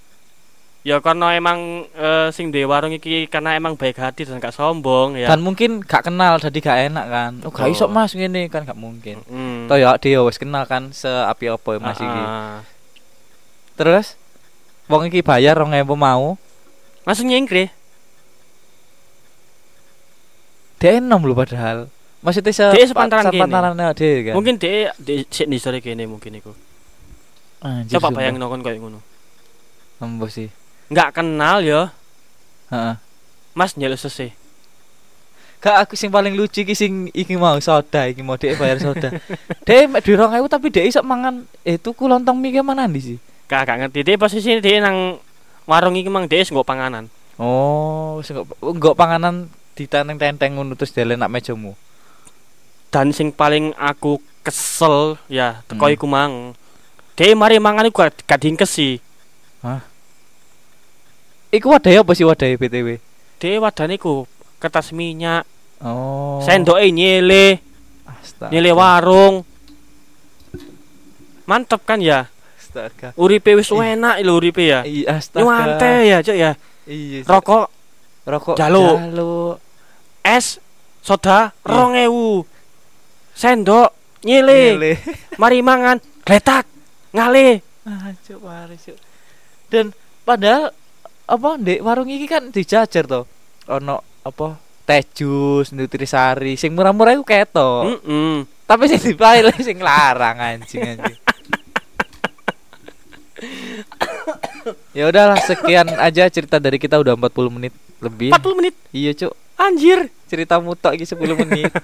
Ya 0.86 1.02
karena 1.02 1.34
emang 1.34 1.90
eh, 1.98 2.30
sing 2.30 2.54
duwe 2.54 2.70
warung 2.70 2.94
iki 2.94 3.26
karena 3.26 3.58
emang 3.58 3.74
baik 3.74 3.98
hati 3.98 4.24
dan 4.24 4.38
gak 4.38 4.54
sombong 4.54 5.18
ya. 5.18 5.26
Dan 5.34 5.42
mungkin 5.42 5.82
gak 5.82 6.06
kenal 6.06 6.38
jadi 6.38 6.60
gak 6.62 6.80
enak 6.94 7.06
kan. 7.10 7.32
Oh, 7.42 7.50
gak 7.50 7.74
iso 7.74 7.90
Betul. 7.90 7.98
Mas 7.98 8.14
ngene 8.14 8.48
kan 8.54 8.62
gak 8.64 8.78
mungkin. 8.78 9.26
Hmm. 9.26 9.66
Toh 9.66 9.82
ya 9.82 9.98
dia 9.98 10.22
wis 10.22 10.38
kenal 10.38 10.70
kan 10.70 10.94
seapi 10.94 11.50
apa 11.50 11.72
Mas 11.82 11.98
iki. 11.98 12.06
Ah, 12.06 12.30
ah. 12.30 12.58
Terus 13.74 14.14
wong 14.86 15.10
iki 15.10 15.26
bayar 15.26 15.58
2000 15.58 15.84
mau. 15.98 16.38
Langsung 17.08 17.32
nyengkre. 17.32 17.72
Dia 20.78 21.00
enom 21.00 21.24
lho 21.24 21.34
padahal. 21.34 21.88
Maksudnya 22.20 22.52
se 22.52 22.66
Dia 22.76 22.86
sepantaran 22.86 23.32
kene. 23.32 23.48
kan. 23.48 24.34
Mungkin 24.36 24.60
dia 24.60 24.92
di 25.00 25.24
sik 25.24 25.48
di 25.48 25.58
sore 25.58 25.80
kene 25.80 26.04
mungkin 26.04 26.36
iku. 26.36 26.52
Anjir, 27.64 27.98
Coba 27.98 28.12
bayangin 28.12 28.44
kon 28.44 28.62
koyo 28.62 28.78
ngono. 28.78 29.00
Embo 30.04 30.28
sih. 30.28 30.52
Nggak 30.92 31.24
kenal 31.24 31.64
ya, 31.64 31.90
Heeh. 32.70 32.96
Mas 33.58 33.74
nyeluk 33.80 33.98
sese. 33.98 34.36
Gak 35.58 35.90
aku 35.90 35.98
sing 35.98 36.14
paling 36.14 36.38
lucu 36.38 36.62
iki 36.62 36.78
sing 36.78 37.10
iki 37.18 37.34
mau 37.34 37.58
soda 37.58 38.06
iki 38.06 38.22
mau 38.22 38.38
dia 38.38 38.54
bayar 38.54 38.78
soda. 38.78 39.10
dia 39.66 39.90
mek 39.90 40.06
duwe 40.06 40.14
2000 40.14 40.54
tapi 40.54 40.68
dia 40.70 40.86
iso 40.86 41.02
mangan 41.02 41.50
eh 41.66 41.82
tuku 41.82 42.06
lontong 42.06 42.38
mie 42.38 42.54
ke 42.54 42.62
mana 42.62 42.86
ndi 42.86 43.02
sih? 43.02 43.18
Gak 43.50 43.66
gak 43.66 43.78
ngerti 43.82 44.06
dia 44.06 44.22
posisi 44.22 44.54
dia 44.62 44.78
nang 44.78 45.18
warung 45.68 45.94
iki 45.94 46.08
mang 46.08 46.26
wis 46.26 46.50
nggo 46.50 46.64
panganan. 46.64 47.12
Oh, 47.38 48.18
sing 48.26 48.40
enggak 48.64 48.98
panganan 48.98 49.52
ditenteng-tenteng 49.78 50.58
ngono 50.58 50.74
terus 50.74 50.90
delen 50.90 51.22
nak 51.22 51.30
mejamu. 51.30 51.78
Dan 52.90 53.14
sing 53.14 53.30
paling 53.30 53.76
aku 53.78 54.18
kesel 54.42 55.20
ya 55.28 55.62
teko 55.70 55.86
Hmm. 55.86 55.94
iku 55.94 56.08
mang. 56.10 56.34
Dia 57.14 57.36
mari 57.36 57.60
mangan 57.60 57.86
iku 57.86 58.02
gak 58.02 58.26
gak 58.26 58.40
diingkesi. 58.42 58.98
Iku 61.48 61.68
wadah 61.72 62.04
apa 62.04 62.12
sih 62.16 62.26
wadah 62.26 62.48
BTW? 62.58 63.00
Dia 63.38 63.62
wadane 63.62 63.96
iku 63.96 64.26
kertas 64.58 64.90
minyak, 64.92 65.46
Oh. 65.78 66.42
sendoke 66.42 66.90
nyele, 66.90 67.62
Astaga. 68.04 68.50
nyele 68.50 68.72
warung. 68.74 69.46
Mantep 71.46 71.86
kan 71.86 72.02
ya? 72.02 72.28
Astaga. 72.78 73.10
Uripe 73.18 73.52
wis 73.54 73.68
enak 73.68 74.22
lho 74.22 74.38
uripe 74.38 74.62
ya. 74.64 74.86
Iya, 74.86 75.18
astaga. 75.18 75.42
Nyuante 75.42 75.92
ya, 76.06 76.18
Cuk 76.22 76.38
ya. 76.38 76.52
Iya. 76.86 77.20
Rokok 77.26 77.66
rokok 78.24 78.56
Jaluk. 78.56 78.96
jaluk. 79.00 79.56
es 80.22 80.60
soda 81.00 81.56
Iya. 81.56 81.64
rong 81.66 81.94
ewu 81.96 82.44
sendok 83.32 83.90
nyile 84.22 84.76
Nyele. 84.76 84.94
mari 85.42 85.64
mangan 85.64 85.98
gletak 86.22 86.68
ngale 87.12 87.64
Ah, 87.88 88.12
cuk, 88.20 88.44
parah, 88.44 88.76
cuk. 88.76 89.00
Dan 89.72 89.96
padahal 90.28 90.76
apa 91.24 91.50
ndek 91.56 91.80
warung 91.80 92.12
iki 92.12 92.28
kan 92.28 92.52
dijajar 92.52 93.08
to. 93.08 93.24
Ono 93.72 94.04
apa 94.28 94.60
teh 94.84 95.04
jus, 95.16 95.72
nutrisari, 95.72 96.60
sing 96.60 96.76
murah-murah 96.76 97.16
iku 97.16 97.24
ketok. 97.24 98.04
Mm-mm. 98.04 98.44
Tapi 98.68 98.92
sing 98.92 99.00
dipail 99.00 99.48
sing 99.64 99.80
larang 99.80 100.36
anjing 100.36 100.84
anjing. 100.84 101.16
Ya 104.98 105.08
udahlah 105.08 105.40
sekian 105.46 105.88
aja 105.98 106.28
cerita 106.28 106.58
dari 106.60 106.78
kita 106.82 107.00
udah 107.00 107.16
40 107.16 107.56
menit 107.56 107.74
lebih. 108.02 108.34
40 108.34 108.60
menit 108.60 108.76
Iya, 108.92 109.12
Cuk. 109.14 109.34
anjir 109.58 110.10
Cerita 110.28 110.60
mutok 110.62 110.94
iki 110.94 111.06
10 111.08 111.18
menit. 111.46 111.72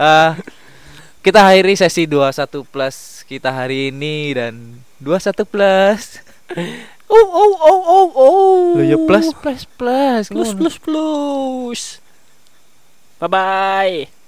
Eh 0.00 0.32
kita 1.20 1.44
akhiri 1.44 1.76
sesi 1.76 2.08
21 2.08 2.64
plus 2.64 3.20
kita 3.28 3.52
hari 3.52 3.92
ini 3.92 4.32
dan 4.32 4.80
21 5.04 5.44
plus. 5.44 6.24
oh 7.12 7.26
oh 7.28 7.52
oh 7.60 7.80
oh 7.84 8.08
oh 8.14 8.60
Loh 8.80 8.86
ya 8.86 8.96
plus 8.96 9.28
plus 9.34 9.66
plus. 9.66 10.24
plus 10.32 10.50
plus 10.56 10.76
plus 10.80 11.80
bye 13.20 13.28
bye 13.28 14.19